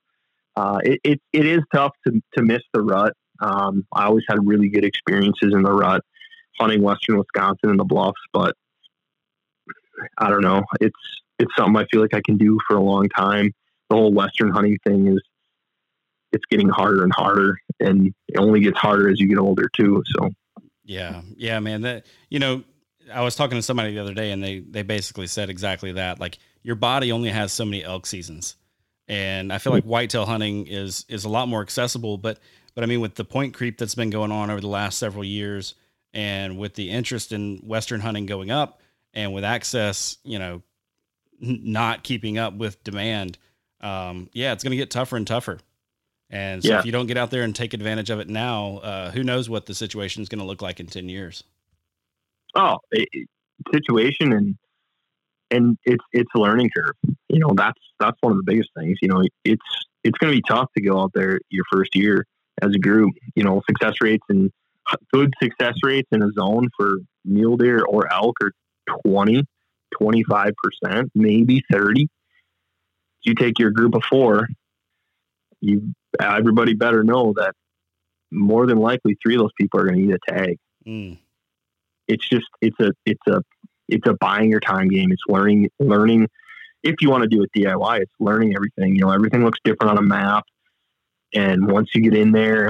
Uh, 0.56 0.80
it, 0.84 1.00
it, 1.04 1.22
it 1.34 1.46
is 1.46 1.60
tough 1.74 1.92
to, 2.08 2.22
to 2.36 2.44
miss 2.44 2.62
the 2.74 2.82
rut. 2.82 3.14
Um, 3.42 3.86
I 3.94 4.06
always 4.06 4.24
had 4.28 4.46
really 4.48 4.70
good 4.70 4.86
experiences 4.86 5.54
in 5.54 5.64
the 5.64 5.72
rut 5.72 6.02
hunting 6.60 6.82
Western 6.82 7.18
Wisconsin 7.18 7.70
and 7.70 7.80
the 7.80 7.84
bluffs, 7.84 8.22
but 8.32 8.56
I 10.18 10.30
don't 10.30 10.42
know. 10.42 10.64
It's, 10.80 10.96
it's 11.38 11.52
something 11.58 11.76
I 11.76 11.86
feel 11.92 12.02
like 12.02 12.14
I 12.14 12.22
can 12.22 12.38
do 12.38 12.58
for 12.68 12.78
a 12.78 12.82
long 12.82 13.10
time. 13.10 13.52
The 13.90 13.98
whole 13.98 14.14
Western 14.14 14.52
hunting 14.52 14.78
thing 14.86 15.08
is, 15.08 15.22
it's 16.32 16.46
getting 16.50 16.68
harder 16.68 17.04
and 17.04 17.14
harder 17.16 17.58
and 17.80 18.14
it 18.28 18.38
only 18.38 18.60
gets 18.60 18.78
harder 18.78 19.10
as 19.10 19.22
you 19.22 19.28
get 19.28 19.38
older 19.38 19.70
too. 19.74 20.04
So, 20.18 20.32
yeah, 20.84 21.22
yeah, 21.38 21.60
man, 21.62 21.84
that, 21.84 22.06
you 22.30 22.40
know, 22.40 22.64
I 23.14 23.22
was 23.22 23.36
talking 23.36 23.58
to 23.58 23.62
somebody 23.62 23.94
the 23.94 24.02
other 24.02 24.14
day 24.14 24.32
and 24.32 24.44
they, 24.44 24.60
they 24.60 24.84
basically 24.84 25.28
said 25.28 25.50
exactly 25.50 25.94
that. 25.94 26.20
Like 26.20 26.38
your 26.66 26.76
body 26.76 27.12
only 27.12 27.30
has 27.30 27.54
so 27.54 27.64
many 27.64 27.84
elk 27.84 28.06
seasons 28.06 28.56
and 29.08 29.54
I 29.54 29.60
feel 29.60 29.72
like 29.72 29.84
whitetail 29.84 30.26
hunting 30.26 30.66
is 30.68 31.06
is 31.08 31.26
a 31.26 31.30
lot 31.30 31.48
more 31.48 31.62
accessible. 31.62 32.18
But 32.18 32.40
but 32.74 32.84
I 32.84 32.88
mean, 32.88 33.02
with 33.02 33.14
the 33.16 33.24
point 33.24 33.54
creep 33.54 33.78
that's 33.78 33.94
been 33.96 34.10
going 34.10 34.32
on 34.32 34.50
over 34.50 34.60
the 34.60 34.68
last 34.68 34.98
several 34.98 35.24
years, 35.24 35.76
and 36.14 36.58
with 36.58 36.74
the 36.74 36.90
interest 36.90 37.32
in 37.32 37.58
western 37.64 38.02
hunting 38.02 38.26
going 38.26 38.50
up, 38.50 38.82
and 39.14 39.32
with 39.32 39.44
access, 39.44 40.18
you 40.24 40.40
know, 40.40 40.64
not 41.40 42.04
keeping 42.04 42.40
up 42.40 42.56
with 42.56 42.84
demand, 42.84 43.38
um, 43.82 44.28
yeah, 44.34 44.54
it's 44.54 44.64
going 44.64 44.72
to 44.72 44.78
get 44.78 44.90
tougher 44.90 45.18
and 45.18 45.28
tougher. 45.28 45.60
And 46.32 46.64
so 46.64 46.70
Yeah. 46.70 46.80
if 46.80 46.86
you 46.88 46.92
don't 46.92 47.06
get 47.06 47.18
out 47.18 47.30
there 47.30 47.44
and 47.44 47.56
take 47.56 47.76
advantage 47.76 48.10
of 48.10 48.20
it 48.20 48.28
now, 48.28 48.78
uh, 48.78 49.12
who 49.12 49.24
knows 49.24 49.48
what 49.50 49.68
the 49.68 49.76
situation 49.76 50.24
is 50.24 50.30
going 50.30 50.40
to 50.40 50.46
look 50.46 50.64
like 50.64 50.80
in 50.80 50.88
ten 50.88 51.10
years? 51.10 51.44
oh, 52.56 52.80
it- 52.92 53.30
situation 53.72 54.34
and 54.34 54.58
and 55.52 55.78
it's 55.84 56.04
it's 56.12 56.30
a 56.36 56.40
learning 56.40 56.70
curve. 56.76 56.96
You 57.30 57.40
know, 57.40 57.54
that's 57.56 57.80
that's 58.00 58.18
one 58.22 58.32
of 58.34 58.38
the 58.38 58.44
biggest 58.46 58.70
things. 58.78 58.98
You 59.02 59.10
know, 59.10 59.24
it's 59.44 59.62
it's 60.04 60.18
going 60.18 60.32
to 60.32 60.38
be 60.38 60.44
tough 60.48 60.70
to 60.78 60.84
go 60.84 61.00
out 61.00 61.12
there 61.14 61.40
your 61.50 61.66
first 61.72 61.96
year 61.96 62.26
as 62.62 62.72
a 62.74 62.80
group. 62.80 63.14
You 63.36 63.44
know, 63.44 63.62
success 63.70 63.96
rates 64.02 64.26
and 64.30 64.52
good 65.14 65.34
success 65.42 65.76
rates 65.84 66.10
in 66.12 66.22
a 66.22 66.32
zone 66.32 66.70
for 66.78 66.98
mule 67.24 67.58
deer 67.58 67.84
or 67.84 68.12
elk 68.12 68.36
are 68.42 68.52
20, 69.08 69.44
25 70.00 70.54
percent, 70.64 71.12
maybe 71.16 71.64
thirty. 71.72 72.08
You 73.24 73.34
take 73.34 73.58
your 73.58 73.72
group 73.72 73.96
of 73.96 74.04
four, 74.04 74.48
you 75.62 75.94
everybody 76.20 76.76
better 76.76 77.04
know 77.04 77.34
that 77.38 77.54
more 78.32 78.68
than 78.68 78.78
likely 78.78 79.18
three 79.24 79.36
of 79.36 79.42
those 79.42 79.52
people 79.60 79.80
are 79.80 79.86
going 79.86 79.98
to 79.98 80.04
eat 80.04 80.14
a 80.14 80.32
tag 80.32 80.58
Mm, 80.86 81.18
it's 82.08 82.28
just 82.28 82.46
it's 82.62 82.80
a 82.80 82.92
it's 83.06 83.28
a 83.28 83.42
it's 83.88 84.08
a 84.08 84.14
buying 84.14 84.50
your 84.50 84.60
time 84.60 84.88
game. 84.88 85.12
It's 85.12 85.24
learning 85.28 85.70
learning 85.80 86.28
if 86.84 86.96
you 87.02 87.10
want 87.10 87.24
to 87.24 87.30
do 87.30 87.44
it 87.44 87.52
DIY, 87.58 88.02
it's 88.02 88.12
learning 88.20 88.54
everything. 88.56 88.96
You 88.96 89.02
know, 89.02 89.12
everything 89.12 89.44
looks 89.44 89.60
different 89.64 89.92
on 89.92 89.98
a 89.98 90.08
map. 90.08 90.46
And 91.34 91.68
once 91.68 91.90
you 91.94 92.02
get 92.02 92.14
in 92.14 92.32
there 92.32 92.70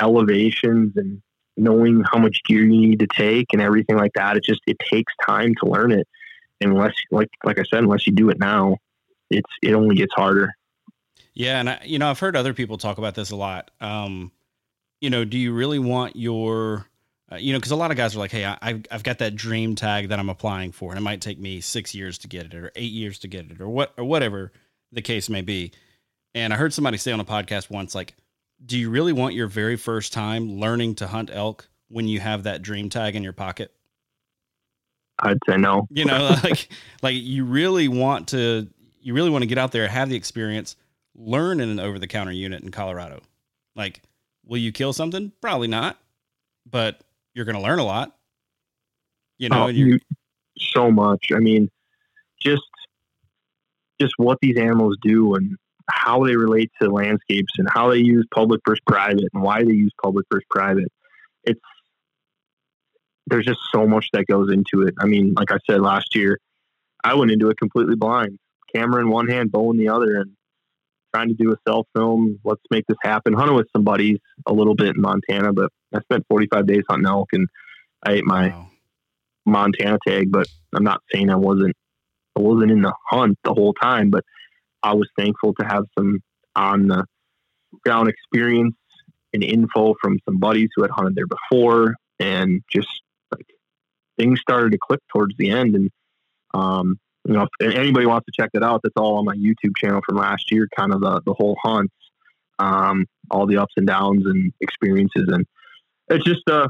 elevations 0.00 0.92
and 0.96 1.22
knowing 1.56 2.04
how 2.10 2.18
much 2.18 2.42
gear 2.44 2.62
you 2.62 2.68
need 2.68 2.98
to 2.98 3.06
take 3.06 3.46
and 3.52 3.62
everything 3.62 3.96
like 3.96 4.12
that, 4.14 4.36
it 4.36 4.44
just 4.44 4.60
it 4.66 4.76
takes 4.78 5.12
time 5.26 5.54
to 5.62 5.70
learn 5.70 5.92
it. 5.92 6.06
Unless 6.60 6.94
like 7.10 7.30
like 7.44 7.58
I 7.58 7.64
said, 7.64 7.80
unless 7.80 8.06
you 8.06 8.12
do 8.12 8.30
it 8.30 8.38
now, 8.38 8.76
it's 9.30 9.50
it 9.62 9.72
only 9.72 9.96
gets 9.96 10.12
harder. 10.14 10.54
Yeah, 11.36 11.60
and 11.60 11.68
I, 11.68 11.80
you 11.84 11.98
know, 11.98 12.08
I've 12.08 12.18
heard 12.18 12.34
other 12.34 12.54
people 12.54 12.78
talk 12.78 12.96
about 12.96 13.14
this 13.14 13.30
a 13.30 13.36
lot. 13.36 13.70
Um, 13.80 14.32
you 15.02 15.10
know, 15.10 15.26
do 15.26 15.36
you 15.36 15.52
really 15.52 15.78
want 15.78 16.16
your, 16.16 16.86
uh, 17.30 17.36
you 17.36 17.52
know, 17.52 17.58
because 17.58 17.72
a 17.72 17.76
lot 17.76 17.90
of 17.90 17.96
guys 17.96 18.14
are 18.14 18.20
like, 18.20 18.30
hey, 18.30 18.44
I, 18.44 18.56
I've 18.62 18.86
I've 18.90 19.02
got 19.02 19.18
that 19.18 19.34
dream 19.34 19.74
tag 19.74 20.08
that 20.10 20.18
I'm 20.18 20.28
applying 20.28 20.72
for, 20.72 20.90
and 20.90 20.98
it 20.98 21.02
might 21.02 21.20
take 21.20 21.38
me 21.38 21.60
six 21.60 21.94
years 21.94 22.18
to 22.18 22.28
get 22.28 22.46
it, 22.46 22.54
or 22.54 22.70
eight 22.76 22.92
years 22.92 23.18
to 23.20 23.28
get 23.28 23.50
it, 23.50 23.60
or 23.60 23.68
what, 23.68 23.92
or 23.96 24.04
whatever 24.04 24.52
the 24.92 25.02
case 25.02 25.28
may 25.28 25.42
be. 25.42 25.72
And 26.34 26.52
I 26.52 26.56
heard 26.56 26.72
somebody 26.72 26.98
say 26.98 27.12
on 27.12 27.20
a 27.20 27.24
podcast 27.24 27.70
once, 27.70 27.94
like, 27.94 28.14
do 28.64 28.78
you 28.78 28.90
really 28.90 29.12
want 29.12 29.34
your 29.34 29.48
very 29.48 29.76
first 29.76 30.12
time 30.12 30.60
learning 30.60 30.94
to 30.96 31.06
hunt 31.08 31.30
elk 31.32 31.68
when 31.88 32.06
you 32.06 32.20
have 32.20 32.44
that 32.44 32.62
dream 32.62 32.88
tag 32.88 33.16
in 33.16 33.22
your 33.22 33.32
pocket? 33.32 33.72
I'd 35.18 35.38
say 35.48 35.56
no. 35.56 35.88
You 35.90 36.04
know, 36.04 36.36
like 36.44 36.68
like 37.02 37.16
you 37.16 37.44
really 37.44 37.88
want 37.88 38.28
to 38.28 38.68
you 39.00 39.14
really 39.14 39.30
want 39.30 39.42
to 39.42 39.46
get 39.46 39.58
out 39.58 39.72
there, 39.72 39.88
have 39.88 40.08
the 40.08 40.16
experience, 40.16 40.76
learn 41.14 41.60
in 41.60 41.68
an 41.70 41.80
over 41.80 41.98
the 41.98 42.06
counter 42.06 42.32
unit 42.32 42.62
in 42.62 42.70
Colorado. 42.70 43.20
Like, 43.74 44.02
will 44.44 44.58
you 44.58 44.72
kill 44.72 44.92
something? 44.92 45.32
Probably 45.40 45.68
not, 45.68 45.98
but 46.70 47.00
you're 47.36 47.44
going 47.44 47.54
to 47.56 47.62
learn 47.62 47.78
a 47.78 47.84
lot. 47.84 48.16
You 49.38 49.50
know, 49.50 49.64
Oh, 49.64 49.66
you- 49.68 50.00
so 50.58 50.90
much. 50.90 51.26
I 51.34 51.38
mean, 51.38 51.68
just 52.40 52.62
just 54.00 54.14
what 54.16 54.38
these 54.40 54.56
animals 54.58 54.96
do 55.02 55.34
and 55.34 55.56
how 55.90 56.24
they 56.24 56.34
relate 56.36 56.70
to 56.80 56.90
landscapes 56.90 57.52
and 57.58 57.68
how 57.70 57.90
they 57.90 57.98
use 57.98 58.26
public 58.34 58.60
versus 58.66 58.80
private 58.86 59.24
and 59.32 59.42
why 59.42 59.62
they 59.62 59.72
use 59.72 59.92
public 60.02 60.26
versus 60.32 60.46
private. 60.50 60.88
It's 61.44 61.60
there's 63.26 63.44
just 63.44 63.60
so 63.72 63.86
much 63.86 64.08
that 64.12 64.26
goes 64.26 64.50
into 64.50 64.86
it. 64.86 64.94
I 64.98 65.04
mean, 65.06 65.34
like 65.34 65.52
I 65.52 65.58
said 65.68 65.80
last 65.80 66.14
year, 66.14 66.38
I 67.04 67.14
went 67.14 67.30
into 67.30 67.50
it 67.50 67.58
completely 67.58 67.96
blind, 67.96 68.38
camera 68.74 69.00
in 69.00 69.10
one 69.10 69.28
hand, 69.28 69.52
bow 69.52 69.70
in 69.72 69.78
the 69.78 69.88
other, 69.90 70.16
and 70.20 70.32
trying 71.16 71.28
to 71.28 71.34
do 71.34 71.52
a 71.52 71.56
self 71.66 71.86
film. 71.94 72.38
Let's 72.44 72.62
make 72.70 72.84
this 72.86 72.98
happen. 73.02 73.32
Hunting 73.32 73.56
with 73.56 73.68
some 73.74 73.84
buddies 73.84 74.18
a 74.46 74.52
little 74.52 74.74
bit 74.74 74.96
in 74.96 75.00
Montana, 75.00 75.52
but 75.52 75.70
I 75.94 76.00
spent 76.00 76.24
45 76.28 76.66
days 76.66 76.82
hunting 76.88 77.06
elk 77.06 77.28
and 77.32 77.48
I 78.06 78.12
ate 78.12 78.24
my 78.24 78.48
wow. 78.48 78.70
Montana 79.46 79.98
tag, 80.06 80.30
but 80.30 80.46
I'm 80.74 80.84
not 80.84 81.02
saying 81.12 81.30
I 81.30 81.36
wasn't 81.36 81.74
I 82.36 82.40
wasn't 82.40 82.70
in 82.70 82.82
the 82.82 82.92
hunt 83.08 83.38
the 83.44 83.54
whole 83.54 83.72
time, 83.72 84.10
but 84.10 84.24
I 84.82 84.94
was 84.94 85.08
thankful 85.18 85.54
to 85.54 85.64
have 85.64 85.84
some 85.98 86.20
on 86.54 86.88
the 86.88 87.04
ground 87.84 88.08
experience 88.08 88.74
and 89.32 89.42
info 89.42 89.94
from 90.00 90.18
some 90.26 90.38
buddies 90.38 90.68
who 90.76 90.82
had 90.82 90.90
hunted 90.90 91.14
there 91.14 91.26
before 91.26 91.94
and 92.20 92.62
just 92.70 92.88
like 93.32 93.46
things 94.18 94.40
started 94.40 94.72
to 94.72 94.78
click 94.78 95.00
towards 95.12 95.34
the 95.38 95.50
end 95.50 95.74
and 95.74 95.90
um 96.54 96.98
you 97.26 97.34
know 97.34 97.46
if 97.60 97.74
anybody 97.74 98.06
wants 98.06 98.26
to 98.26 98.32
check 98.40 98.50
that 98.54 98.62
out 98.62 98.80
that's 98.82 98.94
all 98.96 99.16
on 99.16 99.24
my 99.24 99.34
youtube 99.34 99.76
channel 99.76 100.00
from 100.06 100.16
last 100.16 100.50
year 100.50 100.68
kind 100.76 100.92
of 100.92 101.00
the, 101.00 101.20
the 101.26 101.34
whole 101.34 101.56
hunt 101.62 101.90
um 102.58 103.04
all 103.30 103.46
the 103.46 103.56
ups 103.56 103.72
and 103.76 103.86
downs 103.86 104.24
and 104.26 104.52
experiences 104.60 105.24
and 105.28 105.44
it's 106.08 106.24
just 106.24 106.48
uh 106.50 106.68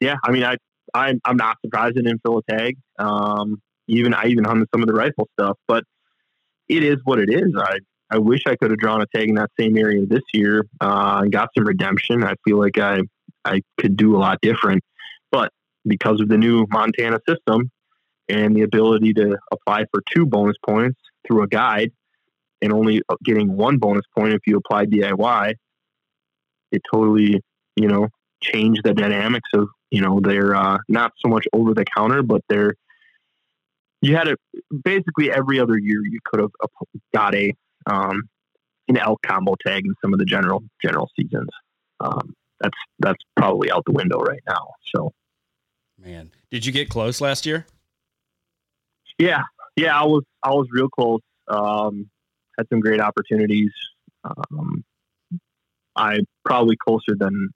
yeah 0.00 0.16
i 0.24 0.30
mean 0.30 0.44
i 0.44 0.56
I'm 0.92 1.20
I'm 1.24 1.36
not 1.36 1.58
surprised 1.64 1.96
it 1.96 2.02
didn't 2.02 2.20
fill 2.24 2.38
a 2.38 2.52
tag. 2.52 2.76
Um, 2.98 3.60
even 3.88 4.14
I 4.14 4.26
even 4.26 4.44
hunted 4.44 4.68
some 4.72 4.82
of 4.82 4.88
the 4.88 4.94
rifle 4.94 5.28
stuff, 5.38 5.58
but 5.66 5.84
it 6.68 6.82
is 6.82 6.96
what 7.04 7.18
it 7.18 7.30
is. 7.30 7.54
I 7.56 7.78
I 8.10 8.18
wish 8.18 8.42
I 8.46 8.56
could 8.56 8.70
have 8.70 8.78
drawn 8.78 9.02
a 9.02 9.06
tag 9.14 9.28
in 9.28 9.34
that 9.34 9.50
same 9.58 9.76
area 9.76 10.06
this 10.06 10.22
year 10.32 10.64
uh, 10.80 11.20
and 11.22 11.32
got 11.32 11.48
some 11.56 11.66
redemption. 11.66 12.22
I 12.22 12.34
feel 12.46 12.58
like 12.58 12.78
I 12.78 13.00
I 13.44 13.60
could 13.78 13.96
do 13.96 14.16
a 14.16 14.18
lot 14.18 14.38
different, 14.40 14.82
but 15.30 15.50
because 15.86 16.20
of 16.20 16.28
the 16.28 16.38
new 16.38 16.66
Montana 16.70 17.18
system 17.28 17.70
and 18.28 18.56
the 18.56 18.62
ability 18.62 19.12
to 19.14 19.36
apply 19.52 19.84
for 19.90 20.02
two 20.12 20.26
bonus 20.26 20.56
points 20.66 20.98
through 21.26 21.42
a 21.42 21.48
guide 21.48 21.92
and 22.62 22.72
only 22.72 23.02
getting 23.22 23.56
one 23.56 23.78
bonus 23.78 24.04
point 24.16 24.32
if 24.32 24.40
you 24.46 24.56
apply 24.56 24.86
DIY, 24.86 25.54
it 26.72 26.82
totally 26.92 27.40
you 27.76 27.88
know 27.88 28.08
changed 28.42 28.82
the 28.84 28.94
dynamics 28.94 29.48
of 29.54 29.68
you 29.90 30.00
know 30.00 30.20
they're 30.20 30.54
uh, 30.54 30.78
not 30.88 31.12
so 31.24 31.28
much 31.28 31.46
over 31.52 31.72
the 31.74 31.84
counter 31.84 32.22
but 32.22 32.42
they're 32.48 32.74
you 34.02 34.14
had 34.14 34.28
it 34.28 34.38
basically 34.84 35.30
every 35.30 35.58
other 35.58 35.78
year 35.78 36.00
you 36.04 36.18
could 36.24 36.40
have 36.40 36.50
got 37.14 37.34
a 37.34 37.52
um, 37.86 38.22
an 38.88 38.98
elk 38.98 39.20
combo 39.26 39.54
tag 39.66 39.86
in 39.86 39.94
some 40.02 40.12
of 40.12 40.18
the 40.18 40.24
general 40.24 40.62
general 40.82 41.08
seasons 41.18 41.48
um, 42.00 42.34
that's 42.60 42.76
that's 42.98 43.22
probably 43.36 43.70
out 43.70 43.82
the 43.86 43.92
window 43.92 44.18
right 44.18 44.42
now 44.46 44.68
so 44.94 45.10
Man, 45.96 46.32
did 46.50 46.66
you 46.66 46.72
get 46.72 46.88
close 46.88 47.20
last 47.20 47.46
year? 47.46 47.66
Yeah. 49.18 49.42
Yeah 49.76 49.98
i 49.98 50.04
was 50.04 50.24
i 50.42 50.50
was 50.50 50.66
real 50.70 50.88
close. 50.88 51.20
Um, 51.48 52.10
had 52.58 52.68
some 52.68 52.80
great 52.80 53.00
opportunities. 53.00 53.72
Um, 54.24 54.84
i 55.96 56.20
probably 56.44 56.76
closer 56.76 57.14
than 57.16 57.50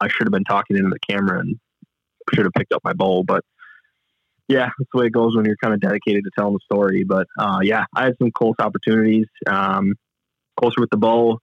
i 0.00 0.08
should 0.08 0.26
have 0.26 0.32
been 0.32 0.44
talking 0.44 0.76
into 0.76 0.90
the 0.90 1.00
camera 1.00 1.40
and 1.40 1.58
should 2.34 2.44
have 2.44 2.52
picked 2.52 2.72
up 2.72 2.82
my 2.84 2.92
bowl, 2.92 3.24
but 3.24 3.44
yeah 4.48 4.70
that's 4.78 4.90
the 4.92 5.00
way 5.00 5.06
it 5.06 5.12
goes 5.12 5.36
when 5.36 5.44
you're 5.44 5.56
kind 5.62 5.74
of 5.74 5.80
dedicated 5.80 6.24
to 6.24 6.30
telling 6.38 6.54
the 6.54 6.60
story. 6.64 7.04
But 7.04 7.26
uh, 7.38 7.60
yeah 7.62 7.84
i 7.94 8.04
had 8.04 8.14
some 8.18 8.30
close 8.30 8.56
opportunities. 8.58 9.26
Um, 9.46 9.94
closer 10.58 10.80
with 10.80 10.90
the 10.90 10.96
bow 10.96 11.38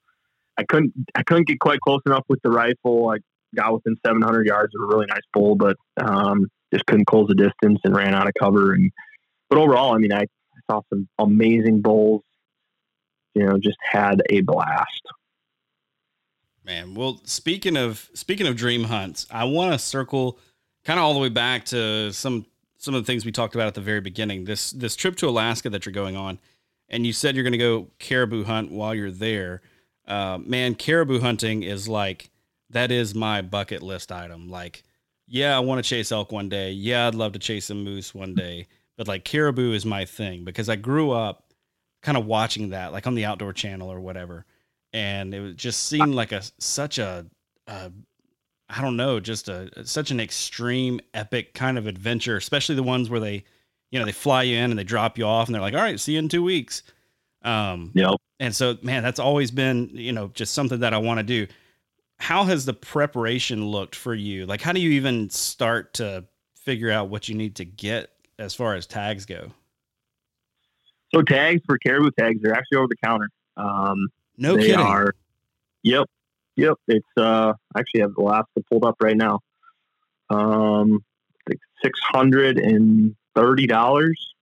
i 0.57 0.63
couldn't 0.63 0.93
i 1.15 1.23
couldn't 1.23 1.47
get 1.47 1.59
quite 1.59 1.79
close 1.79 2.01
enough 2.05 2.25
with 2.29 2.41
the 2.43 2.49
rifle. 2.49 3.09
I 3.09 3.17
got 3.55 3.73
within 3.73 3.95
700 4.05 4.45
yards 4.45 4.73
of 4.75 4.83
a 4.83 4.85
really 4.85 5.05
nice 5.07 5.21
bull, 5.33 5.55
but 5.55 5.77
um, 5.97 6.47
just 6.73 6.85
couldn't 6.85 7.05
close 7.05 7.27
the 7.27 7.35
distance 7.35 7.79
and 7.83 7.95
ran 7.95 8.13
out 8.13 8.27
of 8.27 8.33
cover. 8.39 8.73
And 8.73 8.91
but 9.49 9.57
overall, 9.57 9.93
I 9.93 9.97
mean, 9.97 10.13
I, 10.13 10.25
saw 10.69 10.81
some 10.89 11.07
amazing 11.19 11.81
bulls. 11.81 12.23
You 13.35 13.45
know, 13.45 13.57
just 13.57 13.77
had 13.83 14.21
a 14.29 14.41
blast. 14.41 15.01
Man, 16.63 16.95
well, 16.95 17.21
speaking 17.25 17.77
of 17.77 18.09
speaking 18.13 18.47
of 18.47 18.55
dream 18.55 18.85
hunts, 18.85 19.27
I 19.29 19.43
want 19.43 19.73
to 19.73 19.79
circle 19.79 20.39
kind 20.83 20.97
of 20.97 21.05
all 21.05 21.13
the 21.13 21.19
way 21.19 21.29
back 21.29 21.65
to 21.65 22.11
some 22.11 22.45
some 22.77 22.95
of 22.95 23.03
the 23.03 23.05
things 23.05 23.25
we 23.25 23.31
talked 23.31 23.55
about 23.55 23.67
at 23.67 23.75
the 23.75 23.81
very 23.81 24.01
beginning. 24.01 24.45
This 24.45 24.71
this 24.71 24.95
trip 24.95 25.15
to 25.17 25.29
Alaska 25.29 25.69
that 25.69 25.85
you're 25.85 25.93
going 25.93 26.15
on, 26.15 26.39
and 26.89 27.05
you 27.05 27.13
said 27.13 27.35
you're 27.35 27.43
going 27.43 27.51
to 27.51 27.57
go 27.57 27.87
caribou 27.99 28.45
hunt 28.45 28.71
while 28.71 28.95
you're 28.95 29.11
there. 29.11 29.61
Uh, 30.07 30.39
man, 30.43 30.75
caribou 30.75 31.19
hunting 31.19 31.63
is 31.63 31.87
like 31.87 32.29
that 32.69 32.91
is 32.91 33.13
my 33.13 33.41
bucket 33.41 33.81
list 33.81 34.11
item. 34.11 34.49
Like, 34.49 34.83
yeah, 35.27 35.55
I 35.55 35.59
want 35.59 35.83
to 35.83 35.89
chase 35.89 36.11
elk 36.11 36.31
one 36.31 36.49
day. 36.49 36.71
Yeah, 36.71 37.07
I'd 37.07 37.15
love 37.15 37.33
to 37.33 37.39
chase 37.39 37.69
a 37.69 37.75
moose 37.75 38.13
one 38.13 38.35
day, 38.35 38.67
but 38.97 39.07
like 39.07 39.25
caribou 39.25 39.73
is 39.73 39.85
my 39.85 40.05
thing 40.05 40.43
because 40.43 40.69
I 40.69 40.75
grew 40.75 41.11
up 41.11 41.51
kind 42.01 42.17
of 42.17 42.25
watching 42.25 42.69
that, 42.69 42.91
like 42.93 43.07
on 43.07 43.15
the 43.15 43.25
Outdoor 43.25 43.53
Channel 43.53 43.91
or 43.91 43.99
whatever 43.99 44.45
and 44.95 45.33
it 45.33 45.57
just 45.57 45.87
seemed 45.87 46.15
like 46.15 46.31
a 46.31 46.41
such 46.57 46.97
a, 46.99 47.25
a 47.67 47.91
I 48.69 48.81
don't 48.81 48.95
know, 48.95 49.19
just 49.19 49.49
a 49.49 49.85
such 49.85 50.09
an 50.09 50.21
extreme, 50.21 51.01
epic 51.13 51.53
kind 51.53 51.77
of 51.77 51.85
adventure, 51.85 52.37
especially 52.37 52.75
the 52.75 52.83
ones 52.83 53.09
where 53.09 53.19
they, 53.19 53.43
you 53.91 53.99
know, 53.99 54.05
they 54.05 54.13
fly 54.13 54.43
you 54.43 54.57
in 54.57 54.71
and 54.71 54.79
they 54.79 54.85
drop 54.85 55.17
you 55.17 55.25
off, 55.25 55.47
and 55.47 55.53
they're 55.53 55.61
like, 55.61 55.73
"All 55.73 55.81
right, 55.81 55.99
see 55.99 56.13
you 56.13 56.19
in 56.19 56.29
two 56.29 56.41
weeks." 56.41 56.81
Um, 57.43 57.91
yep. 57.93 58.15
And 58.39 58.55
so, 58.55 58.77
man, 58.83 59.03
that's 59.03 59.19
always 59.19 59.51
been, 59.51 59.89
you 59.91 60.13
know, 60.13 60.29
just 60.29 60.53
something 60.53 60.79
that 60.79 60.93
I 60.93 60.97
want 60.97 61.19
to 61.19 61.23
do. 61.23 61.45
How 62.17 62.45
has 62.45 62.65
the 62.65 62.73
preparation 62.73 63.65
looked 63.65 63.95
for 63.95 64.13
you? 64.13 64.45
Like, 64.45 64.61
how 64.61 64.71
do 64.71 64.79
you 64.79 64.91
even 64.91 65.29
start 65.29 65.93
to 65.95 66.25
figure 66.55 66.89
out 66.89 67.09
what 67.09 67.29
you 67.29 67.35
need 67.35 67.55
to 67.57 67.65
get 67.65 68.11
as 68.39 68.53
far 68.53 68.75
as 68.75 68.87
tags 68.87 69.25
go? 69.25 69.51
So 71.13 71.21
tags 71.21 71.61
for 71.65 71.77
caribou 71.77 72.11
tags, 72.17 72.41
they're 72.41 72.53
actually 72.53 72.77
over 72.77 72.87
the 72.87 72.95
counter. 73.03 73.29
Um, 73.57 74.09
no 74.37 74.55
they 74.55 74.67
kidding. 74.67 74.79
Are, 74.79 75.13
yep, 75.83 76.09
yep. 76.55 76.77
It's 76.87 77.05
uh, 77.17 77.53
I 77.75 77.79
actually 77.79 78.01
have 78.01 78.17
Alaska 78.17 78.61
pulled 78.69 78.85
up 78.85 78.95
right 79.01 79.15
now. 79.15 79.39
Um, 80.29 81.03
like 81.47 81.59
six 81.83 81.99
hundred 82.01 82.57
and 82.57 83.15
thirty 83.35 83.67
dollars. 83.67 84.33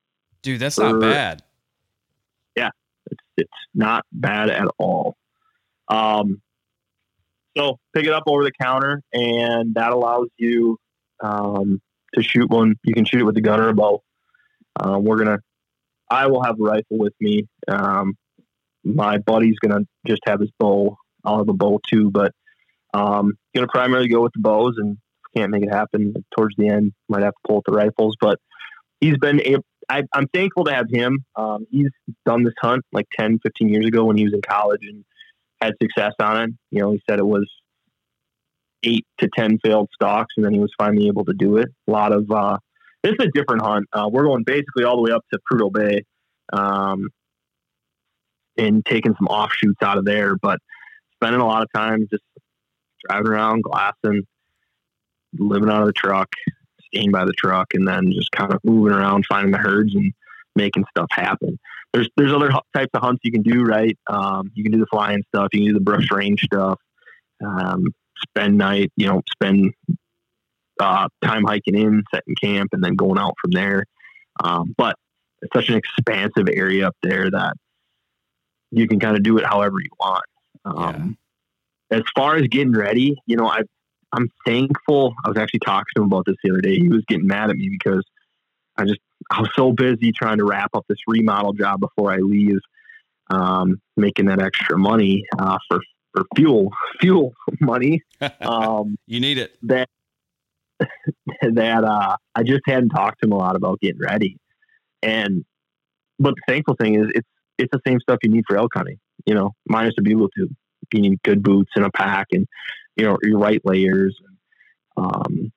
Dude, 0.41 0.59
that's 0.59 0.75
for, 0.75 0.93
not 0.93 1.01
bad. 1.01 1.43
Yeah, 2.55 2.69
it's 3.11 3.23
it's 3.37 3.51
not 3.75 4.05
bad 4.11 4.49
at 4.49 4.67
all. 4.77 5.15
Um, 5.89 6.41
so 7.57 7.79
pick 7.93 8.05
it 8.05 8.13
up 8.13 8.23
over 8.27 8.43
the 8.43 8.51
counter, 8.51 9.01
and 9.13 9.75
that 9.75 9.91
allows 9.91 10.27
you 10.37 10.77
um, 11.21 11.81
to 12.13 12.23
shoot 12.23 12.49
one. 12.49 12.75
You 12.83 12.93
can 12.93 13.05
shoot 13.05 13.21
it 13.21 13.25
with 13.25 13.37
a 13.37 13.41
gun 13.41 13.59
or 13.59 13.69
a 13.69 13.73
bow. 13.73 14.03
We're 14.83 15.17
gonna. 15.17 15.39
I 16.09 16.27
will 16.27 16.43
have 16.43 16.59
a 16.59 16.63
rifle 16.63 16.97
with 16.97 17.13
me. 17.19 17.47
Um, 17.67 18.15
my 18.83 19.17
buddy's 19.17 19.59
gonna 19.59 19.85
just 20.05 20.21
have 20.25 20.39
his 20.39 20.51
bow. 20.59 20.97
I'll 21.23 21.37
have 21.37 21.49
a 21.49 21.53
bow 21.53 21.79
too, 21.87 22.11
but 22.11 22.33
um, 22.93 23.33
gonna 23.55 23.67
primarily 23.67 24.09
go 24.09 24.21
with 24.21 24.33
the 24.33 24.41
bows, 24.41 24.75
and 24.77 24.97
can't 25.35 25.51
make 25.51 25.63
it 25.63 25.71
happen 25.71 26.13
towards 26.35 26.55
the 26.57 26.69
end. 26.69 26.93
Might 27.09 27.23
have 27.23 27.33
to 27.33 27.39
pull 27.47 27.57
out 27.57 27.63
the 27.65 27.73
rifles, 27.73 28.15
but 28.19 28.39
he's 28.99 29.17
been. 29.17 29.41
Able, 29.41 29.65
I, 29.89 30.03
am 30.15 30.27
thankful 30.33 30.63
to 30.65 30.73
have 30.73 30.87
him. 30.89 31.25
Um, 31.35 31.65
he's 31.69 31.89
done 32.25 32.43
this 32.43 32.53
hunt 32.61 32.83
like 32.91 33.07
10, 33.17 33.39
15 33.43 33.69
years 33.69 33.85
ago 33.85 34.05
when 34.05 34.17
he 34.17 34.23
was 34.23 34.33
in 34.33 34.41
college 34.41 34.81
and 34.83 35.03
had 35.63 35.73
success 35.81 36.13
on 36.19 36.41
it. 36.41 36.49
You 36.71 36.81
know, 36.81 36.91
he 36.91 37.01
said 37.09 37.19
it 37.19 37.25
was 37.25 37.49
eight 38.83 39.05
to 39.19 39.29
ten 39.35 39.57
failed 39.63 39.89
stalks, 39.93 40.33
and 40.37 40.45
then 40.45 40.53
he 40.53 40.59
was 40.59 40.71
finally 40.77 41.07
able 41.07 41.25
to 41.25 41.33
do 41.33 41.57
it. 41.57 41.69
A 41.87 41.91
lot 41.91 42.11
of 42.11 42.29
uh, 42.31 42.57
this 43.03 43.13
is 43.19 43.25
a 43.25 43.31
different 43.33 43.61
hunt. 43.61 43.87
Uh, 43.93 44.09
we're 44.11 44.23
going 44.23 44.43
basically 44.43 44.83
all 44.83 44.97
the 44.97 45.03
way 45.03 45.11
up 45.11 45.25
to 45.31 45.39
Prudhoe 45.51 45.73
Bay. 45.73 46.03
Um, 46.51 47.09
and 48.57 48.85
taking 48.85 49.15
some 49.15 49.27
offshoots 49.27 49.81
out 49.81 49.97
of 49.97 50.05
there, 50.05 50.35
but 50.35 50.59
spending 51.15 51.41
a 51.41 51.45
lot 51.45 51.63
of 51.63 51.69
time 51.73 52.07
just 52.11 52.23
driving 53.07 53.27
around, 53.27 53.63
glassing, 53.63 54.23
living 55.37 55.69
out 55.69 55.81
of 55.81 55.87
the 55.87 55.93
truck, 55.93 56.29
staying 56.87 57.11
by 57.11 57.25
the 57.25 57.33
truck, 57.33 57.73
and 57.73 57.87
then 57.87 58.11
just 58.11 58.31
kind 58.31 58.53
of 58.53 58.59
moving 58.63 58.93
around, 58.93 59.25
finding 59.27 59.51
the 59.51 59.57
herds 59.57 59.95
and 59.95 60.13
making 60.55 60.85
stuff 60.89 61.07
happen. 61.11 61.59
There's 61.93 62.09
there's 62.17 62.33
other 62.33 62.49
types 62.75 62.89
of 62.93 63.01
hunts 63.01 63.21
you 63.23 63.31
can 63.31 63.43
do, 63.43 63.63
right? 63.63 63.97
Um, 64.07 64.51
you 64.53 64.63
can 64.63 64.71
do 64.71 64.79
the 64.79 64.87
flying 64.87 65.23
stuff, 65.27 65.49
you 65.53 65.59
can 65.59 65.67
do 65.67 65.73
the 65.73 65.83
Brooks 65.83 66.11
Range 66.11 66.41
stuff, 66.41 66.79
um, 67.45 67.87
spend 68.27 68.57
night, 68.57 68.91
you 68.95 69.07
know, 69.07 69.21
spend 69.31 69.73
uh, 70.79 71.07
time 71.23 71.43
hiking 71.43 71.75
in, 71.75 72.03
setting 72.13 72.35
camp, 72.41 72.69
and 72.73 72.83
then 72.83 72.95
going 72.95 73.19
out 73.19 73.35
from 73.41 73.51
there. 73.51 73.85
Um, 74.43 74.73
but 74.77 74.95
it's 75.41 75.53
such 75.53 75.69
an 75.69 75.75
expansive 75.75 76.47
area 76.51 76.87
up 76.87 76.95
there 77.03 77.29
that 77.29 77.53
you 78.71 78.87
can 78.87 78.99
kind 78.99 79.15
of 79.15 79.23
do 79.23 79.37
it 79.37 79.45
however 79.45 79.75
you 79.79 79.89
want. 79.99 80.25
Um, 80.65 81.17
yeah. 81.91 81.97
As 81.99 82.03
far 82.15 82.37
as 82.37 82.43
getting 82.47 82.73
ready, 82.73 83.21
you 83.27 83.35
know, 83.35 83.47
I 83.47 83.61
I'm 84.13 84.29
thankful. 84.45 85.13
I 85.25 85.29
was 85.29 85.37
actually 85.37 85.61
talking 85.61 85.91
to 85.95 86.01
him 86.01 86.07
about 86.07 86.25
this 86.25 86.35
the 86.43 86.51
other 86.51 86.61
day. 86.61 86.75
He 86.75 86.87
was 86.87 87.03
getting 87.07 87.27
mad 87.27 87.49
at 87.49 87.55
me 87.55 87.69
because 87.69 88.03
I 88.77 88.85
just 88.85 88.99
I 89.31 89.41
was 89.41 89.49
so 89.55 89.71
busy 89.71 90.11
trying 90.11 90.37
to 90.37 90.45
wrap 90.45 90.71
up 90.73 90.85
this 90.87 90.97
remodel 91.07 91.53
job 91.53 91.79
before 91.79 92.11
I 92.11 92.17
leave, 92.17 92.59
um, 93.29 93.79
making 93.95 94.25
that 94.25 94.41
extra 94.41 94.77
money 94.77 95.23
uh, 95.39 95.57
for 95.69 95.79
for 96.13 96.25
fuel 96.35 96.71
fuel 97.01 97.33
money. 97.59 98.01
Um, 98.39 98.95
you 99.05 99.19
need 99.19 99.37
it. 99.37 99.57
That 99.63 99.89
that 101.41 101.83
uh, 101.83 102.15
I 102.35 102.43
just 102.43 102.61
hadn't 102.65 102.89
talked 102.89 103.19
to 103.21 103.27
him 103.27 103.33
a 103.33 103.37
lot 103.37 103.57
about 103.57 103.81
getting 103.81 103.99
ready, 103.99 104.37
and 105.01 105.43
but 106.19 106.35
the 106.35 106.41
thankful 106.47 106.75
thing 106.75 106.95
is 106.95 107.07
it's 107.13 107.27
it's 107.57 107.71
the 107.71 107.81
same 107.85 107.99
stuff 107.99 108.19
you 108.23 108.29
need 108.29 108.43
for 108.47 108.57
elk 108.57 108.71
hunting, 108.73 108.99
you 109.25 109.33
know, 109.33 109.51
minus 109.67 109.93
the 109.95 110.01
bugle 110.01 110.29
tube. 110.29 110.51
You 110.93 111.01
need 111.01 111.21
good 111.23 111.43
boots 111.43 111.71
and 111.75 111.85
a 111.85 111.91
pack 111.91 112.27
and, 112.31 112.47
you 112.95 113.05
know, 113.05 113.17
your 113.23 113.39
right 113.39 113.61
layers. 113.63 114.17
And, 114.25 115.05
um, 115.05 115.51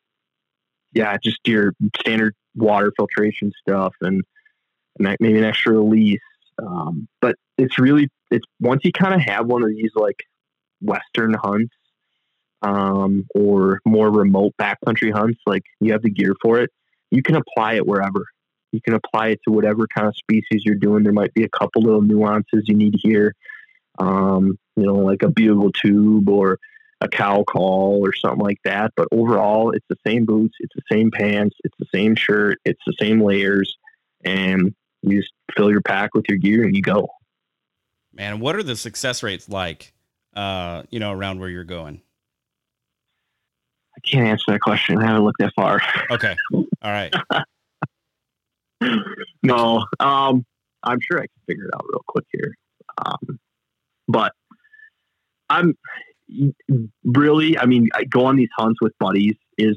yeah, 0.93 1.17
just 1.23 1.39
your 1.47 1.73
standard 1.99 2.35
water 2.57 2.93
filtration 2.97 3.53
stuff 3.61 3.95
and, 4.01 4.23
and 4.99 5.17
maybe 5.21 5.39
an 5.39 5.45
extra 5.45 5.75
release. 5.75 6.21
Um, 6.59 7.07
but 7.21 7.37
it's 7.59 7.79
really, 7.79 8.09
it's 8.31 8.47
once 8.61 8.83
you 8.85 8.93
kind 8.93 9.15
of 9.15 9.21
have 9.21 9.47
one 9.47 9.63
of 9.63 9.69
these 9.69 9.93
like 9.95 10.25
Western 10.81 11.35
hunts, 11.35 11.75
um, 12.63 13.27
or 13.35 13.81
more 13.85 14.11
remote 14.11 14.55
backcountry 14.61 15.13
hunts, 15.13 15.41
like 15.47 15.63
you 15.81 15.93
have 15.93 16.03
the 16.03 16.11
gear 16.11 16.35
for 16.43 16.61
it, 16.61 16.71
you 17.11 17.23
can 17.23 17.37
apply 17.37 17.75
it 17.75 17.87
wherever 17.87 18.25
you 18.77 18.81
can 18.83 18.95
apply 18.95 19.29
it 19.29 19.41
to 19.45 19.53
whatever 19.53 19.87
kind 19.87 20.07
of 20.07 20.17
species 20.17 20.63
you're 20.65 20.75
doing. 20.75 21.03
There 21.03 21.13
might 21.13 21.35
be 21.35 21.45
a 21.45 21.49
couple 21.49 21.83
little 21.83 22.03
nuances 22.03 22.65
you 22.67 22.75
need 22.75 22.95
here, 23.03 23.35
um, 23.99 24.59
you 24.77 24.85
know, 24.85 24.97
like 24.97 25.23
a 25.23 25.29
bugle 25.29 25.73
tube 25.73 26.29
or 26.29 26.59
a 27.01 27.09
cow 27.09 27.45
call 27.45 28.01
or 28.03 28.15
something 28.15 28.45
like 28.45 28.61
that. 28.65 28.93
But 28.97 29.09
overall, 29.13 29.71
it's 29.73 29.87
the 29.89 29.99
same 30.07 30.25
boots, 30.25 30.57
it's 30.61 30.75
the 30.75 30.83
same 30.91 31.11
pants, 31.11 31.57
it's 31.65 31.77
the 31.79 31.87
same 31.95 32.15
shirt, 32.15 32.59
it's 32.65 32.81
the 32.87 32.95
same 32.99 33.21
layers, 33.21 33.77
and 34.25 34.75
you 35.03 35.21
just 35.21 35.33
fill 35.57 35.71
your 35.71 35.83
pack 35.83 36.15
with 36.15 36.25
your 36.29 36.39
gear 36.39 36.65
and 36.65 36.75
you 36.75 36.83
go. 36.83 37.09
Man, 38.13 38.41
what 38.41 38.57
are 38.57 38.63
the 38.63 38.77
success 38.77 39.23
rates 39.23 39.49
like? 39.49 39.93
Uh, 40.35 40.83
you 40.91 40.99
know, 40.99 41.13
around 41.13 41.41
where 41.41 41.49
you're 41.49 41.65
going. 41.65 42.03
I 43.97 44.01
can't 44.01 44.27
answer 44.27 44.53
that 44.53 44.61
question. 44.61 44.99
I 44.99 45.07
haven't 45.07 45.25
looked 45.25 45.39
that 45.39 45.53
far. 45.57 45.81
Okay. 46.11 46.37
All 46.53 46.67
right. 46.83 47.15
no, 49.43 49.87
um, 49.99 50.45
I'm 50.83 50.99
sure 51.01 51.19
I 51.19 51.23
can 51.23 51.43
figure 51.47 51.65
it 51.65 51.71
out 51.75 51.85
real 51.89 52.03
quick 52.07 52.27
here. 52.33 52.55
Um, 53.05 53.39
but 54.07 54.33
I'm 55.49 55.75
really, 57.05 57.59
I 57.59 57.67
mean, 57.67 57.89
I 57.95 58.05
go 58.05 58.27
on 58.27 58.37
these 58.37 58.49
hunts 58.57 58.81
with 58.81 58.93
buddies 58.99 59.35
is 59.59 59.77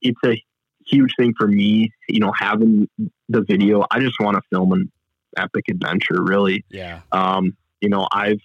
it's 0.00 0.20
a 0.24 0.42
huge 0.86 1.12
thing 1.18 1.34
for 1.36 1.46
me. 1.46 1.90
You 2.08 2.20
know, 2.20 2.32
having 2.32 2.88
the 3.28 3.42
video, 3.42 3.84
I 3.90 4.00
just 4.00 4.18
want 4.20 4.36
to 4.36 4.42
film 4.50 4.72
an 4.72 4.90
epic 5.36 5.64
adventure. 5.70 6.22
Really, 6.22 6.64
yeah. 6.70 7.00
Um, 7.10 7.56
you 7.80 7.88
know, 7.88 8.06
I've 8.12 8.40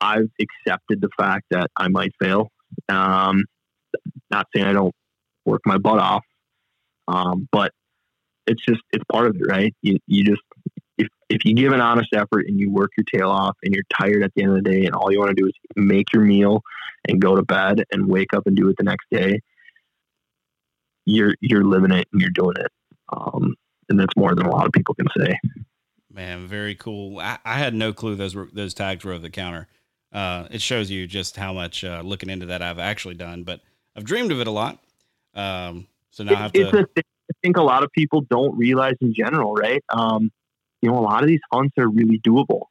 I've 0.00 0.30
accepted 0.40 1.00
the 1.00 1.10
fact 1.16 1.46
that 1.50 1.70
I 1.76 1.88
might 1.88 2.12
fail. 2.20 2.50
Um, 2.88 3.44
not 4.30 4.46
saying 4.54 4.66
I 4.66 4.72
don't 4.72 4.94
work 5.44 5.62
my 5.64 5.78
butt 5.78 5.98
off, 5.98 6.24
um, 7.08 7.48
but 7.52 7.72
it's 8.46 8.64
just 8.64 8.80
it's 8.92 9.04
part 9.10 9.26
of 9.26 9.36
it, 9.36 9.46
right? 9.46 9.74
You 9.82 9.98
you 10.06 10.24
just 10.24 10.42
if 10.98 11.08
if 11.28 11.44
you 11.44 11.54
give 11.54 11.72
an 11.72 11.80
honest 11.80 12.08
effort 12.14 12.46
and 12.46 12.58
you 12.58 12.70
work 12.70 12.92
your 12.96 13.04
tail 13.12 13.30
off 13.30 13.56
and 13.62 13.74
you're 13.74 13.84
tired 14.00 14.22
at 14.22 14.32
the 14.34 14.42
end 14.42 14.56
of 14.56 14.62
the 14.62 14.70
day 14.70 14.84
and 14.86 14.94
all 14.94 15.12
you 15.12 15.18
want 15.18 15.30
to 15.36 15.42
do 15.42 15.46
is 15.46 15.52
make 15.74 16.12
your 16.12 16.22
meal 16.22 16.62
and 17.08 17.20
go 17.20 17.36
to 17.36 17.42
bed 17.42 17.84
and 17.92 18.08
wake 18.08 18.32
up 18.34 18.46
and 18.46 18.56
do 18.56 18.68
it 18.68 18.76
the 18.78 18.84
next 18.84 19.06
day, 19.10 19.40
you're 21.04 21.34
you're 21.40 21.64
living 21.64 21.92
it 21.92 22.08
and 22.12 22.20
you're 22.20 22.30
doing 22.30 22.56
it. 22.58 22.72
Um, 23.12 23.54
and 23.88 24.00
that's 24.00 24.16
more 24.16 24.34
than 24.34 24.46
a 24.46 24.50
lot 24.50 24.66
of 24.66 24.72
people 24.72 24.94
can 24.94 25.06
say. 25.16 25.38
Man, 26.12 26.46
very 26.46 26.74
cool. 26.74 27.18
I, 27.20 27.38
I 27.44 27.58
had 27.58 27.74
no 27.74 27.92
clue 27.92 28.14
those 28.16 28.34
were 28.34 28.48
those 28.52 28.74
tags 28.74 29.04
were 29.04 29.12
over 29.12 29.22
the 29.22 29.30
counter. 29.30 29.68
uh, 30.12 30.46
it 30.50 30.62
shows 30.62 30.90
you 30.90 31.06
just 31.06 31.36
how 31.36 31.52
much 31.52 31.84
uh, 31.84 32.00
looking 32.04 32.30
into 32.30 32.46
that 32.46 32.62
I've 32.62 32.78
actually 32.78 33.14
done. 33.16 33.42
But 33.42 33.60
I've 33.94 34.04
dreamed 34.04 34.32
of 34.32 34.40
it 34.40 34.46
a 34.46 34.50
lot. 34.50 34.78
Um, 35.34 35.86
so 36.10 36.24
now 36.24 36.32
I 36.32 36.36
have 36.36 36.50
it's 36.54 36.70
to. 36.70 36.78
a 36.78 36.86
thing 36.86 37.04
I 37.30 37.34
think 37.42 37.56
a 37.56 37.62
lot 37.62 37.82
of 37.82 37.92
people 37.92 38.22
don't 38.22 38.56
realize 38.56 38.94
in 39.00 39.12
general, 39.12 39.54
right? 39.54 39.84
Um, 39.90 40.30
you 40.82 40.90
know, 40.90 40.98
a 40.98 41.00
lot 41.00 41.22
of 41.22 41.28
these 41.28 41.40
hunts 41.52 41.74
are 41.78 41.88
really 41.88 42.20
doable. 42.20 42.64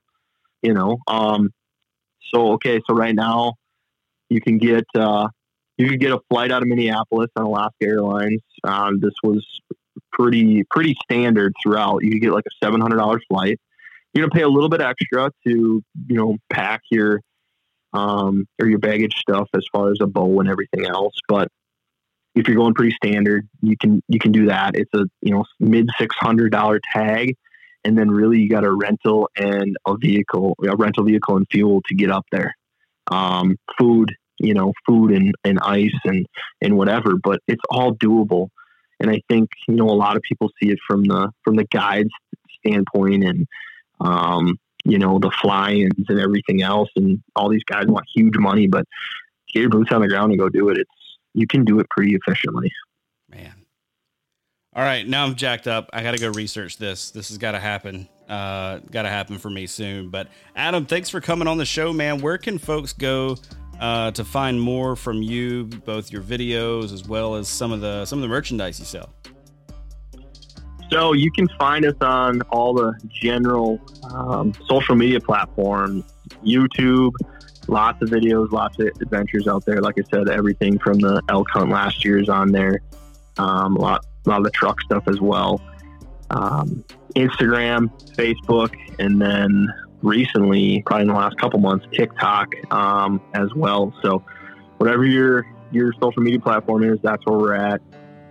You 0.61 0.73
know, 0.73 0.97
um, 1.07 1.51
so 2.33 2.53
okay, 2.53 2.79
so 2.87 2.95
right 2.95 3.13
now 3.13 3.53
you 4.29 4.41
can 4.41 4.57
get 4.57 4.85
uh, 4.95 5.27
you 5.77 5.87
can 5.89 5.99
get 5.99 6.11
a 6.11 6.19
flight 6.29 6.51
out 6.51 6.61
of 6.61 6.67
Minneapolis 6.67 7.29
on 7.35 7.45
Alaska 7.45 7.83
Airlines. 7.83 8.41
Um, 8.63 8.99
this 8.99 9.13
was 9.23 9.45
pretty 10.11 10.63
pretty 10.69 10.95
standard 11.03 11.53
throughout. 11.61 12.03
You 12.03 12.19
get 12.19 12.31
like 12.31 12.45
a 12.47 12.65
seven 12.65 12.81
hundred 12.81 12.97
dollar 12.97 13.19
flight. 13.29 13.59
You're 14.13 14.25
gonna 14.27 14.35
pay 14.35 14.43
a 14.43 14.49
little 14.49 14.69
bit 14.69 14.81
extra 14.81 15.29
to 15.45 15.49
you 16.07 16.15
know 16.15 16.37
pack 16.49 16.81
your 16.89 17.21
um, 17.93 18.47
or 18.59 18.67
your 18.67 18.79
baggage 18.79 19.15
stuff 19.17 19.47
as 19.55 19.65
far 19.71 19.91
as 19.91 19.97
a 20.01 20.07
bow 20.07 20.39
and 20.39 20.49
everything 20.49 20.85
else, 20.85 21.13
but 21.27 21.47
if 22.35 22.47
you're 22.47 22.57
going 22.57 22.73
pretty 22.73 22.93
standard, 22.93 23.47
you 23.61 23.77
can 23.77 24.01
you 24.07 24.19
can 24.19 24.31
do 24.31 24.47
that. 24.47 24.75
It's 24.75 24.93
a 24.93 25.05
you 25.21 25.33
know 25.33 25.45
mid 25.59 25.89
six 25.97 26.15
hundred 26.19 26.51
dollar 26.51 26.79
tag, 26.93 27.35
and 27.85 27.97
then 27.97 28.09
really 28.09 28.39
you 28.39 28.49
got 28.49 28.65
a 28.65 28.73
rental 28.73 29.29
and 29.37 29.77
a 29.87 29.95
vehicle, 29.95 30.57
a 30.67 30.75
rental 30.75 31.05
vehicle 31.05 31.37
and 31.37 31.45
fuel 31.51 31.81
to 31.87 31.95
get 31.95 32.11
up 32.11 32.25
there. 32.31 32.55
Um, 33.11 33.57
food, 33.77 34.11
you 34.39 34.55
know, 34.55 34.73
food 34.87 35.11
and, 35.11 35.33
and 35.43 35.59
ice 35.59 35.93
and 36.03 36.25
and 36.61 36.75
whatever, 36.75 37.15
but 37.23 37.39
it's 37.47 37.61
all 37.69 37.93
doable. 37.93 38.49
And 38.99 39.11
I 39.11 39.21
think 39.29 39.49
you 39.67 39.75
know 39.75 39.89
a 39.89 39.91
lot 39.91 40.17
of 40.17 40.23
people 40.23 40.49
see 40.61 40.71
it 40.71 40.79
from 40.87 41.03
the 41.03 41.29
from 41.43 41.55
the 41.55 41.65
guides 41.65 42.09
standpoint 42.59 43.23
and 43.23 43.47
um, 44.01 44.57
you 44.83 44.97
know 44.97 45.19
the 45.19 45.31
fly-ins 45.41 46.09
and 46.09 46.19
everything 46.19 46.63
else, 46.63 46.89
and 46.95 47.21
all 47.35 47.49
these 47.49 47.63
guys 47.63 47.85
want 47.85 48.05
huge 48.13 48.37
money, 48.37 48.65
but 48.67 48.85
get 49.53 49.61
your 49.61 49.69
boots 49.69 49.91
on 49.91 50.01
the 50.01 50.07
ground 50.07 50.31
and 50.31 50.39
go 50.39 50.49
do 50.49 50.69
it. 50.69 50.79
It's 50.79 50.89
you 51.35 51.45
can 51.45 51.65
do 51.65 51.79
it 51.79 51.89
pretty 51.91 52.15
efficiently. 52.15 52.71
Man. 53.29 53.64
All 54.75 54.83
right, 54.83 55.07
now 55.07 55.23
I'm 55.23 55.35
jacked 55.35 55.67
up. 55.67 55.89
I 55.93 56.03
got 56.03 56.11
to 56.11 56.17
go 56.17 56.29
research 56.31 56.77
this. 56.77 57.11
This 57.11 57.29
has 57.29 57.37
got 57.37 57.53
to 57.53 57.59
happen. 57.59 58.09
Uh, 58.27 58.79
got 58.91 59.03
to 59.03 59.09
happen 59.09 59.37
for 59.37 59.49
me 59.49 59.67
soon. 59.67 60.09
But 60.09 60.27
Adam, 60.53 60.85
thanks 60.85 61.09
for 61.09 61.21
coming 61.21 61.47
on 61.47 61.57
the 61.57 61.65
show, 61.65 61.93
man. 61.93 62.19
Where 62.19 62.37
can 62.37 62.57
folks 62.57 62.91
go 62.91 63.37
uh, 63.79 64.11
to 64.11 64.25
find 64.25 64.59
more 64.59 64.97
from 64.97 65.21
you, 65.21 65.63
both 65.63 66.11
your 66.11 66.21
videos 66.21 66.91
as 66.91 67.07
well 67.07 67.35
as 67.35 67.47
some 67.47 67.71
of 67.71 67.79
the 67.79 68.05
some 68.05 68.19
of 68.19 68.23
the 68.23 68.27
merchandise 68.27 68.77
you 68.77 68.85
sell? 68.85 69.13
So 70.91 71.13
you 71.13 71.31
can 71.31 71.47
find 71.57 71.85
us 71.85 71.95
on 72.01 72.41
all 72.43 72.73
the 72.73 72.93
general 73.07 73.79
um, 74.11 74.53
social 74.67 74.95
media 74.95 75.21
platforms, 75.21 76.03
YouTube, 76.45 77.13
lots 77.69 78.01
of 78.01 78.09
videos, 78.09 78.51
lots 78.51 78.77
of 78.79 78.87
adventures 79.01 79.47
out 79.47 79.65
there. 79.65 79.79
Like 79.79 79.95
I 79.97 80.03
said, 80.11 80.27
everything 80.27 80.77
from 80.79 80.99
the 80.99 81.21
elk 81.29 81.47
hunt 81.53 81.71
last 81.71 82.03
year 82.03 82.19
is 82.19 82.27
on 82.27 82.51
there. 82.51 82.81
Um, 83.37 83.77
a 83.77 83.81
lot, 83.81 84.05
a 84.25 84.29
lot 84.29 84.39
of 84.39 84.43
the 84.43 84.51
truck 84.51 84.81
stuff 84.81 85.07
as 85.07 85.21
well. 85.21 85.61
Um, 86.29 86.83
Instagram, 87.15 87.89
Facebook, 88.15 88.75
and 88.99 89.21
then 89.21 89.67
recently, 90.01 90.81
probably 90.85 91.03
in 91.03 91.07
the 91.09 91.13
last 91.13 91.37
couple 91.37 91.59
months, 91.59 91.85
TikTok 91.91 92.49
um, 92.71 93.21
as 93.33 93.53
well. 93.55 93.93
So 94.01 94.23
whatever 94.77 95.05
your 95.05 95.45
your 95.71 95.93
social 95.93 96.21
media 96.21 96.39
platform 96.39 96.83
is, 96.83 96.99
that's 97.01 97.25
where 97.25 97.37
we're 97.37 97.55
at. 97.55 97.81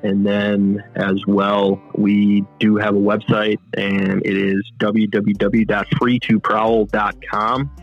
And 0.03 0.25
then 0.27 0.85
as 0.97 1.25
well, 1.27 1.81
we 1.95 2.45
do 2.59 2.77
have 2.77 2.95
a 2.95 2.99
website, 2.99 3.59
and 3.75 4.21
it 4.25 4.37
is 4.37 4.63
www.free2prowl.com. 4.79 7.77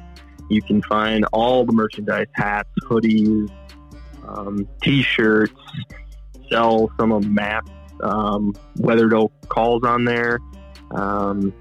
You 0.50 0.62
can 0.62 0.82
find 0.84 1.26
all 1.34 1.66
the 1.66 1.74
merchandise, 1.74 2.28
hats, 2.34 2.70
hoodies, 2.84 3.50
um, 4.28 4.68
t-shirts, 4.84 5.60
sell 6.52 6.92
some 7.00 7.12
of 7.12 7.28
Matt's 7.28 7.72
um, 8.04 8.56
weathered 8.78 9.14
oak 9.14 9.32
calls 9.50 9.84
on 9.84 10.06
there, 10.06 10.40
um, 10.92 11.54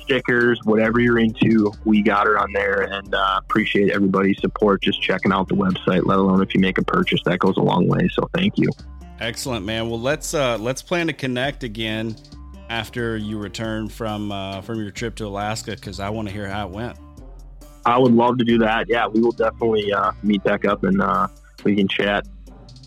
stickers, 0.00 0.60
whatever 0.64 1.00
you're 1.00 1.18
into, 1.18 1.72
we 1.84 2.02
got 2.02 2.26
her 2.26 2.38
on 2.38 2.52
there, 2.52 2.82
and 2.82 3.14
uh, 3.14 3.38
appreciate 3.38 3.90
everybody's 3.90 4.38
support. 4.40 4.82
Just 4.82 5.00
checking 5.00 5.32
out 5.32 5.48
the 5.48 5.54
website, 5.54 6.04
let 6.04 6.18
alone 6.18 6.42
if 6.42 6.54
you 6.54 6.60
make 6.60 6.78
a 6.78 6.84
purchase, 6.84 7.20
that 7.24 7.38
goes 7.38 7.56
a 7.56 7.62
long 7.62 7.86
way. 7.86 8.08
So 8.12 8.28
thank 8.34 8.58
you. 8.58 8.70
Excellent, 9.20 9.66
man. 9.66 9.88
Well, 9.90 10.00
let's 10.00 10.32
uh, 10.34 10.56
let's 10.58 10.82
plan 10.82 11.06
to 11.08 11.12
connect 11.12 11.62
again 11.62 12.16
after 12.70 13.16
you 13.16 13.38
return 13.38 13.88
from 13.88 14.32
uh, 14.32 14.62
from 14.62 14.80
your 14.80 14.90
trip 14.90 15.14
to 15.16 15.26
Alaska 15.26 15.72
because 15.72 16.00
I 16.00 16.08
want 16.08 16.28
to 16.28 16.34
hear 16.34 16.48
how 16.48 16.68
it 16.68 16.72
went. 16.72 16.98
I 17.84 17.98
would 17.98 18.12
love 18.12 18.38
to 18.38 18.44
do 18.44 18.58
that. 18.58 18.88
Yeah, 18.88 19.06
we 19.06 19.20
will 19.20 19.32
definitely 19.32 19.92
uh, 19.92 20.12
meet 20.22 20.42
back 20.44 20.64
up 20.64 20.84
and 20.84 21.00
uh, 21.00 21.28
we 21.64 21.76
can 21.76 21.88
chat 21.88 22.26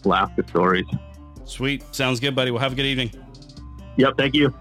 Alaska 0.06 0.44
stories. 0.48 0.86
Sweet, 1.46 1.84
sounds 1.92 2.20
good, 2.20 2.36
buddy. 2.36 2.52
Well, 2.52 2.62
have 2.62 2.74
a 2.74 2.76
good 2.76 2.86
evening. 2.86 3.12
Yep, 3.98 4.14
thank 4.18 4.34
you. 4.34 4.54